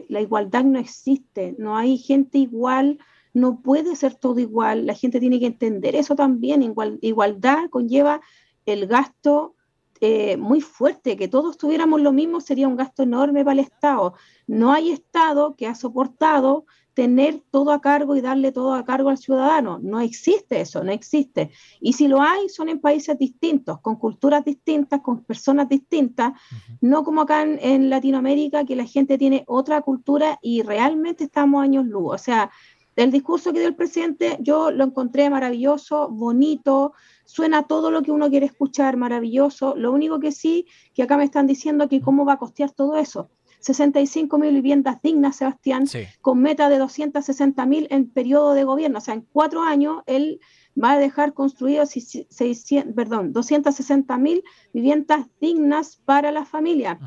la 0.09 0.21
igualdad 0.21 0.63
no 0.63 0.79
existe, 0.79 1.55
no 1.57 1.77
hay 1.77 1.97
gente 1.97 2.37
igual 2.37 2.99
no 3.33 3.61
puede 3.61 3.95
ser 3.95 4.15
todo 4.15 4.39
igual, 4.39 4.85
la 4.85 4.93
gente 4.93 5.19
tiene 5.19 5.39
que 5.39 5.45
entender 5.47 5.95
eso 5.95 6.15
también, 6.15 6.61
Igual, 6.61 6.99
igualdad 7.01 7.69
conlleva 7.69 8.21
el 8.65 8.87
gasto 8.87 9.55
eh, 10.01 10.35
muy 10.37 10.61
fuerte, 10.61 11.15
que 11.15 11.27
todos 11.27 11.57
tuviéramos 11.57 12.01
lo 12.01 12.11
mismo 12.11 12.41
sería 12.41 12.67
un 12.67 12.75
gasto 12.75 13.03
enorme 13.03 13.45
para 13.45 13.53
el 13.53 13.59
Estado. 13.59 14.15
No 14.47 14.71
hay 14.73 14.91
Estado 14.91 15.55
que 15.55 15.67
ha 15.67 15.75
soportado 15.75 16.65
tener 16.93 17.41
todo 17.51 17.71
a 17.71 17.81
cargo 17.81 18.15
y 18.15 18.21
darle 18.21 18.51
todo 18.51 18.73
a 18.73 18.85
cargo 18.85 19.09
al 19.09 19.17
ciudadano. 19.17 19.79
No 19.81 19.99
existe 19.99 20.61
eso, 20.61 20.83
no 20.83 20.91
existe. 20.91 21.51
Y 21.79 21.93
si 21.93 22.07
lo 22.07 22.21
hay, 22.21 22.49
son 22.49 22.69
en 22.69 22.79
países 22.79 23.17
distintos, 23.17 23.79
con 23.81 23.95
culturas 23.95 24.43
distintas, 24.43 25.01
con 25.01 25.23
personas 25.23 25.69
distintas, 25.69 26.33
no 26.81 27.03
como 27.03 27.21
acá 27.21 27.43
en, 27.43 27.59
en, 27.61 27.89
Latinoamérica, 27.89 28.65
que 28.65 28.75
la 28.75 28.85
gente 28.85 29.17
tiene 29.17 29.43
otra 29.47 29.81
cultura 29.81 30.37
y 30.41 30.61
realmente 30.63 31.23
estamos 31.23 31.63
años 31.63 31.85
luz. 31.85 32.13
O 32.13 32.17
sea, 32.17 32.51
el 32.97 33.11
discurso 33.11 33.53
que 33.53 33.59
dio 33.59 33.67
el 33.69 33.75
presidente 33.75 34.37
yo 34.41 34.69
lo 34.69 34.83
encontré 34.83 35.29
maravilloso, 35.29 36.09
bonito, 36.09 36.93
suena 37.25 37.63
todo 37.63 37.89
lo 37.89 38.01
que 38.01 38.11
uno 38.11 38.29
quiere 38.29 38.47
escuchar, 38.47 38.97
maravilloso. 38.97 39.75
Lo 39.77 39.91
único 39.91 40.19
que 40.19 40.31
sí, 40.31 40.67
que 40.93 41.03
acá 41.03 41.17
me 41.17 41.23
están 41.23 41.47
diciendo 41.47 41.87
que 41.87 42.01
cómo 42.01 42.25
va 42.25 42.33
a 42.33 42.37
costear 42.37 42.71
todo 42.71 42.97
eso. 42.97 43.29
65 43.61 44.37
mil 44.37 44.53
viviendas 44.53 45.01
dignas, 45.01 45.37
Sebastián, 45.37 45.85
con 46.21 46.41
meta 46.41 46.69
de 46.69 46.77
260 46.77 47.65
mil 47.65 47.87
en 47.89 48.09
periodo 48.09 48.53
de 48.53 48.63
gobierno. 48.63 48.97
O 48.97 49.01
sea, 49.01 49.13
en 49.13 49.21
cuatro 49.31 49.61
años 49.61 50.03
él 50.07 50.39
va 50.81 50.93
a 50.93 50.97
dejar 50.97 51.33
construidos 51.33 51.89
600, 51.89 52.93
perdón, 52.93 53.33
260 53.33 54.17
mil 54.17 54.43
viviendas 54.73 55.27
dignas 55.39 56.01
para 56.05 56.31
la 56.31 56.45
familia. 56.45 56.99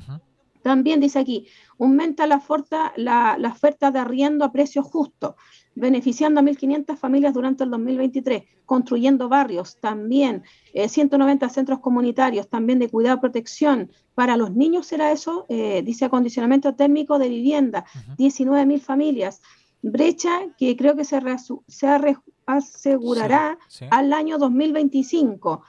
También 0.65 0.99
dice 0.99 1.19
aquí, 1.21 1.47
aumenta 1.79 2.27
la 2.27 2.37
oferta, 2.37 2.93
la, 2.97 3.37
la 3.39 3.51
oferta 3.51 3.93
de 3.93 3.99
arriendo 4.01 4.45
a 4.45 4.51
precios 4.51 4.87
justos 4.87 5.35
beneficiando 5.75 6.41
a 6.41 6.43
1.500 6.43 6.97
familias 6.97 7.35
durante 7.35 7.65
el 7.65 7.71
2023, 7.71 8.45
construyendo 8.65 9.29
barrios, 9.29 9.79
también 9.81 10.45
190 10.73 11.45
eh, 11.45 11.51
centros 11.51 11.81
comunitarios, 11.81 12.49
también 12.49 12.79
de 12.79 12.89
cuidado 12.89 13.19
y 13.19 13.21
protección. 13.21 13.91
Para 14.15 14.37
los 14.37 14.53
niños 14.53 14.87
será 14.87 15.13
eso, 15.13 15.47
eh, 15.49 15.83
dice 15.85 16.05
acondicionamiento 16.05 16.75
térmico 16.75 17.19
de 17.19 17.29
vivienda, 17.29 17.85
19.000 18.19 18.81
familias. 18.81 19.43
Brecha 19.83 20.47
que 20.57 20.77
creo 20.77 20.97
que 20.97 21.05
se, 21.05 21.21
se 21.69 22.17
asegurará 22.47 23.59
al 23.91 24.13
año 24.13 24.39
2025. 24.39 25.63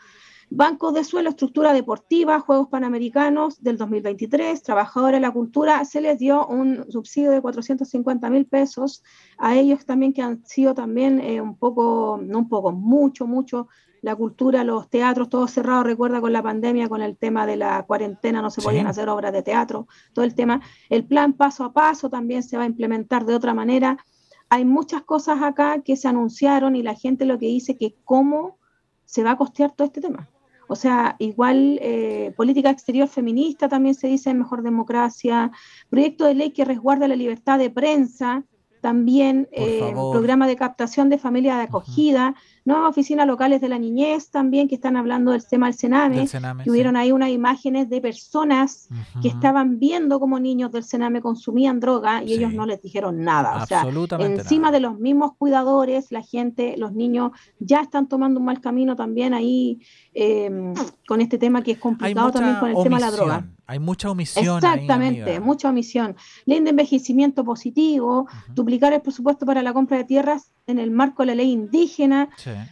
Bancos 0.49 0.93
de 0.93 1.03
suelo, 1.03 1.29
estructura 1.29 1.73
deportiva, 1.73 2.39
Juegos 2.39 2.67
Panamericanos 2.67 3.61
del 3.63 3.77
2023, 3.77 4.61
trabajadores 4.61 5.17
de 5.17 5.21
la 5.21 5.31
cultura, 5.31 5.83
se 5.85 6.01
les 6.01 6.19
dio 6.19 6.45
un 6.45 6.85
subsidio 6.91 7.31
de 7.31 7.41
450 7.41 8.29
mil 8.29 8.45
pesos 8.45 9.03
a 9.37 9.55
ellos 9.55 9.85
también 9.85 10.13
que 10.13 10.21
han 10.21 10.45
sido 10.45 10.75
también 10.75 11.19
eh, 11.19 11.41
un 11.41 11.57
poco, 11.57 12.19
no 12.21 12.39
un 12.39 12.49
poco, 12.49 12.71
mucho, 12.71 13.25
mucho, 13.25 13.67
la 14.01 14.15
cultura, 14.15 14.63
los 14.63 14.87
teatros, 14.87 15.29
todo 15.29 15.47
cerrado, 15.47 15.83
recuerda 15.83 16.21
con 16.21 16.31
la 16.31 16.43
pandemia, 16.43 16.87
con 16.87 17.01
el 17.01 17.17
tema 17.17 17.47
de 17.47 17.55
la 17.55 17.83
cuarentena, 17.87 18.39
no 18.39 18.51
se 18.51 18.61
podían 18.61 18.85
hacer 18.85 19.09
obras 19.09 19.33
de 19.33 19.41
teatro, 19.41 19.87
todo 20.13 20.23
el 20.23 20.35
tema. 20.35 20.61
El 20.89 21.05
plan 21.05 21.33
paso 21.33 21.63
a 21.63 21.73
paso 21.73 22.07
también 22.07 22.43
se 22.43 22.55
va 22.55 22.63
a 22.63 22.67
implementar 22.67 23.25
de 23.25 23.33
otra 23.33 23.55
manera. 23.55 23.97
Hay 24.47 24.63
muchas 24.63 25.01
cosas 25.01 25.41
acá 25.41 25.81
que 25.81 25.95
se 25.95 26.07
anunciaron 26.07 26.75
y 26.75 26.83
la 26.83 26.93
gente 26.93 27.25
lo 27.25 27.39
que 27.39 27.47
dice 27.47 27.77
que 27.77 27.95
cómo 28.03 28.59
se 29.05 29.23
va 29.23 29.31
a 29.31 29.37
costear 29.37 29.73
todo 29.75 29.87
este 29.87 30.01
tema. 30.01 30.29
O 30.67 30.75
sea, 30.75 31.15
igual 31.19 31.79
eh, 31.81 32.33
política 32.35 32.69
exterior 32.69 33.07
feminista 33.07 33.69
también 33.69 33.95
se 33.95 34.07
dice 34.07 34.29
en 34.29 34.39
Mejor 34.39 34.63
Democracia, 34.63 35.51
proyecto 35.89 36.25
de 36.25 36.35
ley 36.35 36.51
que 36.51 36.65
resguarda 36.65 37.07
la 37.07 37.15
libertad 37.15 37.59
de 37.59 37.69
prensa, 37.69 38.43
también 38.81 39.47
eh, 39.51 39.93
programa 40.11 40.47
de 40.47 40.55
captación 40.55 41.09
de 41.09 41.17
familia 41.17 41.55
de 41.55 41.63
acogida, 41.63 42.35
nuevas 42.65 42.89
oficinas 42.89 43.27
locales 43.27 43.61
de 43.61 43.69
la 43.69 43.77
niñez 43.77 44.31
también 44.31 44.67
que 44.67 44.75
están 44.75 44.97
hablando 44.97 45.31
del 45.31 45.45
tema 45.45 45.67
del 45.67 45.75
Sename, 45.75 46.27
que 46.63 46.71
hubieron 46.71 46.95
ahí 46.95 47.11
unas 47.11 47.29
imágenes 47.29 47.89
de 47.89 48.01
personas 48.01 48.89
que 49.21 49.27
estaban 49.27 49.79
viendo 49.79 50.19
cómo 50.19 50.39
niños 50.39 50.71
del 50.71 50.83
Sename 50.83 51.21
consumían 51.21 51.79
droga 51.79 52.23
y 52.23 52.33
ellos 52.33 52.53
no 52.53 52.65
les 52.65 52.81
dijeron 52.81 53.23
nada. 53.23 53.63
O 53.63 53.65
sea, 53.67 53.85
encima 54.19 54.71
de 54.71 54.79
los 54.79 54.99
mismos 54.99 55.33
cuidadores, 55.37 56.11
la 56.11 56.23
gente, 56.23 56.75
los 56.77 56.93
niños 56.93 57.31
ya 57.59 57.81
están 57.81 58.07
tomando 58.07 58.39
un 58.39 58.47
mal 58.47 58.59
camino 58.59 58.95
también 58.95 59.33
ahí 59.35 59.79
eh, 60.13 60.49
con 61.07 61.21
este 61.21 61.37
tema 61.37 61.61
que 61.61 61.73
es 61.73 61.77
complicado 61.77 62.31
también 62.31 62.57
con 62.59 62.69
el 62.69 62.83
tema 62.83 62.97
de 62.97 63.01
la 63.01 63.11
droga. 63.11 63.47
Hay 63.67 63.79
mucha 63.79 64.11
omisión. 64.11 64.57
Exactamente, 64.57 65.39
mucha 65.39 65.69
omisión. 65.69 66.15
Ley 66.45 66.59
de 66.59 66.69
envejecimiento 66.69 67.43
positivo, 67.43 68.27
duplicar 68.53 68.93
el 68.93 69.01
presupuesto 69.01 69.45
para 69.45 69.63
la 69.63 69.73
compra 69.73 69.97
de 69.97 70.03
tierras 70.03 70.51
en 70.67 70.77
el 70.77 70.91
marco 70.91 71.23
de 71.23 71.27
la 71.27 71.35
ley 71.35 71.51
indígena, 71.51 72.29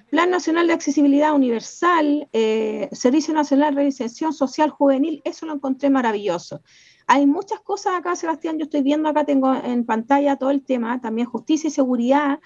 Plan 0.09 0.29
Nacional 0.29 0.67
de 0.67 0.73
Accesibilidad 0.73 1.33
Universal, 1.33 2.27
eh, 2.33 2.89
Servicio 2.91 3.33
Nacional 3.33 3.73
de 3.73 3.81
Reinserción 3.81 4.33
Social 4.33 4.69
Juvenil, 4.69 5.21
eso 5.25 5.45
lo 5.45 5.53
encontré 5.53 5.89
maravilloso. 5.89 6.61
Hay 7.07 7.25
muchas 7.25 7.59
cosas 7.59 7.95
acá, 7.95 8.15
Sebastián, 8.15 8.57
yo 8.57 8.63
estoy 8.63 8.81
viendo 8.81 9.09
acá, 9.09 9.25
tengo 9.25 9.53
en 9.53 9.85
pantalla 9.85 10.37
todo 10.37 10.51
el 10.51 10.63
tema, 10.63 11.01
también 11.01 11.27
justicia 11.27 11.67
y 11.67 11.71
seguridad, 11.71 12.39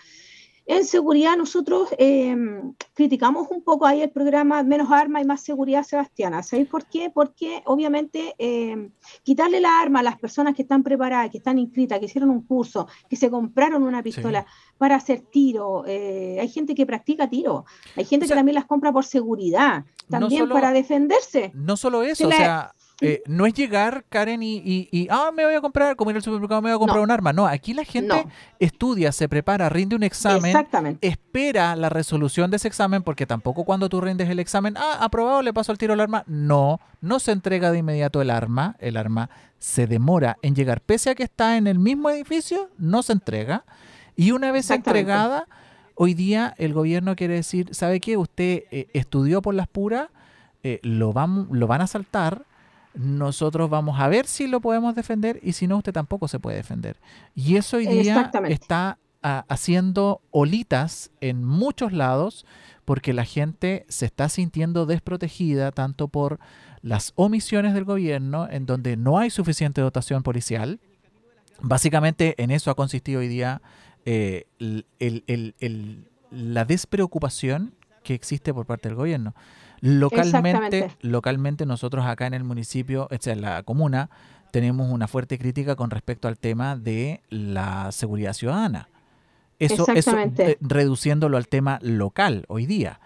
en 0.68 0.84
seguridad 0.84 1.38
nosotros 1.38 1.90
em, 1.98 2.74
criticamos 2.94 3.48
un 3.50 3.64
poco 3.64 3.86
ahí 3.86 4.02
el 4.02 4.10
programa 4.10 4.62
Menos 4.64 4.92
Armas 4.92 5.24
y 5.24 5.26
Más 5.26 5.42
Seguridad 5.42 5.84
Sebastiana. 5.84 6.44
¿Sabéis 6.44 6.68
por 6.68 6.86
qué? 6.86 7.10
Porque 7.10 7.62
obviamente 7.66 8.36
em, 8.38 8.92
quitarle 9.24 9.62
la 9.62 9.80
arma 9.80 10.02
a 10.02 10.04
las 10.04 10.20
personas 10.20 10.56
que 10.56 10.64
están 10.64 10.84
preparadas, 10.84 11.32
que 11.32 11.38
están 11.38 11.58
inscritas, 11.58 12.00
que 12.00 12.06
hicieron 12.06 12.30
un 12.30 12.42
curso, 12.42 12.88
que 13.10 13.16
se 13.16 13.30
compraron 13.30 13.82
una 13.84 14.04
pistola 14.04 14.46
para 14.78 14.96
hacer 14.96 15.22
tiro. 15.22 15.86
Eh, 15.88 16.38
hay 16.42 16.50
gente 16.50 16.76
que 16.76 16.86
practica 16.86 17.30
tiro. 17.30 17.66
Hay 17.96 18.04
gente 18.04 18.28
que 18.28 18.36
también 18.36 18.56
las 18.56 18.66
compra 18.66 18.92
por 18.92 19.06
seguridad, 19.06 19.86
también 20.10 20.50
para 20.50 20.74
defenderse. 20.74 21.52
No 21.56 21.78
solo 21.78 22.04
eso, 22.04 22.28
o 22.28 22.32
sea 22.32 22.74
eh, 23.00 23.22
no 23.28 23.46
es 23.46 23.54
llegar, 23.54 24.06
Karen, 24.10 24.42
y, 24.42 24.62
y, 24.66 25.08
ah, 25.12 25.30
me 25.32 25.46
voy 25.46 25.54
a 25.54 25.62
comprar, 25.62 25.96
como 25.96 26.10
ir 26.10 26.18
al 26.18 26.24
supermercado, 26.24 26.62
me 26.64 26.70
voy 26.70 26.76
a 26.76 26.80
comprar 26.80 27.00
un 27.02 27.12
arma. 27.12 27.32
No, 27.32 27.46
aquí 27.46 27.74
la 27.74 27.84
gente 27.84 28.26
estudia, 28.60 29.12
se 29.12 29.30
prepara, 29.30 29.70
rinde 29.70 29.96
un 29.96 30.02
examen, 30.02 30.56
espera 31.02 31.76
la 31.76 31.90
resolución 31.90 32.50
de 32.50 32.58
ese 32.58 32.68
examen, 32.68 33.04
porque 33.04 33.28
tampoco 33.28 33.66
cuando 33.66 33.88
tú 33.88 34.02
rindes 34.02 34.30
el 34.30 34.40
examen, 34.40 34.76
ah, 34.78 34.98
aprobado, 35.02 35.44
le 35.44 35.54
paso 35.54 35.72
el 35.72 35.78
tiro 35.78 35.94
al 35.94 36.00
arma. 36.00 36.24
No, 36.26 36.80
no 37.02 37.20
se 37.20 37.32
entrega 37.32 37.72
de 37.72 37.80
inmediato 37.80 38.22
el 38.22 38.32
arma, 38.32 38.76
el 38.80 38.98
arma 38.98 39.30
se 39.60 39.86
demora 39.86 40.38
en 40.42 40.56
llegar, 40.56 40.82
pese 40.82 41.12
a 41.12 41.16
que 41.16 41.24
está 41.24 41.58
en 41.58 41.68
el 41.68 41.78
mismo 41.78 42.10
edificio, 42.10 42.72
no 42.78 43.04
se 43.04 43.14
entrega. 43.14 43.64
Y 44.16 44.32
una 44.32 44.52
vez 44.52 44.72
entregada, 44.72 45.48
hoy 45.94 46.16
día 46.16 46.56
el 46.58 46.74
gobierno 46.74 47.16
quiere 47.16 47.36
decir, 47.36 47.76
¿sabe 47.76 48.00
qué? 48.00 48.18
Usted 48.18 48.64
eh, 48.72 48.88
estudió 48.94 49.44
por 49.44 49.54
las 49.54 49.68
puras, 49.68 50.10
eh, 50.64 50.80
lo, 50.82 51.14
van, 51.14 51.48
lo 51.52 51.68
van 51.68 51.82
a 51.82 51.88
saltar 51.88 52.48
nosotros 52.98 53.70
vamos 53.70 54.00
a 54.00 54.08
ver 54.08 54.26
si 54.26 54.48
lo 54.48 54.60
podemos 54.60 54.96
defender 54.96 55.40
y 55.44 55.54
si 55.54 55.68
no, 55.68 55.78
usted 55.78 55.94
tampoco 55.94 56.28
se 56.28 56.40
puede 56.40 56.58
defender. 56.58 56.98
Y 57.36 57.56
eso 57.56 57.78
hoy 57.78 57.86
día 57.86 58.32
está 58.48 58.98
ah, 59.22 59.46
haciendo 59.50 60.22
olitas 60.32 61.12
en 61.22 61.44
muchos 61.44 61.94
lados 61.94 62.46
porque 62.86 63.14
la 63.14 63.24
gente 63.24 63.86
se 63.88 64.08
está 64.08 64.30
sintiendo 64.30 64.88
desprotegida 64.88 65.72
tanto 65.72 66.08
por 66.08 66.40
las 66.82 67.14
omisiones 67.16 67.76
del 67.76 67.84
gobierno 67.84 68.48
en 68.50 68.66
donde 68.66 68.98
no 68.98 69.20
hay 69.20 69.30
suficiente 69.30 69.82
dotación 69.82 70.24
policial. 70.24 70.80
Básicamente 71.62 72.34
en 72.42 72.50
eso 72.50 72.72
ha 72.72 72.76
consistido 72.76 73.20
hoy 73.20 73.28
día 73.28 73.62
eh, 74.06 74.48
la 76.32 76.66
despreocupación 76.66 77.76
que 78.04 78.16
existe 78.16 78.54
por 78.54 78.66
parte 78.66 78.90
del 78.90 78.96
gobierno. 78.96 79.36
Localmente, 79.82 80.92
localmente 81.02 81.66
nosotros 81.66 82.06
acá 82.06 82.28
en 82.28 82.34
el 82.34 82.44
municipio, 82.44 83.08
en 83.12 83.42
la 83.42 83.64
comuna, 83.64 84.10
tenemos 84.52 84.90
una 84.90 85.08
fuerte 85.08 85.38
crítica 85.38 85.76
con 85.76 85.92
respecto 85.92 86.28
al 86.28 86.38
tema 86.38 86.76
de 86.76 87.22
la 87.30 87.92
seguridad 87.92 88.34
ciudadana. 88.34 88.90
Eso, 89.60 89.88
eso 89.94 90.18
eh, 90.18 90.58
reduciéndolo 90.62 91.38
al 91.38 91.48
tema 91.48 91.80
local 91.82 92.46
hoy 92.48 92.66
día. 92.66 93.00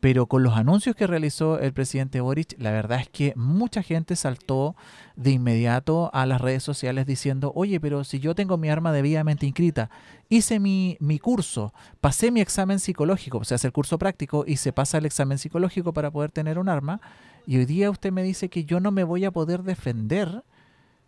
Pero 0.00 0.26
con 0.26 0.42
los 0.42 0.54
anuncios 0.56 0.94
que 0.94 1.06
realizó 1.06 1.58
el 1.58 1.72
presidente 1.72 2.20
Boric, 2.20 2.54
la 2.58 2.70
verdad 2.70 3.00
es 3.00 3.08
que 3.08 3.32
mucha 3.34 3.82
gente 3.82 4.14
saltó 4.14 4.76
de 5.16 5.30
inmediato 5.30 6.10
a 6.12 6.26
las 6.26 6.40
redes 6.40 6.62
sociales 6.62 7.06
diciendo, 7.06 7.52
oye, 7.54 7.80
pero 7.80 8.04
si 8.04 8.20
yo 8.20 8.34
tengo 8.34 8.58
mi 8.58 8.68
arma 8.68 8.92
debidamente 8.92 9.46
inscrita, 9.46 9.90
hice 10.28 10.60
mi, 10.60 10.96
mi 11.00 11.18
curso, 11.18 11.72
pasé 12.00 12.30
mi 12.30 12.40
examen 12.40 12.78
psicológico, 12.78 13.38
o 13.38 13.44
sea, 13.44 13.56
hace 13.56 13.68
el 13.68 13.72
curso 13.72 13.98
práctico 13.98 14.44
y 14.46 14.56
se 14.56 14.72
pasa 14.72 14.98
el 14.98 15.06
examen 15.06 15.38
psicológico 15.38 15.92
para 15.92 16.10
poder 16.10 16.30
tener 16.30 16.58
un 16.58 16.68
arma, 16.68 17.00
y 17.46 17.56
hoy 17.56 17.64
día 17.64 17.90
usted 17.90 18.12
me 18.12 18.22
dice 18.22 18.48
que 18.50 18.64
yo 18.64 18.80
no 18.80 18.90
me 18.90 19.04
voy 19.04 19.24
a 19.24 19.30
poder 19.30 19.62
defender 19.62 20.42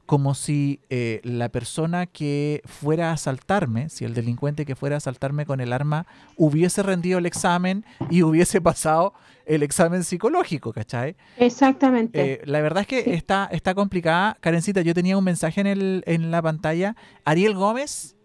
como 0.08 0.34
si 0.34 0.80
eh, 0.88 1.20
la 1.22 1.50
persona 1.50 2.06
que 2.06 2.62
fuera 2.64 3.10
a 3.10 3.12
asaltarme, 3.12 3.90
si 3.90 4.06
el 4.06 4.14
delincuente 4.14 4.64
que 4.64 4.74
fuera 4.74 4.96
a 4.96 4.96
asaltarme 4.96 5.44
con 5.44 5.60
el 5.60 5.70
arma 5.70 6.06
hubiese 6.34 6.82
rendido 6.82 7.18
el 7.18 7.26
examen 7.26 7.84
y 8.08 8.22
hubiese 8.22 8.58
pasado 8.62 9.12
el 9.44 9.62
examen 9.62 10.04
psicológico, 10.04 10.72
¿cachai? 10.72 11.14
Exactamente. 11.36 12.32
Eh, 12.32 12.40
la 12.46 12.62
verdad 12.62 12.80
es 12.80 12.86
que 12.86 13.12
está, 13.12 13.50
está 13.52 13.74
complicada. 13.74 14.38
Karencita, 14.40 14.80
yo 14.80 14.94
tenía 14.94 15.18
un 15.18 15.24
mensaje 15.24 15.60
en, 15.60 15.66
el, 15.66 16.02
en 16.06 16.30
la 16.30 16.40
pantalla. 16.40 16.96
Ariel 17.26 17.52
Gómez 17.52 18.16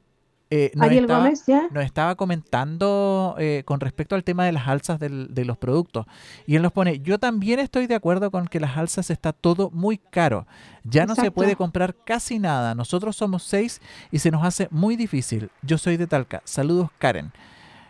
eh, 0.56 0.72
nos, 0.76 0.92
estaba, 0.92 1.32
nos 1.72 1.84
estaba 1.84 2.14
comentando 2.14 3.36
eh, 3.40 3.64
con 3.66 3.80
respecto 3.80 4.14
al 4.14 4.24
tema 4.24 4.46
de 4.46 4.52
las 4.52 4.68
alzas 4.68 5.00
de 5.00 5.46
los 5.46 5.58
productos. 5.58 6.06
Y 6.46 6.56
él 6.56 6.62
nos 6.62 6.72
pone, 6.72 7.00
yo 7.00 7.18
también 7.18 7.60
estoy 7.60 7.88
de 7.88 7.96
acuerdo 7.96 8.30
con 8.30 8.48
que 8.48 8.60
las 8.60 8.78
alzas 8.78 9.10
está 9.10 9.34
todo 9.34 9.72
muy 9.72 9.98
caro. 9.98 10.46
Ya 10.84 11.08
no 11.08 11.16
se 11.16 11.32
puede 11.32 11.56
comprar 11.56 11.96
casi 11.96 12.38
nada. 12.38 12.76
Nosotros 12.76 13.16
somos 13.16 13.42
seis 13.42 13.82
y 14.12 14.20
se 14.20 14.30
nos 14.30 14.44
hace 14.44 14.68
muy 14.70 14.96
difícil. 14.96 15.50
Yo 15.64 15.80
soy 15.80 15.98
de 15.98 16.06
Talca. 16.06 16.44
Saludos, 16.46 16.92
Karen. 17.00 17.32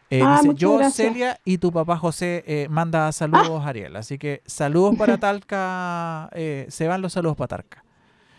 Eh, 0.10 0.22
ah, 0.24 0.40
dice, 0.42 0.56
yo, 0.56 0.80
Celia, 0.90 1.42
y 1.44 1.58
tu 1.58 1.70
papá 1.70 1.98
José 1.98 2.68
manda 2.70 3.12
saludos, 3.12 3.62
a 3.62 3.68
Ariel. 3.68 3.98
Así 3.98 4.18
que 4.18 4.42
saludos 4.46 4.96
para 4.96 5.18
Talca. 5.20 6.30
se 6.34 6.88
van 6.88 7.02
los 7.02 7.12
saludos 7.12 7.36
para 7.36 7.58
Talca. 7.58 7.84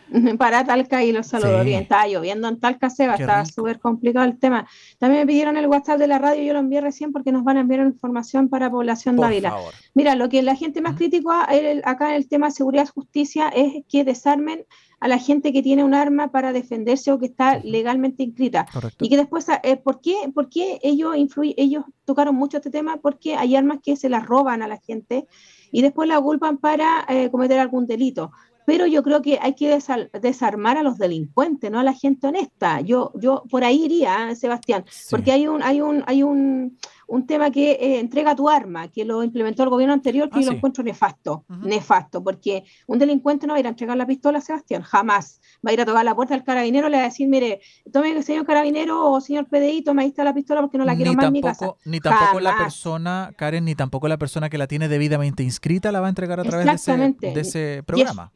para 0.39 0.65
Talca 0.65 1.03
y 1.03 1.13
los 1.13 1.27
saludo 1.27 1.65
bien. 1.65 1.83
Estaba 1.83 2.07
lloviendo 2.07 2.49
en 2.49 2.61
Talca, 2.61 2.91
Seba, 2.91 3.15
estaba 3.15 3.45
súper 3.45 3.79
complicado 3.79 4.27
el 4.27 4.39
tema. 4.39 4.67
También 4.99 5.23
me 5.23 5.27
pidieron 5.27 5.57
el 5.57 5.67
WhatsApp 5.67 5.99
de 5.99 6.07
la 6.07 6.19
radio, 6.19 6.43
yo 6.43 6.53
lo 6.53 6.61
envié 6.61 6.81
recién 6.81 7.13
porque 7.13 7.33
nos 7.33 7.45
van 7.45 7.57
a 7.57 7.61
enviar 7.61 7.81
información 7.81 8.49
para 8.49 8.71
población 8.71 9.17
de 9.17 9.25
Ávila. 9.25 9.57
Mira, 9.95 10.15
lo 10.15 10.29
que 10.29 10.43
la 10.43 10.57
gente 10.57 10.81
más 10.81 10.97
crítica 10.97 11.47
acá 11.85 12.11
en 12.11 12.17
el 12.17 12.29
tema 12.29 12.47
de 12.47 12.53
seguridad 12.53 12.85
y 12.85 12.93
justicia 12.93 13.49
es 13.49 13.85
que 13.89 14.05
desarmen 14.05 14.65
a 15.01 15.09
la 15.09 15.19
gente 15.19 15.53
que 15.53 15.63
tiene 15.63 15.85
un 15.85 15.93
arma 15.93 16.31
para 16.31 16.53
defenderse 16.53 17.13
o 17.13 17.19
que 17.19 17.27
está 17.27 17.59
legalmente 17.59 18.23
inscrita. 18.23 18.67
Y 19.01 19.11
que 19.11 19.17
después, 19.17 19.47
eh, 19.63 19.77
¿por, 19.77 20.01
qué, 20.01 20.15
¿por 20.33 20.49
qué 20.49 20.79
ellos, 20.83 21.15
ellos 21.57 21.85
tocaron 22.05 22.35
mucho 22.35 22.57
este 22.57 22.71
tema? 22.71 22.97
Porque 22.97 23.37
hay 23.37 23.55
armas 23.55 23.81
que 23.83 23.97
se 23.97 24.09
las 24.09 24.25
roban 24.25 24.63
a 24.63 24.69
la 24.69 24.79
gente 24.79 25.27
y 25.71 25.83
después 25.83 26.09
la 26.09 26.21
culpan 26.21 26.57
para 26.57 27.05
eh, 27.09 27.31
cometer 27.31 27.59
algún 27.59 27.87
delito 27.87 28.31
pero 28.67 28.87
yo 28.87 29.03
creo 29.03 29.23
que 29.23 29.39
hay 29.41 29.55
que 29.55 29.79
desarmar 30.21 30.79
a 30.79 30.83
los 30.83 30.99
delincuentes, 30.99 31.71
no 31.71 31.81
a 31.81 31.83
la 31.83 31.93
gente 31.93 32.27
honesta. 32.27 32.81
Yo, 32.81 33.13
yo 33.15 33.45
por 33.51 33.65
ahí 33.65 33.85
iría, 33.85 34.31
¿eh, 34.31 34.37
Sebastián, 34.37 34.85
porque 35.11 35.33
hay 35.33 35.47
un, 35.47 35.63
hay 35.63 35.81
un, 35.81 36.03
hay 36.07 36.23
un, 36.23 36.79
un 37.07 37.27
tema 37.27 37.51
que 37.51 37.73
eh, 37.73 38.01
entrega 38.01 38.35
tu 38.35 38.49
arma, 38.49 38.89
que 38.89 39.05
lo 39.05 39.23
implementó 39.23 39.63
el 39.63 39.69
gobierno 39.69 39.93
anterior, 39.93 40.31
que 40.31 40.39
Ah, 40.39 40.43
yo 40.43 40.51
lo 40.51 40.57
encuentro 40.57 40.83
nefasto, 40.83 41.45
nefasto, 41.63 42.23
porque 42.23 42.65
un 42.87 42.99
delincuente 42.99 43.47
no 43.47 43.53
va 43.53 43.59
a 43.59 43.61
ir 43.61 43.67
a 43.67 43.71
entregar 43.71 43.97
la 43.97 44.07
pistola 44.07 44.39
a 44.39 44.41
Sebastián, 44.41 44.83
jamás. 44.83 45.41
Va 45.67 45.71
a 45.71 45.73
ir 45.75 45.81
a 45.81 45.85
tocar 45.85 46.05
la 46.05 46.15
puerta 46.15 46.35
del 46.35 46.45
carabinero, 46.45 46.89
le 46.89 46.97
va 46.97 47.03
a 47.03 47.07
decir, 47.07 47.29
mire, 47.29 47.61
tome 47.93 48.23
señor 48.23 48.47
carabinero 48.47 49.11
o 49.11 49.21
señor 49.21 49.47
PDI, 49.47 49.83
tome 49.83 50.03
ahí 50.03 50.09
está 50.09 50.25
la 50.25 50.35
pistola 50.35 50.61
porque 50.61 50.79
no 50.79 50.85
la 50.85 50.97
quiero 50.97 51.11
ni 51.11 51.17
más 51.17 51.27
en 51.27 51.33
mi 51.33 51.41
casa. 51.41 51.67
tampoco, 51.67 51.81
ni 51.85 52.01
tampoco 52.01 52.41
la 52.41 52.51
Jamás. 52.51 52.65
persona, 52.65 53.33
Karen, 53.37 53.65
ni 53.65 53.75
tampoco 53.75 54.09
la 54.09 54.19
persona 54.19 54.49
que 54.49 54.59
la 54.59 54.67
tiene 54.67 54.89
debidamente 54.89 55.43
inscrita 55.43 55.93
la 55.93 56.01
va 56.01 56.07
a 56.07 56.11
entregar 56.11 56.41
a 56.41 56.45
través 56.45 56.67
de 56.67 56.73
ese, 56.73 56.97
de 57.21 57.41
ese 57.41 57.83
programa. 57.85 58.33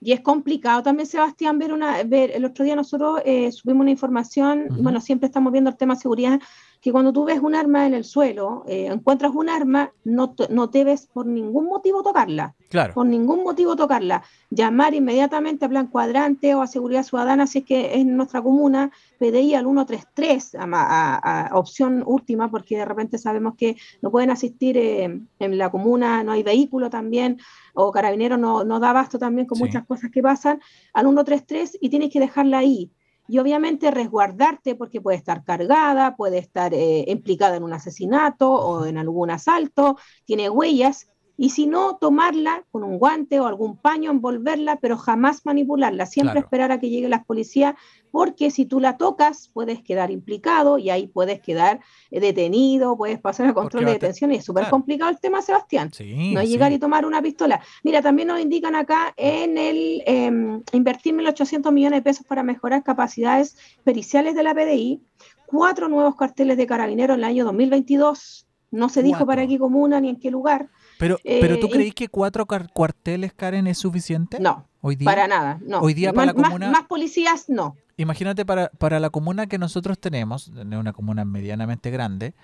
Y 0.00 0.12
es 0.12 0.20
complicado 0.20 0.82
también, 0.82 1.06
Sebastián, 1.06 1.58
ver 1.58 1.72
una. 1.72 2.02
ver 2.04 2.30
El 2.32 2.44
otro 2.44 2.64
día 2.64 2.76
nosotros 2.76 3.20
eh, 3.24 3.50
subimos 3.50 3.82
una 3.82 3.90
información, 3.90 4.66
bueno, 4.80 5.00
siempre 5.00 5.26
estamos 5.26 5.52
viendo 5.52 5.70
el 5.70 5.76
tema 5.76 5.94
de 5.94 6.00
seguridad, 6.00 6.40
que 6.80 6.92
cuando 6.92 7.12
tú 7.12 7.24
ves 7.24 7.40
un 7.40 7.54
arma 7.54 7.86
en 7.86 7.94
el 7.94 8.04
suelo, 8.04 8.64
eh, 8.68 8.86
encuentras 8.86 9.32
un 9.34 9.48
arma, 9.48 9.92
no, 10.04 10.30
te- 10.30 10.48
no 10.48 10.68
debes 10.68 11.06
por 11.06 11.26
ningún 11.26 11.66
motivo 11.66 12.02
tocarla, 12.04 12.54
Claro. 12.70 12.94
por 12.94 13.04
ningún 13.06 13.42
motivo 13.42 13.74
tocarla. 13.74 14.22
Llamar 14.50 14.94
inmediatamente 14.94 15.64
a 15.64 15.68
Plan 15.68 15.88
Cuadrante 15.88 16.54
o 16.54 16.62
a 16.62 16.66
Seguridad 16.68 17.02
Ciudadana, 17.02 17.46
si 17.48 17.58
es 17.60 17.64
que 17.64 17.86
es 17.86 17.96
en 18.00 18.16
nuestra 18.16 18.40
comuna, 18.42 18.92
PDI 19.18 19.54
al 19.54 19.64
133, 19.64 20.54
a, 20.54 20.66
ma- 20.66 20.86
a- 20.86 21.46
a 21.48 21.58
opción 21.58 22.04
última, 22.06 22.48
porque 22.50 22.76
de 22.76 22.84
repente 22.84 23.18
sabemos 23.18 23.54
que 23.56 23.76
no 24.00 24.10
pueden 24.12 24.30
asistir 24.30 24.76
eh, 24.78 25.20
en 25.40 25.58
la 25.58 25.70
comuna, 25.70 26.22
no 26.22 26.30
hay 26.32 26.42
vehículo 26.44 26.90
también, 26.90 27.38
o 27.74 27.90
Carabineros 27.90 28.38
no, 28.38 28.62
no 28.64 28.78
da 28.78 28.90
abasto 28.90 29.18
también 29.18 29.46
con 29.48 29.56
Sí. 29.58 29.64
muchas 29.64 29.84
cosas 29.84 30.10
que 30.12 30.22
pasan, 30.22 30.60
al 30.92 31.06
133 31.06 31.76
y 31.80 31.88
tienes 31.88 32.10
que 32.12 32.20
dejarla 32.20 32.58
ahí. 32.58 32.90
Y 33.28 33.38
obviamente 33.38 33.90
resguardarte 33.90 34.74
porque 34.74 35.02
puede 35.02 35.18
estar 35.18 35.44
cargada, 35.44 36.16
puede 36.16 36.38
estar 36.38 36.72
eh, 36.72 37.04
implicada 37.08 37.56
en 37.56 37.62
un 37.62 37.74
asesinato 37.74 38.50
o 38.50 38.86
en 38.86 38.96
algún 38.96 39.30
asalto, 39.30 39.98
tiene 40.24 40.48
huellas. 40.48 41.08
Y 41.40 41.50
si 41.50 41.68
no, 41.68 41.96
tomarla 42.00 42.64
con 42.72 42.82
un 42.82 42.98
guante 42.98 43.38
o 43.38 43.46
algún 43.46 43.76
paño, 43.76 44.10
envolverla, 44.10 44.74
pero 44.80 44.96
jamás 44.98 45.46
manipularla, 45.46 46.04
siempre 46.04 46.32
Claro. 46.32 46.44
esperar 46.46 46.72
a 46.72 46.80
que 46.80 46.90
lleguen 46.90 47.10
las 47.10 47.24
policías, 47.24 47.76
porque 48.10 48.50
si 48.50 48.66
tú 48.66 48.80
la 48.80 48.96
tocas, 48.96 49.48
puedes 49.54 49.80
quedar 49.84 50.10
implicado 50.10 50.78
y 50.78 50.90
ahí 50.90 51.06
puedes 51.06 51.40
quedar 51.40 51.78
eh, 52.10 52.18
detenido, 52.18 52.96
puedes 52.96 53.20
pasar 53.20 53.46
a 53.46 53.54
control 53.54 53.84
de 53.84 53.92
te- 53.92 53.98
detención 54.00 54.32
y 54.32 54.36
es 54.38 54.44
súper 54.44 54.62
claro. 54.62 54.72
complicado 54.78 55.10
el 55.12 55.20
tema, 55.20 55.40
Sebastián. 55.40 55.92
Sí, 55.92 56.32
No 56.34 56.40
es 56.40 56.46
sí. 56.48 56.52
llegar 56.54 56.72
y 56.72 56.78
tomar 56.80 57.06
una 57.06 57.22
pistola. 57.22 57.60
Mira, 57.84 58.02
también 58.02 58.26
nos 58.28 58.40
indican 58.40 58.74
acá 58.74 59.14
en 59.16 59.56
el 59.58 60.02
eh, 60.06 60.60
invertir 60.72 61.14
1.800 61.14 61.70
millones 61.70 61.98
de 61.98 62.02
pesos 62.02 62.26
para 62.26 62.42
mejorar 62.42 62.82
capacidades 62.82 63.56
periciales 63.84 64.34
de 64.34 64.42
la 64.42 64.54
PDI, 64.54 65.00
cuatro 65.46 65.88
nuevos 65.88 66.16
carteles 66.16 66.56
de 66.56 66.66
carabineros 66.66 67.14
en 67.14 67.20
el 67.20 67.24
año 67.30 67.44
2022. 67.44 68.46
No 68.70 68.88
se 68.90 69.02
dijo 69.02 69.18
Cuatro. 69.20 69.26
para 69.28 69.46
qué 69.46 69.58
comuna 69.58 70.00
ni 70.00 70.10
en 70.10 70.18
qué 70.20 70.30
lugar. 70.30 70.68
Pero, 70.98 71.16
pero 71.24 71.58
¿tú 71.60 71.66
Eh, 71.68 71.70
creís 71.70 71.94
que 71.94 72.08
cuatro 72.08 72.44
cuarteles, 72.46 73.32
Karen, 73.32 73.66
es 73.68 73.78
suficiente? 73.78 74.38
No, 74.40 74.66
Hoy 74.80 74.96
día. 74.96 75.04
para 75.06 75.28
nada. 75.28 75.58
No. 75.64 75.78
Hoy 75.80 75.94
día 75.94 76.08
más, 76.12 76.16
para 76.16 76.26
la 76.26 76.32
más- 76.38 76.50
comuna- 76.50 76.70
más 76.70 76.82
policías, 76.86 77.48
no. 77.48 77.76
Imagínate 77.96 78.44
para, 78.44 78.68
para 78.78 78.98
la 79.00 79.10
comuna 79.10 79.46
que 79.46 79.58
nosotros 79.58 79.98
tenemos, 79.98 80.48
en 80.56 80.74
una 80.74 80.92
comuna 80.92 81.24
medianamente 81.24 81.90
grande, 81.90 82.34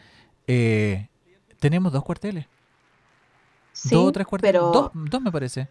eh, 0.46 1.08
tenemos 1.60 1.92
dos 1.92 2.04
cuarteles. 2.04 2.46
Sí, 3.72 3.88
dos 3.94 4.06
o 4.08 4.12
tres 4.12 4.26
cuarteles. 4.26 4.52
pero 4.60 4.70
Dos, 4.72 4.90
dos 4.94 5.20
me 5.22 5.32
parece. 5.32 5.68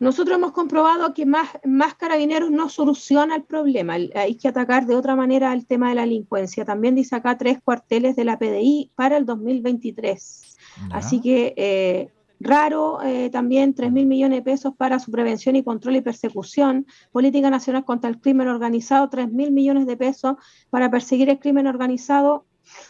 nosotros 0.00 0.36
hemos 0.36 0.52
comprobado 0.52 1.12
que 1.14 1.26
más, 1.26 1.48
más 1.64 1.94
carabineros 1.94 2.50
no 2.50 2.68
soluciona 2.70 3.36
el 3.36 3.42
problema. 3.44 3.94
Hay 4.14 4.36
que 4.36 4.48
atacar 4.48 4.86
de 4.86 4.96
otra 4.96 5.16
manera 5.16 5.52
el 5.52 5.66
tema 5.66 5.90
de 5.90 5.94
la 5.96 6.02
delincuencia. 6.02 6.64
También 6.64 6.94
dice 6.94 7.14
acá 7.16 7.36
tres 7.36 7.58
cuarteles 7.62 8.16
de 8.16 8.24
la 8.24 8.38
PDI 8.38 8.90
para 8.94 9.16
el 9.18 9.26
2023. 9.26 10.56
Ya. 10.90 10.96
Así 10.96 11.20
que 11.20 11.54
eh, 11.56 12.10
raro 12.42 13.00
eh, 13.02 13.30
también 13.30 13.74
3 13.74 13.92
mil 13.92 14.06
millones 14.06 14.38
de 14.38 14.42
pesos 14.42 14.74
para 14.76 14.98
su 14.98 15.10
prevención 15.10 15.56
y 15.56 15.62
control 15.62 15.96
y 15.96 16.00
persecución. 16.00 16.86
Política 17.10 17.50
Nacional 17.50 17.84
contra 17.84 18.10
el 18.10 18.20
Crimen 18.20 18.48
Organizado, 18.48 19.08
3 19.08 19.30
mil 19.32 19.52
millones 19.52 19.86
de 19.86 19.96
pesos 19.96 20.36
para 20.70 20.90
perseguir 20.90 21.30
el 21.30 21.38
crimen 21.38 21.66
organizado. 21.66 22.46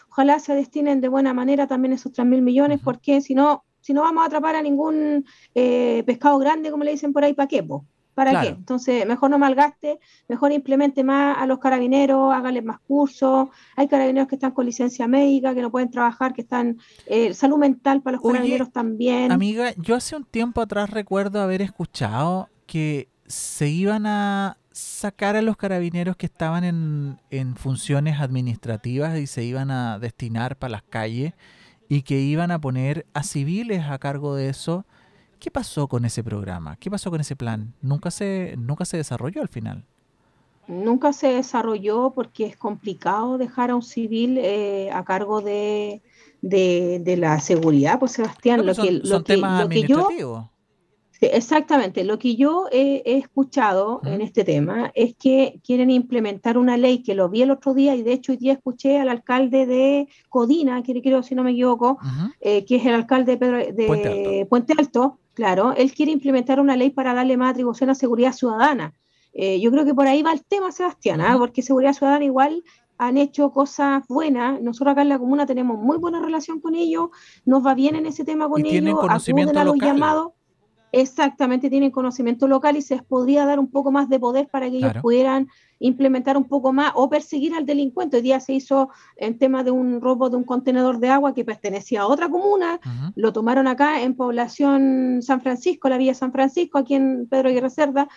Ojalá 0.09 0.39
se 0.39 0.55
destinen 0.55 1.01
de 1.01 1.07
buena 1.07 1.33
manera 1.33 1.67
también 1.67 1.93
esos 1.93 2.11
3 2.11 2.27
mil 2.27 2.41
millones, 2.41 2.79
porque 2.83 3.21
si 3.21 3.35
no, 3.35 3.63
si 3.81 3.93
no 3.93 4.01
vamos 4.01 4.23
a 4.23 4.27
atrapar 4.27 4.55
a 4.55 4.61
ningún 4.61 5.25
eh, 5.55 6.03
pescado 6.05 6.37
grande, 6.39 6.71
como 6.71 6.83
le 6.83 6.91
dicen 6.91 7.13
por 7.13 7.23
ahí, 7.23 7.33
¿para 7.33 7.47
qué? 7.47 7.63
po? 7.63 7.85
¿Para 8.13 8.31
Claro. 8.31 8.49
qué? 8.49 8.49
Entonces, 8.49 9.05
mejor 9.07 9.29
no 9.31 9.39
malgaste, 9.39 9.99
mejor 10.27 10.51
implemente 10.51 11.03
más 11.03 11.37
a 11.37 11.45
los 11.47 11.59
carabineros, 11.59 12.33
hágale 12.33 12.61
más 12.61 12.79
cursos. 12.81 13.49
Hay 13.75 13.87
carabineros 13.87 14.27
que 14.27 14.35
están 14.35 14.51
con 14.51 14.65
licencia 14.65 15.07
médica, 15.07 15.53
que 15.55 15.61
no 15.61 15.71
pueden 15.71 15.89
trabajar, 15.89 16.33
que 16.33 16.41
están 16.41 16.77
eh, 17.05 17.33
salud 17.33 17.57
mental 17.57 18.01
para 18.01 18.17
los 18.17 18.23
Oye, 18.23 18.33
carabineros 18.33 18.71
también. 18.71 19.31
Amiga, 19.31 19.73
yo 19.77 19.95
hace 19.95 20.15
un 20.15 20.25
tiempo 20.25 20.61
atrás 20.61 20.89
recuerdo 20.89 21.41
haber 21.41 21.61
escuchado 21.61 22.49
que 22.67 23.09
se 23.27 23.67
iban 23.69 24.05
a 24.05 24.57
sacar 24.71 25.35
a 25.35 25.41
los 25.41 25.57
carabineros 25.57 26.15
que 26.17 26.25
estaban 26.25 26.63
en, 26.63 27.19
en 27.29 27.55
funciones 27.55 28.19
administrativas 28.19 29.17
y 29.19 29.27
se 29.27 29.43
iban 29.43 29.71
a 29.71 29.99
destinar 29.99 30.57
para 30.57 30.71
las 30.71 30.83
calles 30.83 31.33
y 31.89 32.03
que 32.03 32.19
iban 32.21 32.51
a 32.51 32.59
poner 32.59 33.05
a 33.13 33.23
civiles 33.23 33.83
a 33.89 33.99
cargo 33.99 34.35
de 34.35 34.49
eso. 34.49 34.85
¿Qué 35.43 35.51
pasó 35.51 35.89
con 35.89 36.05
ese 36.05 36.23
programa? 36.23 36.77
¿Qué 36.77 36.89
pasó 36.89 37.11
con 37.11 37.19
ese 37.19 37.35
plan? 37.35 37.73
Nunca 37.81 38.11
se, 38.11 38.55
nunca 38.57 38.85
se 38.85 38.95
desarrolló 38.95 39.41
al 39.41 39.49
final. 39.49 39.83
Nunca 40.69 41.11
se 41.11 41.33
desarrolló 41.33 42.13
porque 42.15 42.45
es 42.45 42.55
complicado 42.55 43.37
dejar 43.37 43.69
a 43.69 43.75
un 43.75 43.81
civil 43.81 44.37
eh, 44.37 44.89
a 44.93 45.03
cargo 45.03 45.41
de, 45.41 46.01
de, 46.41 47.01
de 47.03 47.17
la 47.17 47.41
seguridad, 47.41 47.99
pues 47.99 48.13
Sebastián, 48.13 48.61
No, 48.61 48.63
lo 48.67 48.73
que, 48.73 48.91
lo 48.93 49.05
son 49.05 49.23
que, 49.25 49.33
temas 49.33 49.63
lo 49.63 49.67
que 49.67 49.81
yo 49.85 50.49
Exactamente, 51.19 52.03
lo 52.03 52.19
que 52.19 52.35
yo 52.35 52.67
he, 52.71 53.01
he 53.05 53.17
escuchado 53.17 54.01
en 54.05 54.21
este 54.21 54.43
tema 54.43 54.91
es 54.95 55.15
que 55.15 55.59
quieren 55.63 55.89
implementar 55.89 56.57
una 56.57 56.75
ley 56.75 57.01
que 57.01 57.15
lo 57.15 57.29
vi 57.29 57.41
el 57.41 57.51
otro 57.51 57.73
día 57.73 57.95
y 57.95 58.03
de 58.03 58.13
hecho 58.13 58.31
hoy 58.33 58.37
día 58.37 58.53
escuché 58.53 58.99
al 58.99 59.09
alcalde 59.09 59.65
de 59.65 60.07
Codina, 60.29 60.83
que 60.83 61.01
creo 61.01 61.23
si 61.23 61.35
no 61.35 61.43
me 61.43 61.51
equivoco, 61.51 61.97
eh, 62.41 62.65
que 62.65 62.77
es 62.77 62.85
el 62.85 62.93
alcalde 62.93 63.37
Pedro- 63.37 63.73
de 63.73 63.85
Puente 63.87 64.07
Alto. 64.09 64.49
Puente 64.49 64.73
Alto, 64.77 65.19
claro, 65.33 65.73
él 65.75 65.93
quiere 65.93 66.11
implementar 66.11 66.59
una 66.59 66.75
ley 66.75 66.89
para 66.89 67.13
darle 67.13 67.37
más 67.37 67.51
atribución 67.51 67.89
a 67.89 67.95
seguridad 67.95 68.33
ciudadana. 68.33 68.93
Eh, 69.33 69.59
yo 69.59 69.71
creo 69.71 69.85
que 69.85 69.95
por 69.95 70.07
ahí 70.07 70.21
va 70.21 70.31
el 70.31 70.43
tema, 70.45 70.71
Sebastián, 70.71 71.21
¿ah? 71.21 71.35
Porque 71.37 71.61
seguridad 71.61 71.93
ciudadana 71.93 72.25
igual 72.25 72.63
han 72.97 73.17
hecho 73.17 73.51
cosas 73.51 74.03
buenas. 74.07 74.61
Nosotros 74.61 74.91
acá 74.91 75.01
en 75.01 75.09
la 75.09 75.19
comuna 75.19 75.45
tenemos 75.45 75.77
muy 75.79 75.97
buena 75.97 76.21
relación 76.21 76.59
con 76.59 76.75
ellos, 76.75 77.09
nos 77.45 77.65
va 77.65 77.73
bien 77.73 77.95
en 77.95 78.05
ese 78.05 78.23
tema 78.23 78.47
con 78.47 78.65
Y 78.65 78.77
ellos, 78.77 78.99
acuden 79.09 79.57
a 79.57 79.63
los 79.63 79.75
local. 79.75 79.93
llamados. 79.93 80.31
Exactamente, 80.95 81.71
tienen 81.71 81.89
conocimiento 81.89 82.47
local 82.47 82.77
y 82.77 82.83
se 82.83 82.93
les 82.95 83.03
podría 83.03 83.47
dar 83.47 83.59
un 83.59 83.67
poco 83.67 83.91
más 83.91 84.09
de 84.09 84.19
poder 84.19 84.47
para 84.47 84.69
que 84.69 84.77
ellos 84.77 84.91
Claro. 84.91 85.01
pudieran 85.01 85.47
implementar 85.79 86.37
un 86.37 86.43
poco 86.43 86.71
más 86.71 86.91
o 86.95 87.09
perseguir 87.09 87.55
al 87.55 87.65
delincuente. 87.65 88.17
Hoy 88.17 88.21
día 88.23 88.39
se 88.39 88.53
hizo 88.53 88.89
en 89.17 89.39
tema 89.39 89.63
de 89.63 89.71
un 89.71 89.99
robo 90.01 90.29
de 90.29 90.37
un 90.37 90.43
contenedor 90.43 90.99
de 90.99 91.09
agua 91.09 91.33
que 91.33 91.43
pertenecía 91.43 92.01
a 92.01 92.07
otra 92.07 92.29
comuna, 92.29 92.79
lo 93.15 93.33
tomaron 93.33 93.65
acá 93.67 94.03
en 94.03 94.15
población 94.15 95.21
San 95.23 95.41
Francisco, 95.41 95.89
la 95.89 95.97
Villa 95.97 96.13
San 96.13 96.31
Francisco, 96.31 96.77
aquí 96.77 96.93
en 96.93 97.27
Pedro 97.27 97.49
Aguirre 97.49 97.71
Cerda, 97.71 98.07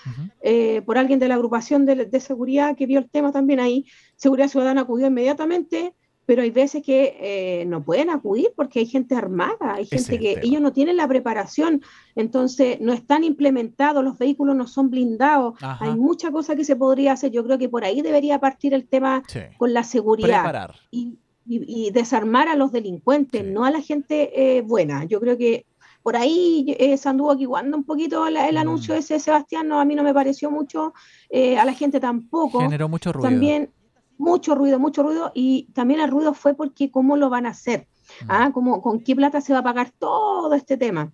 eh, 0.43 0.83
por 0.85 0.99
alguien 0.99 1.18
de 1.18 1.29
la 1.29 1.35
agrupación 1.37 1.87
de, 1.87 2.05
de 2.05 2.20
seguridad 2.20 2.77
que 2.77 2.85
vio 2.87 2.99
el 2.99 3.09
tema 3.09 3.33
también 3.33 3.59
ahí. 3.59 3.87
Seguridad 4.16 4.49
Ciudadana 4.49 4.83
acudió 4.83 5.07
inmediatamente, 5.07 5.95
pero 6.27 6.43
hay 6.43 6.51
veces 6.51 6.83
que 6.83 7.16
eh, 7.20 7.64
no 7.66 7.83
pueden 7.85 8.11
acudir 8.11 8.49
porque 8.57 8.81
hay 8.81 8.87
gente 8.87 9.14
armada, 9.14 9.74
hay 9.77 9.87
gente 9.87 10.18
que 10.18 10.41
ellos 10.43 10.61
no 10.61 10.72
tienen 10.72 10.97
la 10.97 11.07
preparación, 11.09 11.83
entonces 12.16 12.81
no 12.81 12.93
están 12.93 13.24
implementados, 13.24 14.03
los 14.05 14.18
vehículos 14.18 14.57
no 14.57 14.66
son 14.66 14.91
blindados, 14.91 15.55
Ajá. 15.62 15.85
hay 15.85 15.95
mucha 15.99 16.31
cosa 16.31 16.57
que 16.57 16.64
se 16.64 16.77
podría 16.77 17.12
hacer. 17.12 17.31
Yo 17.31 17.45
creo 17.45 17.59
que 17.59 17.68
por 17.68 17.85
ahí 17.85 18.03
debería 18.03 18.39
partir 18.41 18.74
el 18.74 18.87
tema 18.87 19.22
Sí. 19.29 19.41
con 19.59 19.72
la 19.72 19.85
seguridad 19.85 20.43
Preparar. 20.43 20.74
y, 20.91 21.18
y- 21.49 21.87
y 21.87 21.91
desarmar 21.93 22.49
a 22.49 22.57
los 22.57 22.72
delincuentes, 22.72 23.43
Sí. 23.45 23.51
no 23.51 23.64
a 23.64 23.70
la 23.70 23.81
gente 23.81 24.57
eh, 24.59 24.62
buena. 24.62 25.05
Yo 25.05 25.20
creo 25.20 25.37
que 25.39 25.64
por 26.03 26.16
ahí 26.16 26.74
eh, 26.79 26.97
se 26.97 27.09
anduvo 27.09 27.33
equivocando 27.33 27.77
un 27.77 27.83
poquito 27.85 28.29
la- 28.31 28.49
el 28.49 28.55
Mm. 28.55 28.59
anuncio 28.59 28.95
ese 28.95 29.14
de 29.14 29.20
Sebastián, 29.20 29.66
no, 29.68 29.81
a 29.81 29.85
mí 29.85 29.95
no 29.95 30.03
me 30.05 30.14
pareció 30.14 30.51
mucho, 30.51 30.93
eh, 31.31 31.59
a 31.59 31.64
la 31.64 31.72
gente 31.72 31.99
tampoco. 32.01 32.61
Generó 32.61 32.89
mucho 32.89 33.12
ruido. 33.12 33.29
También 33.29 33.70
mucho 34.18 34.54
ruido, 34.54 34.78
mucho 34.78 35.02
ruido, 35.02 35.32
y 35.34 35.68
también 35.74 36.00
el 36.00 36.10
ruido 36.10 36.34
fue 36.34 36.54
porque 36.54 36.90
cómo 36.90 37.16
lo 37.16 37.28
van 37.30 37.46
a 37.46 37.50
hacer, 37.50 37.86
Mm. 38.22 38.30
¿ah? 38.30 38.50
¿Cómo- 38.52 38.80
¿Con 38.82 39.00
qué 39.00 39.14
plata 39.16 39.40
se 39.40 39.52
va 39.52 39.60
a 39.60 39.64
pagar 39.64 39.90
todo 39.98 40.54
este 40.54 40.76
tema? 40.76 41.12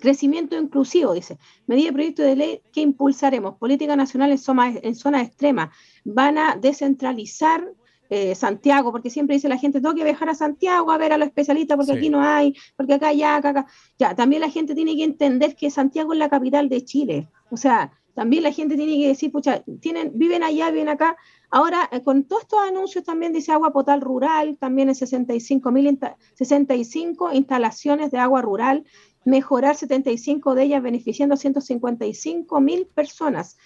Crecimiento 0.00 0.56
inclusivo, 0.58 1.14
dice. 1.14 1.38
Medida 1.66 1.86
de 1.86 1.92
proyecto 1.94 2.22
de 2.22 2.36
ley 2.36 2.60
que 2.72 2.82
impulsaremos. 2.82 3.56
Política 3.56 3.96
nacional 3.96 4.30
en 4.30 4.38
zona, 4.38 4.74
en 4.82 4.94
zona 4.94 5.22
extrema. 5.22 5.72
Van 6.04 6.36
a 6.38 6.56
descentralizar 6.60 7.66
eh, 8.08 8.36
Santiago, 8.36 8.92
porque 8.92 9.10
siempre 9.10 9.34
dice 9.34 9.48
la 9.48 9.58
gente, 9.58 9.80
tengo 9.80 9.92
que 9.96 10.04
viajar 10.04 10.28
a 10.28 10.34
Santiago 10.36 10.92
a 10.92 10.96
ver 10.98 11.12
a 11.12 11.18
los 11.18 11.26
especialistas 11.26 11.76
porque 11.76 11.90
Sí. 11.90 11.98
aquí 11.98 12.08
no 12.08 12.22
hay, 12.22 12.54
porque 12.76 12.94
acá 12.94 13.12
ya, 13.12 13.34
acá, 13.34 13.48
acá. 13.48 13.66
Ya, 13.98 14.14
también 14.14 14.42
la 14.42 14.48
gente 14.48 14.76
tiene 14.76 14.94
que 14.94 15.02
entender 15.02 15.56
que 15.56 15.70
Santiago 15.72 16.12
es 16.12 16.18
la 16.20 16.28
capital 16.28 16.68
de 16.68 16.84
Chile. 16.84 17.28
O 17.50 17.56
sea, 17.56 17.90
también 18.16 18.44
la 18.44 18.50
gente 18.50 18.76
tiene 18.76 18.98
que 18.98 19.08
decir, 19.08 19.30
pucha, 19.30 19.62
tienen, 19.82 20.10
viven 20.14 20.42
allá, 20.42 20.70
viven 20.70 20.88
acá. 20.88 21.18
Ahora, 21.50 21.86
eh, 21.92 22.02
con 22.02 22.24
todos 22.24 22.44
estos 22.44 22.60
anuncios 22.60 23.04
también 23.04 23.34
dice 23.34 23.52
agua 23.52 23.74
potable 23.74 24.02
rural, 24.02 24.56
también 24.58 24.88
en 24.88 24.94
65, 24.94 25.70
mil 25.70 25.98
65 26.34 27.34
instalaciones 27.34 28.10
de 28.10 28.16
agua 28.16 28.40
rural, 28.40 28.84
mejorar 29.26 29.76
75 29.76 30.54
de 30.54 30.62
ellas 30.62 30.82
beneficiando 30.82 31.34
a 31.34 31.36
155 31.36 32.58
mil 32.62 32.86
personas. 32.86 33.58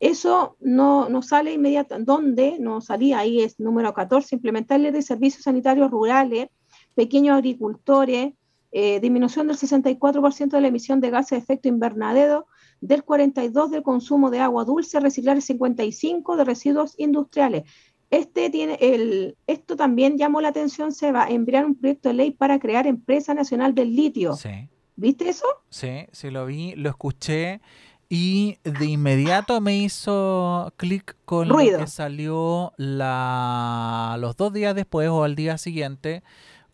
Eso 0.00 0.56
no, 0.58 1.10
no 1.10 1.20
sale 1.20 1.52
inmediatamente, 1.52 2.10
¿dónde? 2.10 2.56
No 2.58 2.80
salía 2.80 3.18
ahí, 3.18 3.42
es 3.42 3.60
número 3.60 3.92
14, 3.92 4.36
implementar 4.36 4.80
de 4.80 5.02
servicios 5.02 5.42
sanitarios 5.42 5.90
rurales, 5.90 6.48
pequeños 6.94 7.36
agricultores, 7.36 8.32
eh, 8.72 9.00
disminución 9.00 9.48
del 9.48 9.58
64% 9.58 10.48
de 10.48 10.60
la 10.62 10.68
emisión 10.68 10.98
de 11.02 11.10
gases 11.10 11.30
de 11.30 11.38
efecto 11.38 11.68
invernadero, 11.68 12.46
del 12.80 13.04
42% 13.04 13.68
del 13.68 13.82
consumo 13.82 14.30
de 14.30 14.40
agua 14.40 14.64
dulce, 14.64 15.00
reciclar 15.00 15.36
el 15.36 15.42
55% 15.42 16.36
de 16.36 16.44
residuos 16.44 16.94
industriales. 16.98 17.64
Este 18.10 18.48
tiene 18.48 18.78
el, 18.80 19.36
esto 19.46 19.76
también 19.76 20.16
llamó 20.16 20.40
la 20.40 20.48
atención, 20.48 20.92
se 20.92 21.12
va 21.12 21.24
a 21.24 21.30
enviar 21.30 21.66
un 21.66 21.74
proyecto 21.74 22.08
de 22.08 22.14
ley 22.14 22.30
para 22.30 22.58
crear 22.58 22.86
empresa 22.86 23.34
nacional 23.34 23.74
del 23.74 23.94
litio. 23.94 24.34
Sí. 24.34 24.68
¿Viste 24.96 25.28
eso? 25.28 25.46
Sí, 25.68 26.06
sí 26.10 26.30
lo 26.30 26.46
vi, 26.46 26.74
lo 26.74 26.88
escuché 26.88 27.60
y 28.08 28.58
de 28.64 28.86
inmediato 28.86 29.60
me 29.60 29.76
hizo 29.76 30.72
clic 30.76 31.16
con 31.26 31.48
lo 31.48 31.58
que 31.58 31.86
salió 31.86 32.72
la, 32.78 34.16
los 34.18 34.36
dos 34.36 34.52
días 34.52 34.74
después 34.74 35.08
o 35.10 35.24
al 35.24 35.34
día 35.34 35.58
siguiente 35.58 36.22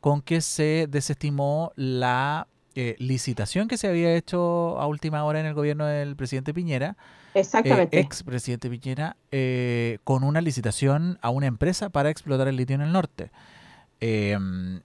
con 0.01 0.23
que 0.23 0.41
se 0.41 0.87
desestimó 0.89 1.73
la 1.75 2.47
eh, 2.75 2.97
licitación 2.99 3.69
que 3.69 3.77
se 3.77 3.89
había 3.89 4.15
hecho 4.15 4.79
a 4.81 4.87
última 4.87 5.25
hora 5.25 5.41
en 5.41 5.47
el 5.47 5.55
gobierno 5.55 5.87
del 5.87 6.17
presidente 6.17 6.53
Piñera. 6.53 6.97
Exactamente. 7.35 7.97
Eh, 7.97 8.01
ex 8.01 8.23
presidente 8.23 8.71
Piñera, 8.71 9.17
eh, 9.33 9.99
con 10.05 10.23
una 10.23 10.41
licitación 10.41 11.19
a 11.21 11.31
una 11.31 11.47
empresa 11.47 11.91
para 11.91 12.11
explotar 12.11 12.49
el 12.49 12.57
litio 12.57 12.77
en 12.77 12.83
el 12.83 12.93
norte. 12.93 13.31
Em, 14.01 14.81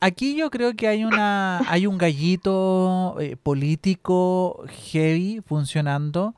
aquí 0.00 0.36
yo 0.36 0.50
creo 0.50 0.74
que 0.74 0.88
hay 0.88 1.04
una 1.04 1.60
hay 1.70 1.86
un 1.86 1.98
gallito 1.98 3.16
eh, 3.20 3.36
político 3.36 4.64
heavy 4.68 5.40
funcionando 5.44 6.34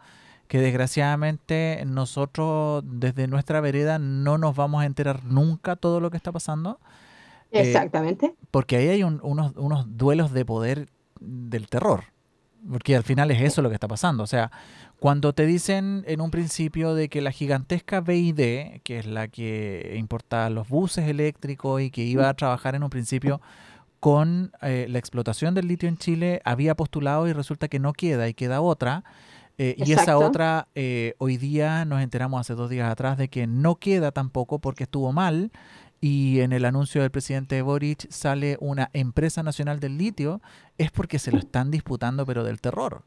que 0.49 0.59
desgraciadamente 0.61 1.83
nosotros 1.87 2.83
desde 2.85 3.29
nuestra 3.29 3.61
vereda 3.61 3.99
no 3.99 4.39
nos 4.39 4.57
vamos 4.57 4.83
a 4.83 4.87
enterar 4.87 5.25
nunca 5.25 5.77
todo 5.77 6.01
lo 6.01 6.11
que 6.11 6.17
está 6.17 6.33
pasando. 6.33 6.81
Eh, 7.53 7.63
Exactamente. 7.63 8.35
porque 8.51 8.77
ahí 8.77 8.89
hay 8.89 9.03
unos, 9.03 9.23
unos 9.57 9.97
duelos 9.97 10.33
de 10.33 10.45
poder 10.45 10.89
del 11.21 11.69
terror. 11.69 12.05
Porque 12.69 12.95
al 12.95 13.05
final 13.05 13.31
es 13.31 13.41
eso 13.41 13.63
lo 13.63 13.71
que 13.71 13.75
está 13.75 13.89
pasando. 13.89 14.23
O 14.23 14.27
sea, 14.27 14.51
cuando 14.99 15.33
te 15.33 15.47
dicen 15.47 16.05
en 16.07 16.21
un 16.21 16.31
principio 16.31 16.95
de 16.95 17.09
que 17.09 17.23
la 17.23 17.33
gigantesca 17.33 18.03
BID, 18.03 18.83
que 18.83 18.99
es 18.99 19.07
la 19.07 19.29
que 19.29 19.95
importa 19.97 20.51
los 20.51 20.69
buses 20.69 21.09
eléctricos 21.09 21.81
y 21.81 21.91
que 21.91 22.03
iba 22.03 22.29
a 22.29 22.35
trabajar 22.35 22.75
en 22.75 22.83
un 22.83 22.91
principio 22.91 23.41
con 23.99 24.53
eh, 24.61 24.87
la 24.91 24.99
explotación 24.99 25.55
del 25.55 25.69
litio 25.69 25.89
en 25.89 25.97
Chile, 25.97 26.43
había 26.45 26.75
postulado 26.75 27.27
y 27.29 27.33
resulta 27.33 27.69
que 27.69 27.79
no 27.79 27.95
queda 27.95 28.29
y 28.29 28.35
queda 28.35 28.61
otra. 28.61 29.05
Eh, 29.57 29.75
y 29.79 29.93
esa 29.93 30.17
otra, 30.17 30.69
eh, 30.75 31.15
hoy 31.19 31.37
día 31.37 31.85
nos 31.85 32.03
enteramos 32.03 32.41
hace 32.41 32.55
dos 32.55 32.71
días 32.71 32.91
atrás 32.91 33.19
de 33.19 33.29
que 33.29 33.47
no 33.47 33.77
queda 33.77 34.11
tampoco 34.11 34.59
porque 34.59 34.85
estuvo 34.85 35.13
mal. 35.13 35.51
Y 36.01 36.41
en 36.41 36.53
el 36.53 36.65
anuncio 36.65 37.03
del 37.03 37.11
presidente 37.11 37.61
Boric 37.61 38.11
sale 38.11 38.57
una 38.61 38.91
empresa 38.95 39.43
nacional 39.43 39.81
del 39.81 39.99
litio, 39.99 40.41
es 40.79 40.91
porque 40.91 41.19
se 41.19 41.31
lo 41.31 41.39
están 41.39 41.71
disputando, 41.71 42.25
pero 42.25 42.43
del 42.43 42.61
terror. 42.61 43.05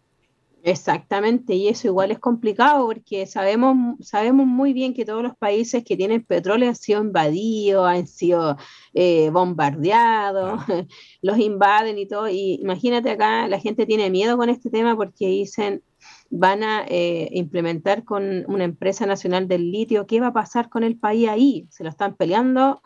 Exactamente, 0.66 1.56
y 1.56 1.68
eso 1.68 1.88
igual 1.88 2.12
es 2.12 2.20
complicado 2.20 2.86
porque 2.86 3.26
sabemos, 3.26 3.98
sabemos 4.00 4.48
muy 4.48 4.72
bien 4.72 4.94
que 4.94 5.04
todos 5.04 5.22
los 5.22 5.36
países 5.36 5.84
que 5.84 5.98
tienen 5.98 6.24
petróleo 6.24 6.70
han 6.70 6.76
sido 6.78 7.02
invadidos, 7.02 7.86
han 7.86 8.08
sido 8.08 8.56
eh, 8.94 9.30
bombardeados, 9.30 10.62
los 11.22 11.38
invaden 11.38 11.98
y 11.98 12.08
todo. 12.08 12.30
Y 12.30 12.60
imagínate 12.62 13.12
acá, 13.12 13.46
la 13.50 13.60
gente 13.60 13.86
tiene 13.86 14.10
miedo 14.10 14.38
con 14.38 14.48
este 14.48 14.70
tema 14.70 14.96
porque 14.96 15.28
dicen, 15.28 15.84
van 16.30 16.63
a 16.63 16.84
eh, 16.88 17.30
implementar 17.32 18.03
con 18.03 18.43
una 18.47 18.63
empresa 18.63 19.05
nacional 19.05 19.47
del 19.47 19.71
litio, 19.71 20.07
¿qué 20.07 20.19
va 20.19 20.28
a 20.28 20.34
pasar 20.34 20.69
con 20.69 20.84
el 20.84 20.97
país 20.97 21.30
ahí? 21.30 21.67
Se 21.69 21.84
lo 21.84 21.89
están 21.89 22.15
peleando. 22.15 22.82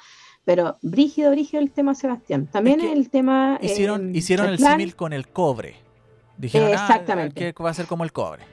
Pero 0.46 0.78
brígido, 0.82 1.32
brígido 1.32 1.62
el 1.62 1.72
tema, 1.72 1.94
Sebastián. 1.94 2.48
También 2.48 2.80
el 2.80 3.10
tema... 3.10 3.60
Hicieron, 3.62 4.16
eh, 4.16 4.18
hicieron 4.18 4.48
el 4.48 4.58
símil 4.58 4.96
con 4.96 5.12
el 5.12 5.28
cobre 5.28 5.88
Dijeron, 6.38 6.70
ah, 6.70 6.74
Exactamente. 6.74 7.54
que 7.54 7.64
va 7.64 7.72
a 7.72 7.74
ser 7.74 7.88
como 7.88 8.04
el 8.04 8.12
cobre. 8.12 8.44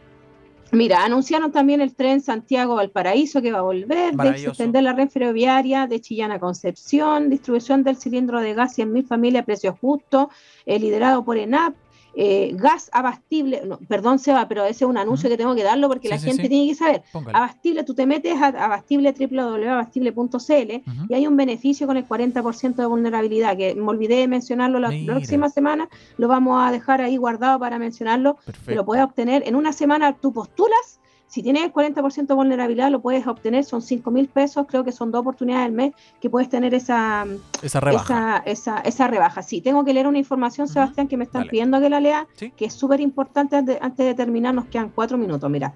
Mira, 0.72 1.04
anunciaron 1.04 1.52
también 1.52 1.80
el 1.80 1.94
tren 1.94 2.20
Santiago-Valparaíso 2.20 3.40
que 3.42 3.52
va 3.52 3.58
a 3.58 3.62
volver, 3.62 4.16
de 4.16 4.28
extender 4.30 4.82
la 4.82 4.92
red 4.92 5.08
ferroviaria 5.08 5.86
de 5.86 6.00
Chillán 6.00 6.32
a 6.32 6.40
Concepción, 6.40 7.30
distribución 7.30 7.84
del 7.84 7.96
cilindro 7.96 8.40
de 8.40 8.54
gas 8.54 8.78
en 8.80 8.92
mi 8.92 9.02
familia 9.02 9.40
a 9.40 9.44
precio 9.44 9.76
justo, 9.80 10.30
eh, 10.66 10.80
liderado 10.80 11.24
por 11.24 11.36
ENAP, 11.36 11.74
eh, 12.16 12.52
gas 12.54 12.90
abastible, 12.92 13.62
perdón 13.88 14.18
Seba, 14.18 14.46
pero 14.48 14.64
ese 14.64 14.84
es 14.84 14.90
un 14.90 14.98
anuncio 14.98 15.28
que 15.28 15.36
tengo 15.36 15.54
que 15.54 15.62
darlo 15.62 15.88
porque 15.88 16.08
la 16.08 16.18
gente 16.18 16.48
tiene 16.48 16.68
que 16.68 16.74
saber. 16.74 17.02
Abastible, 17.32 17.84
tú 17.84 17.94
te 17.94 18.06
metes 18.06 18.40
a 18.40 18.48
abastible 18.48 19.12
www.abastible.cl 19.12 20.82
y 21.08 21.14
hay 21.14 21.26
un 21.26 21.36
beneficio 21.36 21.86
con 21.86 21.96
el 21.96 22.06
40% 22.06 22.74
de 22.76 22.86
vulnerabilidad, 22.86 23.56
que 23.56 23.74
me 23.74 23.88
olvidé 23.88 24.16
de 24.16 24.28
mencionarlo 24.28 24.78
la 24.78 24.92
próxima 25.04 25.48
semana, 25.48 25.88
lo 26.16 26.28
vamos 26.28 26.62
a 26.62 26.70
dejar 26.70 27.00
ahí 27.00 27.16
guardado 27.16 27.58
para 27.58 27.78
mencionarlo, 27.78 28.36
lo 28.66 28.84
puedes 28.84 29.04
obtener. 29.04 29.42
En 29.46 29.56
una 29.56 29.72
semana, 29.72 30.12
tú 30.14 30.32
postulas 30.32 31.00
si 31.34 31.42
tienes 31.42 31.64
el 31.64 31.72
40% 31.72 32.28
de 32.28 32.34
vulnerabilidad, 32.34 32.92
lo 32.92 33.02
puedes 33.02 33.26
obtener, 33.26 33.64
son 33.64 33.82
5 33.82 34.08
mil 34.12 34.28
pesos, 34.28 34.66
creo 34.68 34.84
que 34.84 34.92
son 34.92 35.10
dos 35.10 35.22
oportunidades 35.22 35.66
al 35.66 35.72
mes 35.72 35.92
que 36.20 36.30
puedes 36.30 36.48
tener 36.48 36.74
esa, 36.74 37.26
esa 37.60 37.80
rebaja. 37.80 38.36
Esa, 38.46 38.78
esa, 38.78 39.08
rebaja. 39.08 39.42
Sí, 39.42 39.60
tengo 39.60 39.84
que 39.84 39.92
leer 39.92 40.06
una 40.06 40.18
información, 40.18 40.68
Sebastián, 40.68 41.08
que 41.08 41.16
me 41.16 41.24
están 41.24 41.48
pidiendo 41.48 41.80
que 41.80 41.90
la 41.90 41.98
lea, 41.98 42.28
que 42.38 42.66
es 42.66 42.72
súper 42.72 43.00
importante 43.00 43.56
antes, 43.56 44.06
de 44.06 44.14
terminar, 44.14 44.54
nos 44.54 44.66
quedan 44.66 44.90
cuatro 44.90 45.18
minutos. 45.18 45.50
Mira, 45.50 45.74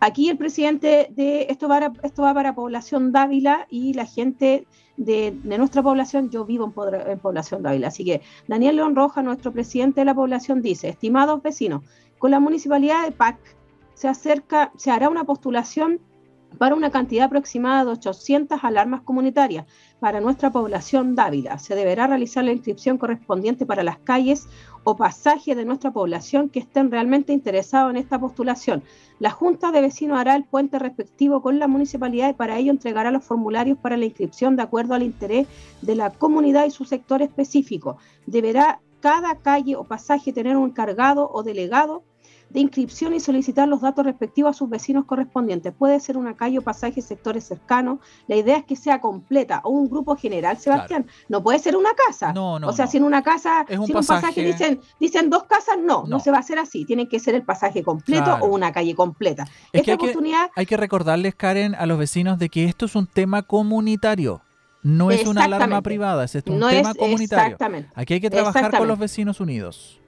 aquí 0.00 0.30
el 0.30 0.38
presidente 0.38 1.08
de 1.10 1.48
esto 1.50 1.68
va, 1.68 1.92
esto 2.02 2.22
va 2.22 2.32
para 2.32 2.54
población 2.54 3.12
Dávila 3.12 3.66
y 3.68 3.92
la 3.92 4.06
gente 4.06 4.66
de, 4.96 5.36
nuestra 5.44 5.82
población, 5.82 6.30
yo 6.30 6.46
vivo 6.46 6.72
en, 6.74 7.10
en 7.10 7.18
población 7.18 7.62
Dávila. 7.62 7.88
Así 7.88 8.06
que 8.06 8.22
Daniel 8.48 8.76
León 8.76 8.96
Roja, 8.96 9.22
nuestro 9.22 9.52
presidente 9.52 10.00
de 10.00 10.06
la 10.06 10.14
población, 10.14 10.62
dice, 10.62 10.88
estimados 10.88 11.42
vecinos, 11.42 11.82
con 12.18 12.30
la 12.30 12.40
municipalidad 12.40 13.04
de 13.04 13.10
PAC 13.10 13.36
se 13.94 14.90
hará 14.90 15.08
una 15.08 15.24
postulación 15.24 16.00
para 16.58 16.74
una 16.74 16.90
cantidad 16.90 17.26
aproximada 17.26 17.84
de 17.84 17.90
800 17.92 18.62
alarmas 18.62 19.02
comunitarias 19.02 19.66
para 20.00 20.20
nuestra 20.20 20.50
población 20.50 21.14
Dávila. 21.14 21.58
Se 21.58 21.74
deberá 21.74 22.06
realizar 22.06 22.44
la 22.44 22.52
inscripción 22.52 22.98
correspondiente 22.98 23.66
para 23.66 23.82
las 23.82 23.98
calles 23.98 24.48
o 24.84 24.96
pasajes 24.96 25.56
de 25.56 25.64
nuestra 25.64 25.92
población 25.92 26.48
que 26.48 26.60
estén 26.60 26.90
realmente 26.90 27.32
interesados 27.32 27.90
en 27.90 27.96
esta 27.96 28.18
postulación. 28.18 28.82
La 29.18 29.30
Junta 29.30 29.72
de 29.72 29.80
Vecinos 29.80 30.18
hará 30.18 30.36
el 30.36 30.44
puente 30.44 30.78
respectivo 30.78 31.40
con 31.42 31.58
la 31.58 31.68
municipalidad 31.68 32.30
y 32.30 32.34
para 32.34 32.58
ello 32.58 32.70
entregará 32.70 33.10
los 33.10 33.24
formularios 33.24 33.78
para 33.78 33.96
la 33.96 34.04
inscripción 34.04 34.56
de 34.56 34.62
acuerdo 34.62 34.94
al 34.94 35.02
interés 35.02 35.46
de 35.82 35.94
la 35.94 36.10
comunidad 36.10 36.66
y 36.66 36.70
su 36.70 36.84
sector 36.84 37.22
específico. 37.22 37.96
Deberá 38.26 38.80
cada 39.00 39.36
calle 39.36 39.76
o 39.76 39.84
pasaje 39.84 40.32
tener 40.32 40.56
un 40.56 40.70
encargado 40.70 41.30
o 41.30 41.42
delegado 41.42 42.04
de 42.54 42.60
inscripción 42.60 43.12
y 43.14 43.20
solicitar 43.20 43.66
los 43.66 43.80
datos 43.80 44.06
respectivos 44.06 44.50
a 44.50 44.58
sus 44.58 44.70
vecinos 44.70 45.04
correspondientes. 45.06 45.74
Puede 45.76 45.98
ser 45.98 46.16
una 46.16 46.36
calle 46.36 46.58
o 46.58 46.62
pasaje, 46.62 47.02
sectores 47.02 47.44
cercanos. 47.44 47.98
La 48.28 48.36
idea 48.36 48.56
es 48.58 48.64
que 48.64 48.76
sea 48.76 49.00
completa 49.00 49.60
o 49.64 49.70
un 49.70 49.90
grupo 49.90 50.16
general, 50.16 50.56
Sebastián. 50.56 51.04
No 51.28 51.42
puede 51.42 51.58
ser 51.58 51.76
una 51.76 51.90
casa. 52.06 52.32
No, 52.32 52.60
no, 52.60 52.68
o 52.68 52.72
sea, 52.72 52.86
si 52.86 52.98
en 52.98 53.02
una 53.02 53.22
casa, 53.22 53.64
si 53.66 53.74
en 53.74 53.80
un 53.80 53.88
pasaje 53.88 54.44
dicen, 54.44 54.80
dicen 55.00 55.30
dos 55.30 55.44
casas, 55.44 55.78
no, 55.82 56.04
no, 56.06 56.20
se 56.20 56.30
va 56.30 56.36
a 56.36 56.40
hacer 56.40 56.60
así. 56.60 56.84
Tiene 56.84 57.08
que 57.08 57.18
ser 57.18 57.34
el 57.34 57.42
pasaje 57.42 57.82
completo 57.82 58.38
o 58.40 58.46
una 58.46 58.72
calle 58.72 58.94
completa. 58.94 59.42
Es 59.72 59.80
Esta 59.80 59.96
que 59.96 60.04
oportunidad. 60.04 60.50
hay 60.54 60.66
que 60.66 60.76
recordarles, 60.76 61.34
Karen, 61.34 61.74
a 61.74 61.86
los 61.86 61.98
vecinos 61.98 62.38
de 62.38 62.50
que 62.50 62.66
esto 62.66 62.86
es 62.86 62.94
un 62.94 63.08
tema 63.08 63.42
comunitario. 63.42 64.42
No 64.84 65.10
es 65.10 65.26
una 65.26 65.44
alarma 65.44 65.82
privada, 65.82 66.24
es 66.24 66.36
un 66.46 66.60
tema 66.60 66.94
comunitario. 66.94 67.54
Exactamente. 67.54 67.90
Aquí 67.96 68.14
hay 68.14 68.20
que 68.20 68.30
trabajar 68.30 68.70
con 68.76 68.86
los 68.86 68.98
vecinos 68.98 69.40
unidos. 69.40 69.98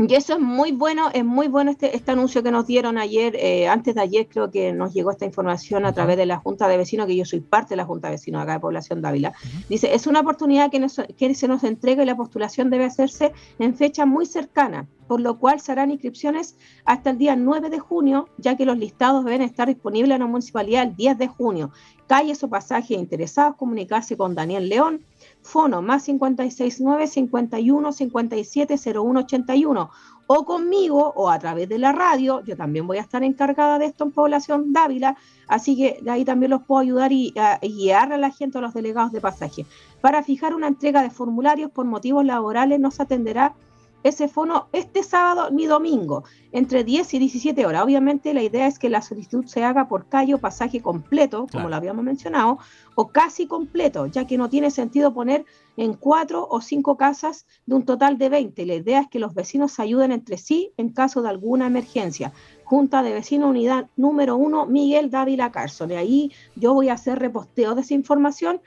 Y 0.00 0.14
eso 0.14 0.34
es 0.34 0.38
muy 0.38 0.70
bueno, 0.70 1.10
es 1.12 1.24
muy 1.24 1.48
bueno 1.48 1.72
este, 1.72 1.96
este 1.96 2.12
anuncio 2.12 2.40
que 2.44 2.52
nos 2.52 2.68
dieron 2.68 2.98
ayer, 2.98 3.34
eh, 3.34 3.66
antes 3.66 3.96
de 3.96 4.00
ayer 4.00 4.28
creo 4.28 4.48
que 4.48 4.72
nos 4.72 4.94
llegó 4.94 5.10
esta 5.10 5.24
información 5.24 5.84
a 5.84 5.92
través 5.92 6.16
de 6.16 6.24
la 6.24 6.36
Junta 6.36 6.68
de 6.68 6.76
Vecinos, 6.76 7.08
que 7.08 7.16
yo 7.16 7.24
soy 7.24 7.40
parte 7.40 7.70
de 7.70 7.78
la 7.78 7.84
Junta 7.84 8.06
de 8.06 8.12
Vecinos 8.12 8.40
acá 8.40 8.52
de 8.52 8.60
Población 8.60 9.02
Dávila. 9.02 9.32
Dice, 9.68 9.92
es 9.92 10.06
una 10.06 10.20
oportunidad 10.20 10.70
que, 10.70 10.86
que 11.16 11.34
se 11.34 11.48
nos 11.48 11.64
entrega 11.64 12.04
y 12.04 12.06
la 12.06 12.16
postulación 12.16 12.70
debe 12.70 12.84
hacerse 12.84 13.32
en 13.58 13.74
fecha 13.74 14.06
muy 14.06 14.24
cercana, 14.24 14.86
por 15.08 15.20
lo 15.20 15.40
cual 15.40 15.58
se 15.58 15.72
harán 15.72 15.90
inscripciones 15.90 16.56
hasta 16.84 17.10
el 17.10 17.18
día 17.18 17.34
9 17.34 17.68
de 17.68 17.80
junio, 17.80 18.28
ya 18.36 18.56
que 18.56 18.66
los 18.66 18.78
listados 18.78 19.24
deben 19.24 19.42
estar 19.42 19.66
disponibles 19.66 20.14
en 20.14 20.20
la 20.20 20.26
municipalidad 20.28 20.84
el 20.84 20.94
10 20.94 21.18
de 21.18 21.26
junio. 21.26 21.72
Calles 22.06 22.44
o 22.44 22.48
pasajes 22.48 22.96
interesados, 22.96 23.56
comunicarse 23.56 24.16
con 24.16 24.36
Daniel 24.36 24.68
León, 24.68 25.04
fono 25.48 25.80
más 25.80 26.04
569 26.04 27.06
51 27.06 27.92
57 27.92 28.74
01 28.94 29.20
81 29.20 29.90
o 30.30 30.44
conmigo 30.44 31.12
o 31.16 31.30
a 31.30 31.38
través 31.38 31.70
de 31.70 31.78
la 31.78 31.92
radio, 31.92 32.44
yo 32.44 32.54
también 32.54 32.86
voy 32.86 32.98
a 32.98 33.00
estar 33.00 33.24
encargada 33.24 33.78
de 33.78 33.86
esto 33.86 34.04
en 34.04 34.12
Población 34.12 34.74
Dávila, 34.74 35.16
así 35.46 35.74
que 35.74 36.00
de 36.02 36.10
ahí 36.10 36.24
también 36.26 36.50
los 36.50 36.64
puedo 36.64 36.80
ayudar 36.80 37.12
y, 37.12 37.32
guiar 37.62 38.12
a 38.12 38.18
la 38.18 38.30
gente, 38.30 38.58
a 38.58 38.60
los 38.60 38.74
delegados 38.74 39.10
de 39.10 39.22
pasaje. 39.22 39.64
Para 40.02 40.22
fijar 40.22 40.54
una 40.54 40.68
entrega 40.68 41.02
de 41.02 41.08
formularios 41.08 41.70
por 41.70 41.86
motivos 41.86 42.26
laborales 42.26 42.78
nos 42.78 43.00
atenderá 43.00 43.54
ese 44.02 44.28
fono 44.28 44.68
este 44.72 45.02
sábado 45.02 45.50
ni 45.50 45.66
domingo, 45.66 46.24
entre 46.52 46.84
10 46.84 47.14
y 47.14 47.18
17 47.18 47.66
horas. 47.66 47.82
Obviamente 47.82 48.32
la 48.34 48.42
idea 48.42 48.66
es 48.66 48.78
que 48.78 48.88
la 48.88 49.02
solicitud 49.02 49.44
se 49.46 49.64
haga 49.64 49.88
por 49.88 50.06
calle 50.08 50.34
o 50.34 50.38
pasaje 50.38 50.80
completo, 50.80 51.46
como 51.50 51.68
lo 51.68 51.76
habíamos 51.76 52.04
mencionado, 52.04 52.58
o 52.94 53.08
casi 53.08 53.46
completo, 53.46 54.06
ya 54.06 54.26
que 54.26 54.38
no 54.38 54.48
tiene 54.48 54.70
sentido 54.70 55.12
poner 55.12 55.44
en 55.76 55.94
cuatro 55.94 56.46
o 56.50 56.60
cinco 56.60 56.96
casas 56.96 57.46
de 57.66 57.74
un 57.74 57.84
total 57.84 58.18
de 58.18 58.28
20. 58.28 58.66
La 58.66 58.74
idea 58.74 59.00
es 59.00 59.08
que 59.08 59.18
los 59.18 59.34
vecinos 59.34 59.72
se 59.72 59.82
ayuden 59.82 60.12
entre 60.12 60.38
sí 60.38 60.72
en 60.76 60.90
caso 60.90 61.22
de 61.22 61.28
alguna 61.28 61.66
emergencia. 61.66 62.32
Junta 62.64 63.02
de 63.02 63.12
Vecinos 63.12 63.50
Unidad 63.50 63.88
número 63.96 64.36
uno, 64.36 64.66
Miguel 64.66 65.10
Dávila 65.10 65.52
Carson. 65.52 65.88
De 65.88 65.96
ahí 65.96 66.32
yo 66.54 66.74
voy 66.74 66.88
a 66.88 66.94
hacer 66.94 67.18
reposteo 67.18 67.74
de 67.74 67.82
esa 67.82 67.94
información 67.94 68.60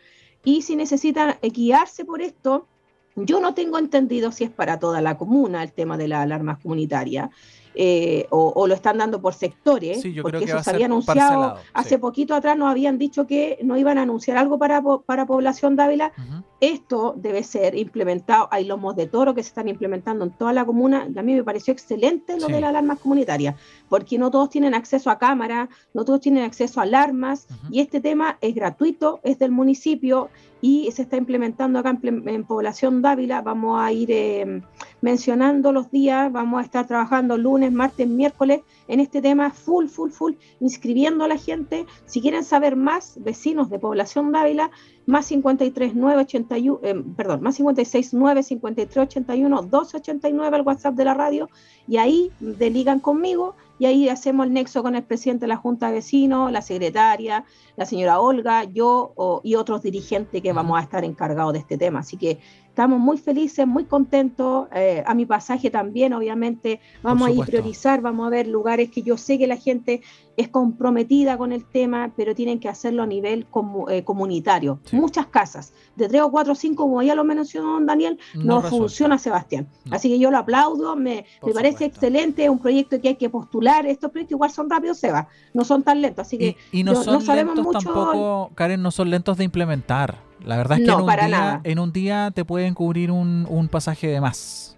y 0.44 0.64
si 0.64 0.76
necesitan 0.76 1.36
guiarse 1.42 2.04
por 2.04 2.22
esto, 2.22 2.68
yo 3.16 3.39
no 3.39 3.53
tengo 3.53 3.78
entendido 3.78 4.32
si 4.32 4.43
es 4.43 4.49
para 4.49 4.80
toda 4.80 5.01
la 5.01 5.18
comuna 5.18 5.64
el 5.64 5.72
tema 5.74 5.97
de 5.97 6.07
las 6.07 6.22
alarmas 6.22 6.59
comunitarias. 6.59 7.30
Eh, 7.74 8.28
o, 8.32 8.67
lo 8.67 8.74
están 8.74 8.97
dando 8.97 9.22
por 9.22 9.34
sectores, 9.34 10.03
porque 10.22 10.43
eso 10.43 10.61
se 10.61 10.69
había 10.69 10.88
anunciado 10.88 11.55
hace 11.74 11.97
poquito 11.97 12.36
atrás, 12.36 12.57
nos 12.57 12.69
habían 12.69 12.97
dicho 12.97 13.26
que 13.26 13.59
no 13.63 13.78
iban 13.78 13.97
a 13.97 14.01
anunciar 14.01 14.38
algo 14.38 14.57
para, 14.59 14.82
para 15.05 15.26
población 15.26 15.76
Dávila. 15.76 16.11
Esto 16.59 17.15
debe 17.17 17.43
ser 17.43 17.76
implementado, 17.76 18.47
hay 18.51 18.65
lomos 18.65 18.95
de 18.95 19.07
toro 19.07 19.34
que 19.34 19.41
se 19.41 19.49
están 19.49 19.67
implementando 19.67 20.26
en 20.26 20.32
toda 20.32 20.53
la 20.53 20.65
comuna, 20.65 21.07
a 21.15 21.22
mí 21.22 21.34
me 21.34 21.43
pareció 21.43 21.72
excelente 21.72 22.39
lo 22.39 22.47
de 22.47 22.61
las 22.61 22.69
alarmas 22.69 22.99
comunitarias, 22.99 23.55
porque 23.89 24.17
no 24.17 24.30
todos 24.30 24.49
tienen 24.49 24.74
acceso 24.74 25.09
a 25.09 25.17
cámara, 25.17 25.69
no 25.93 26.05
todos 26.05 26.19
tienen 26.19 26.43
acceso 26.43 26.80
a 26.80 26.84
alarmas, 26.84 27.47
y 27.72 27.80
este 27.80 28.01
tema 28.01 28.38
es 28.41 28.53
gratuito, 28.53 29.22
es 29.24 29.39
del 29.39 29.51
municipio, 29.51 30.30
y 30.61 30.91
se 30.91 31.01
está 31.01 31.17
implementando 31.17 31.80
acá 31.80 31.97
en, 32.03 32.43
Población 32.45 33.01
Dávila. 33.01 33.41
Vamos 33.41 33.82
a 33.82 33.91
ir 33.91 34.11
eh, 34.11 34.61
mencionando 35.01 35.72
los 35.72 35.89
días, 35.91 36.32
vamos 36.32 36.61
a 36.61 36.63
estar 36.63 36.86
trabajando 36.86 37.38
lunes, 37.38 37.61
martes, 37.70 38.07
miércoles 38.07 38.62
en 38.88 39.01
este 39.01 39.22
tema 39.22 39.51
full, 39.51 39.88
full, 39.88 40.12
full, 40.12 40.34
inscribiendo 40.62 41.26
a 41.26 41.28
la 41.28 41.38
gente. 41.38 41.86
Si 42.05 42.22
quieren 42.22 42.43
saber 42.43 42.76
más, 42.76 43.22
vecinos 43.22 43.70
de 43.70 43.78
Población 43.78 44.32
Dávila, 44.32 44.72
más 45.05 45.26
53 45.26 45.95
981, 45.95 46.80
eh, 46.84 47.03
perdón, 47.16 47.41
más 47.41 47.55
56 47.55 48.14
9 48.14 48.43
53 48.43 48.97
81 48.97 49.62
289 49.64 50.55
al 50.55 50.62
WhatsApp 50.62 50.95
de 50.95 51.05
la 51.05 51.14
radio 51.14 51.49
y 51.88 51.97
ahí 51.97 52.32
deligan 52.39 52.99
conmigo 52.99 53.55
y 53.82 53.88
ahí 53.88 54.09
hacemos 54.09 54.45
el 54.45 54.53
nexo 54.53 54.84
con 54.84 54.95
el 54.95 55.03
presidente 55.03 55.45
de 55.45 55.47
la 55.47 55.57
Junta 55.57 55.88
de 55.88 55.93
Vecinos, 55.93 56.51
la 56.51 56.62
secretaria, 56.62 57.45
la 57.76 57.88
señora 57.88 58.20
Olga, 58.20 58.64
yo 58.64 59.41
y 59.43 59.55
otros 59.55 59.82
dirigentes 59.82 60.39
que 60.39 60.53
vamos 60.53 60.80
a 60.80 60.84
estar 60.84 61.03
encargados 61.03 61.53
de 61.53 61.59
este 61.59 61.80
tema. 61.80 62.01
Así 62.01 62.16
que 62.16 62.39
estamos 62.72 62.99
muy 62.99 63.17
felices, 63.17 63.67
muy 63.67 63.84
contentos. 63.84 64.69
Eh, 64.74 65.03
a 65.05 65.13
mi 65.13 65.26
pasaje 65.26 65.69
también, 65.69 66.13
obviamente, 66.13 66.80
vamos 67.03 67.28
a 67.28 67.32
ir 67.32 67.41
priorizar, 67.41 67.99
vamos 68.01 68.26
a 68.26 68.30
ver 68.30 68.47
lugares 68.47 68.89
que 68.89 69.01
yo 69.01 69.17
sé 69.17 69.38
que 69.38 69.45
la 69.45 69.57
gente 69.57 70.01
es 70.38 70.47
comprometida 70.47 71.38
con 71.38 71.51
el 71.51 71.65
tema, 71.65 72.13
pero 72.15 72.34
tienen 72.34 72.61
que 72.61 72.69
hacerlo 72.69 73.03
a 73.03 73.05
nivel 73.05 73.45
eh, 73.89 74.03
comunitario. 74.05 74.80
Muchas 74.93 75.28
casas, 75.28 75.74
de 75.97 76.07
tres 76.07 76.22
o 76.22 76.32
cuatro 76.32 76.53
o 76.53 76.55
cinco, 76.55 76.84
como 76.84 77.01
ya 77.01 77.13
lo 77.13 77.26
mencionó 77.26 77.78
Daniel, 77.82 78.17
no, 78.36 78.61
funciona 78.61 79.17
Sebastián. 79.17 79.67
Así 79.91 80.07
que 80.07 80.17
yo 80.17 80.32
lo 80.32 80.38
aplaudo, 80.38 80.95
me, 80.95 81.26
parece 81.53 81.84
excelente, 81.86 82.45
es 82.45 82.49
un 82.49 82.59
proyecto 82.59 83.01
que 83.01 83.09
hay 83.09 83.15
que 83.15 83.30
postular. 83.30 83.86
Estos 83.86 84.11
proyectos 84.11 84.36
igual 84.38 84.51
son 84.51 84.69
rápidos, 84.69 84.97
Seba, 84.97 85.28
no 85.53 85.65
son 85.65 85.84
tan 85.84 86.01
lentos. 86.01 86.26
Así 86.26 86.38
que 86.38 86.55
y, 86.72 86.86
no, 86.86 86.95
son 86.95 87.22
sabemos 87.22 87.57
lentos 87.57 87.74
mucho. 87.74 87.93
tampoco, 87.93 88.51
Karen, 88.55 88.82
no 88.82 88.91
son 88.91 89.09
lentos 89.09 89.38
de 89.38 89.43
implementar. 89.43 90.31
La 90.44 90.58
verdad 90.58 90.80
es 90.80 90.86
que 90.86 90.92
en, 90.92 91.00
un 91.00 91.08
día, 91.08 91.62
en 91.64 91.80
un 91.80 91.94
día 91.94 92.32
te 92.34 92.46
pueden 92.46 92.74
cubrir 92.74 93.12
un, 93.12 93.46
un 93.50 93.68
pasaje 93.68 94.08
de 94.08 94.22
más. 94.22 94.78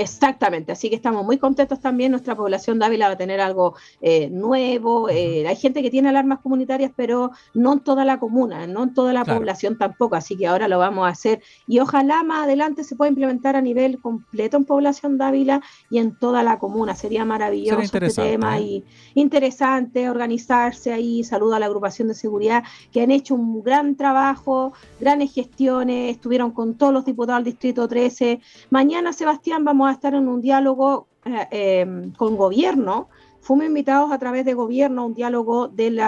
Exactamente, 0.00 0.72
así 0.72 0.88
que 0.88 0.96
estamos 0.96 1.24
muy 1.24 1.38
contentos 1.38 1.80
también. 1.80 2.12
Nuestra 2.12 2.36
población 2.36 2.78
de 2.78 2.86
Ávila 2.86 3.08
va 3.08 3.14
a 3.14 3.18
tener 3.18 3.40
algo 3.40 3.74
eh, 4.00 4.28
nuevo. 4.30 5.08
Eh, 5.08 5.46
hay 5.46 5.56
gente 5.56 5.82
que 5.82 5.90
tiene 5.90 6.08
alarmas 6.08 6.40
comunitarias, 6.40 6.92
pero 6.94 7.30
no 7.54 7.74
en 7.74 7.80
toda 7.80 8.04
la 8.04 8.18
comuna, 8.18 8.66
no 8.66 8.84
en 8.84 8.94
toda 8.94 9.12
la 9.12 9.24
población 9.24 9.78
tampoco. 9.78 10.16
Así 10.16 10.36
que 10.36 10.46
ahora 10.46 10.68
lo 10.68 10.78
vamos 10.78 11.06
a 11.06 11.08
hacer 11.08 11.42
y 11.66 11.78
ojalá 11.80 12.22
más 12.22 12.44
adelante 12.44 12.84
se 12.84 12.96
pueda 12.96 13.08
implementar 13.08 13.56
a 13.56 13.60
nivel 13.60 14.00
completo 14.00 14.56
en 14.56 14.64
población 14.64 15.18
de 15.18 15.24
Ávila 15.24 15.62
y 15.90 15.98
en 15.98 16.16
toda 16.16 16.42
la 16.42 16.58
comuna. 16.58 16.94
Sería 16.94 17.24
maravilloso 17.24 17.80
este 17.80 18.10
tema 18.10 18.58
¿eh? 18.58 18.62
y 18.62 18.84
interesante 19.14 20.08
organizarse 20.08 20.92
ahí. 20.92 21.24
Saludo 21.24 21.54
a 21.54 21.58
la 21.58 21.66
agrupación 21.66 22.08
de 22.08 22.14
seguridad 22.14 22.64
que 22.92 23.02
han 23.02 23.10
hecho 23.10 23.34
un 23.34 23.62
gran 23.62 23.96
trabajo, 23.96 24.72
grandes 25.00 25.32
gestiones, 25.32 26.12
estuvieron 26.12 26.52
con 26.52 26.74
todos 26.74 26.92
los 26.92 27.04
diputados 27.04 27.44
del 27.44 27.52
Distrito 27.52 27.88
13. 27.88 28.40
Mañana, 28.70 29.12
Sebastián, 29.12 29.64
vamos 29.64 29.81
a 29.88 29.92
estar 29.92 30.14
en 30.14 30.28
un 30.28 30.40
diálogo 30.40 31.08
eh, 31.24 31.80
em, 31.80 32.12
con 32.12 32.36
gobierno. 32.36 33.08
Fuimos 33.40 33.66
invitados 33.66 34.12
a 34.12 34.18
través 34.18 34.44
de 34.44 34.54
gobierno 34.54 35.02
a 35.02 35.04
un 35.06 35.14
diálogo 35.14 35.68
del 35.68 36.00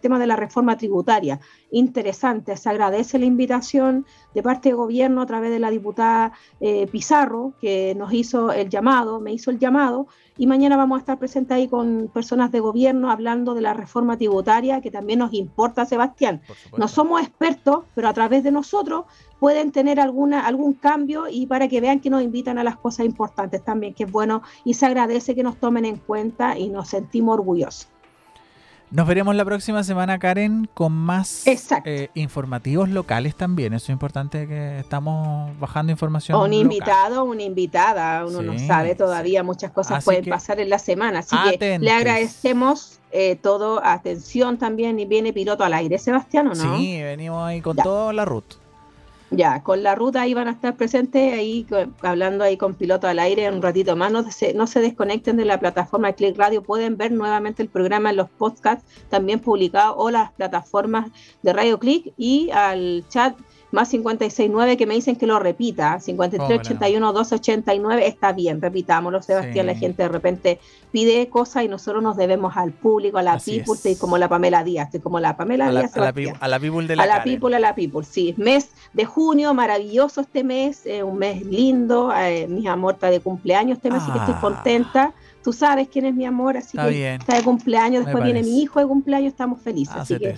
tema 0.00 0.18
de 0.18 0.26
la 0.26 0.36
reforma 0.36 0.76
tributaria. 0.76 1.40
Interesante, 1.76 2.56
se 2.56 2.70
agradece 2.70 3.18
la 3.18 3.26
invitación 3.26 4.06
de 4.34 4.42
parte 4.42 4.70
de 4.70 4.74
gobierno 4.74 5.20
a 5.20 5.26
través 5.26 5.50
de 5.50 5.58
la 5.58 5.68
diputada 5.68 6.32
eh, 6.58 6.86
Pizarro, 6.86 7.52
que 7.60 7.94
nos 7.94 8.14
hizo 8.14 8.50
el 8.50 8.70
llamado, 8.70 9.20
me 9.20 9.34
hizo 9.34 9.50
el 9.50 9.58
llamado, 9.58 10.06
y 10.38 10.46
mañana 10.46 10.78
vamos 10.78 10.96
a 10.96 11.00
estar 11.00 11.18
presentes 11.18 11.54
ahí 11.54 11.68
con 11.68 12.10
personas 12.14 12.50
de 12.50 12.60
gobierno 12.60 13.10
hablando 13.10 13.52
de 13.52 13.60
la 13.60 13.74
reforma 13.74 14.16
tributaria, 14.16 14.80
que 14.80 14.90
también 14.90 15.18
nos 15.18 15.34
importa, 15.34 15.84
Sebastián. 15.84 16.40
No 16.78 16.88
somos 16.88 17.20
expertos, 17.20 17.84
pero 17.94 18.08
a 18.08 18.14
través 18.14 18.42
de 18.42 18.52
nosotros 18.52 19.04
pueden 19.38 19.70
tener 19.70 20.00
alguna, 20.00 20.46
algún 20.46 20.72
cambio 20.72 21.28
y 21.28 21.44
para 21.44 21.68
que 21.68 21.82
vean 21.82 22.00
que 22.00 22.08
nos 22.08 22.22
invitan 22.22 22.56
a 22.56 22.64
las 22.64 22.78
cosas 22.78 23.04
importantes 23.04 23.62
también, 23.62 23.92
que 23.92 24.04
es 24.04 24.10
bueno 24.10 24.40
y 24.64 24.72
se 24.72 24.86
agradece 24.86 25.34
que 25.34 25.42
nos 25.42 25.58
tomen 25.58 25.84
en 25.84 25.98
cuenta 25.98 26.58
y 26.58 26.70
nos 26.70 26.88
sentimos 26.88 27.34
orgullosos. 27.34 27.88
Nos 28.90 29.06
veremos 29.06 29.34
la 29.34 29.44
próxima 29.44 29.82
semana, 29.82 30.18
Karen, 30.18 30.68
con 30.72 30.92
más 30.92 31.44
eh, 31.46 32.08
informativos 32.14 32.88
locales 32.88 33.34
también. 33.34 33.74
Eso 33.74 33.86
es 33.86 33.90
importante 33.90 34.46
que 34.46 34.78
estamos 34.78 35.58
bajando 35.58 35.90
información. 35.90 36.40
Un 36.40 36.52
invitado, 36.52 37.24
una 37.24 37.42
invitada. 37.42 38.24
Uno 38.24 38.42
no 38.42 38.58
sabe 38.58 38.94
todavía, 38.94 39.42
muchas 39.42 39.72
cosas 39.72 40.04
pueden 40.04 40.26
pasar 40.26 40.60
en 40.60 40.70
la 40.70 40.78
semana. 40.78 41.20
Así 41.20 41.36
que 41.58 41.78
le 41.80 41.90
agradecemos 41.90 43.00
eh, 43.10 43.36
todo, 43.36 43.84
atención 43.84 44.56
también. 44.56 45.00
Y 45.00 45.04
viene 45.04 45.32
piloto 45.32 45.64
al 45.64 45.74
aire, 45.74 45.98
Sebastián, 45.98 46.46
¿o 46.48 46.54
no? 46.54 46.78
Sí, 46.78 47.02
venimos 47.02 47.44
ahí 47.44 47.60
con 47.60 47.76
toda 47.76 48.12
la 48.12 48.24
ruta. 48.24 48.56
Ya, 49.30 49.62
con 49.64 49.82
la 49.82 49.96
ruta 49.96 50.22
ahí 50.22 50.34
van 50.34 50.46
a 50.46 50.52
estar 50.52 50.76
presentes, 50.76 51.32
ahí 51.32 51.66
hablando 52.02 52.44
ahí 52.44 52.56
con 52.56 52.74
piloto 52.74 53.08
al 53.08 53.18
aire 53.18 53.50
un 53.50 53.60
ratito 53.60 53.96
más. 53.96 54.12
No 54.12 54.30
se, 54.30 54.54
no 54.54 54.68
se 54.68 54.80
desconecten 54.80 55.36
de 55.36 55.44
la 55.44 55.58
plataforma 55.58 56.12
Click 56.12 56.36
Radio, 56.38 56.62
pueden 56.62 56.96
ver 56.96 57.10
nuevamente 57.10 57.62
el 57.62 57.68
programa 57.68 58.10
en 58.10 58.16
los 58.16 58.30
podcasts 58.30 58.84
también 59.08 59.40
publicados 59.40 59.96
o 59.98 60.10
las 60.10 60.30
plataformas 60.32 61.10
de 61.42 61.52
Radio 61.52 61.78
Click 61.80 62.12
y 62.16 62.50
al 62.50 63.04
chat 63.08 63.36
más 63.72 63.90
569 63.90 64.76
que 64.76 64.86
me 64.86 64.94
dicen 64.94 65.16
que 65.16 65.26
lo 65.26 65.38
repita, 65.38 65.98
5381 66.00 67.12
289 67.12 68.06
está 68.06 68.32
bien, 68.32 68.60
repitámoslo, 68.60 69.22
Sebastián, 69.22 69.66
la 69.66 69.74
gente 69.74 70.04
de 70.04 70.08
repente 70.08 70.60
pide 70.92 71.28
cosas 71.28 71.64
y 71.64 71.68
nosotros 71.68 72.02
nos 72.02 72.16
debemos 72.16 72.56
al 72.56 72.72
público, 72.72 73.18
a 73.18 73.22
la 73.22 73.38
people, 73.38 73.74
estoy 73.74 73.96
como 73.96 74.18
la 74.18 74.28
Pamela 74.28 74.62
Díaz, 74.64 74.86
estoy 74.86 75.00
como 75.00 75.20
la 75.20 75.36
Pamela 75.36 75.70
Díaz. 75.70 75.96
a, 75.96 76.00
la, 76.48 76.58
people 76.58 76.86
de 76.86 76.96
la 76.96 77.02
A 77.02 77.06
la 77.06 77.22
people, 77.22 77.54
a 77.54 77.58
la 77.58 77.74
people, 77.74 78.04
sí. 78.04 78.34
Mes 78.36 78.70
de 78.92 79.04
junio, 79.04 79.52
maravilloso 79.52 80.20
este 80.20 80.44
mes, 80.44 80.84
un 81.04 81.18
mes 81.18 81.44
lindo, 81.44 82.12
eh, 82.14 82.46
mi 82.48 82.66
amor 82.68 82.94
está 82.94 83.10
de 83.10 83.20
cumpleaños 83.20 83.78
este 83.78 83.90
mes, 83.90 84.02
así 84.02 84.12
que 84.12 84.18
estoy 84.18 84.34
ah. 84.36 84.40
contenta. 84.40 85.14
Tú 85.42 85.52
sabes 85.52 85.88
quién 85.88 86.06
es 86.06 86.14
mi 86.14 86.24
amor, 86.24 86.56
así 86.56 86.76
que 86.76 87.14
está 87.14 87.36
de 87.36 87.44
cumpleaños, 87.44 88.04
después 88.04 88.24
viene 88.24 88.42
mi 88.42 88.62
hijo 88.62 88.80
de 88.80 88.86
cumpleaños, 88.86 89.28
estamos 89.28 89.60
felices. 89.60 89.94
así 89.96 90.18
que 90.18 90.34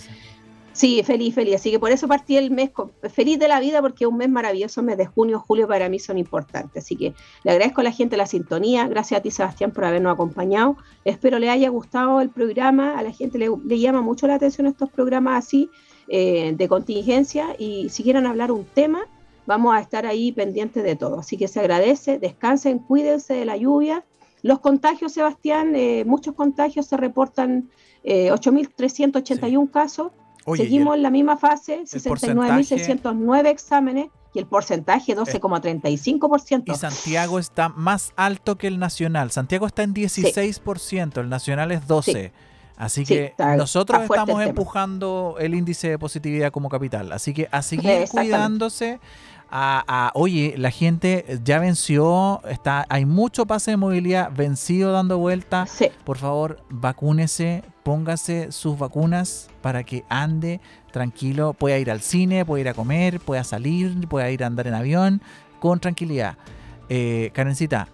Sí, 0.78 1.02
feliz, 1.02 1.34
feliz. 1.34 1.56
Así 1.56 1.72
que 1.72 1.80
por 1.80 1.90
eso 1.90 2.06
partí 2.06 2.36
el 2.36 2.52
mes 2.52 2.70
feliz 3.12 3.36
de 3.40 3.48
la 3.48 3.58
vida, 3.58 3.82
porque 3.82 4.04
es 4.04 4.08
un 4.08 4.16
mes 4.16 4.28
maravilloso, 4.28 4.80
mes 4.80 4.96
de 4.96 5.06
junio, 5.06 5.40
julio 5.40 5.66
para 5.66 5.88
mí 5.88 5.98
son 5.98 6.18
importantes. 6.18 6.84
Así 6.84 6.94
que 6.94 7.14
le 7.42 7.50
agradezco 7.50 7.80
a 7.80 7.84
la 7.84 7.90
gente 7.90 8.16
la 8.16 8.26
sintonía. 8.26 8.86
Gracias 8.86 9.18
a 9.18 9.22
ti, 9.24 9.32
Sebastián, 9.32 9.72
por 9.72 9.84
habernos 9.84 10.14
acompañado. 10.14 10.76
Espero 11.04 11.40
le 11.40 11.50
haya 11.50 11.68
gustado 11.68 12.20
el 12.20 12.30
programa. 12.30 12.96
A 12.96 13.02
la 13.02 13.10
gente 13.10 13.38
le, 13.38 13.50
llama 13.80 14.02
mucho 14.02 14.28
la 14.28 14.36
atención 14.36 14.68
estos 14.68 14.88
programas 14.88 15.44
así 15.46 15.68
eh, 16.06 16.52
de 16.56 16.68
contingencia. 16.68 17.56
Y 17.58 17.88
si 17.88 18.04
quieren 18.04 18.24
hablar 18.24 18.52
un 18.52 18.64
tema, 18.64 19.00
vamos 19.46 19.74
a 19.74 19.80
estar 19.80 20.06
ahí 20.06 20.30
pendientes 20.30 20.84
de 20.84 20.94
todo. 20.94 21.18
Así 21.18 21.36
que 21.36 21.48
se 21.48 21.58
agradece. 21.58 22.20
Descansen, 22.20 22.78
cuídense 22.78 23.34
de 23.34 23.44
la 23.46 23.56
lluvia. 23.56 24.04
Los 24.42 24.60
contagios, 24.60 25.10
Sebastián, 25.10 25.74
eh, 25.74 26.04
muchos 26.06 26.36
contagios 26.36 26.86
se 26.86 26.96
reportan. 26.96 27.68
Eh, 28.04 28.30
8.381 28.30 29.72
casos 29.72 30.12
Seguimos 30.56 30.96
en 30.96 31.02
la 31.02 31.10
misma 31.10 31.36
fase, 31.36 31.82
69.609 31.82 33.46
exámenes, 33.48 34.08
y 34.34 34.38
el 34.38 34.46
porcentaje 34.46 35.16
12,35%. 35.16 36.64
Y 36.66 36.74
Santiago 36.74 37.38
está 37.38 37.68
más 37.70 38.12
alto 38.16 38.58
que 38.58 38.66
el 38.66 38.78
nacional. 38.78 39.30
Santiago 39.30 39.66
está 39.66 39.82
en 39.82 39.94
16%, 39.94 41.20
el 41.20 41.28
nacional 41.28 41.72
es 41.72 41.86
12%. 41.86 42.30
Así 42.76 43.04
que 43.04 43.34
nosotros 43.56 44.02
estamos 44.02 44.40
empujando 44.40 45.36
el 45.40 45.54
índice 45.54 45.88
de 45.90 45.98
positividad 45.98 46.52
como 46.52 46.68
capital. 46.68 47.10
Así 47.10 47.34
que 47.34 47.48
a 47.50 47.62
seguir 47.62 48.04
cuidándose. 48.08 49.00
A, 49.50 50.10
oye, 50.14 50.54
la 50.58 50.70
gente 50.70 51.40
ya 51.42 51.58
venció, 51.58 52.42
está, 52.48 52.84
hay 52.90 53.06
mucho 53.06 53.46
pase 53.46 53.70
de 53.70 53.76
movilidad 53.78 54.30
vencido 54.30 54.92
dando 54.92 55.16
vuelta. 55.16 55.66
Por 56.04 56.18
favor, 56.18 56.62
vacúnese, 56.68 57.64
póngase 57.82 58.52
sus 58.52 58.78
vacunas 58.78 59.48
para 59.62 59.84
que 59.84 60.04
ande 60.10 60.60
tranquilo, 60.92 61.54
pueda 61.54 61.78
ir 61.78 61.90
al 61.90 62.00
cine, 62.00 62.44
pueda 62.44 62.60
ir 62.60 62.68
a 62.68 62.74
comer, 62.74 63.20
pueda 63.20 63.42
salir, 63.44 64.06
pueda 64.08 64.30
ir 64.30 64.44
a 64.44 64.48
andar 64.48 64.66
en 64.66 64.74
avión 64.74 65.22
con 65.60 65.80
tranquilidad. 65.80 66.36
Eh, 66.90 67.30
Karencita, 67.32 67.88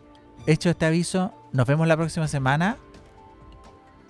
hecho 0.47 0.71
este 0.71 0.87
aviso, 0.87 1.33
nos 1.53 1.67
vemos 1.67 1.87
la 1.87 1.97
próxima 1.97 2.27
semana. 2.27 2.79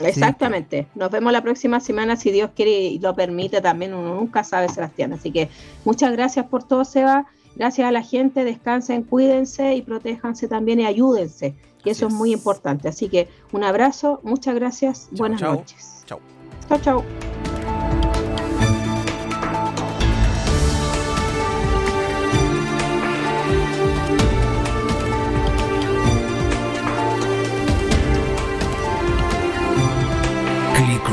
Exactamente. 0.00 0.88
Nos 0.94 1.10
vemos 1.10 1.32
la 1.32 1.42
próxima 1.42 1.80
semana, 1.80 2.16
si 2.16 2.32
Dios 2.32 2.50
quiere 2.56 2.70
y 2.70 2.98
lo 2.98 3.14
permite, 3.14 3.60
también 3.60 3.94
uno 3.94 4.14
nunca 4.14 4.42
sabe, 4.42 4.68
Sebastián. 4.68 5.12
Así 5.12 5.30
que 5.30 5.50
muchas 5.84 6.12
gracias 6.12 6.46
por 6.46 6.64
todo, 6.64 6.84
Seba. 6.84 7.26
Gracias 7.56 7.86
a 7.86 7.92
la 7.92 8.02
gente, 8.02 8.44
descansen, 8.44 9.02
cuídense 9.02 9.74
y 9.74 9.82
protéjanse 9.82 10.48
también 10.48 10.80
y 10.80 10.86
ayúdense, 10.86 11.54
que 11.82 11.90
eso 11.90 12.08
es. 12.08 12.12
muy 12.12 12.32
importante. 12.32 12.88
Así 12.88 13.08
que 13.08 13.28
un 13.52 13.64
abrazo, 13.64 14.20
muchas 14.22 14.54
gracias, 14.54 15.08
buenas 15.12 15.40
noches. 15.40 16.04
Chao. 16.06 16.20
Chao, 16.68 16.80
chao. 16.80 17.04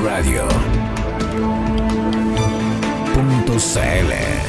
Radio. 0.03 0.47
Punto 3.13 3.59
CL 3.59 4.40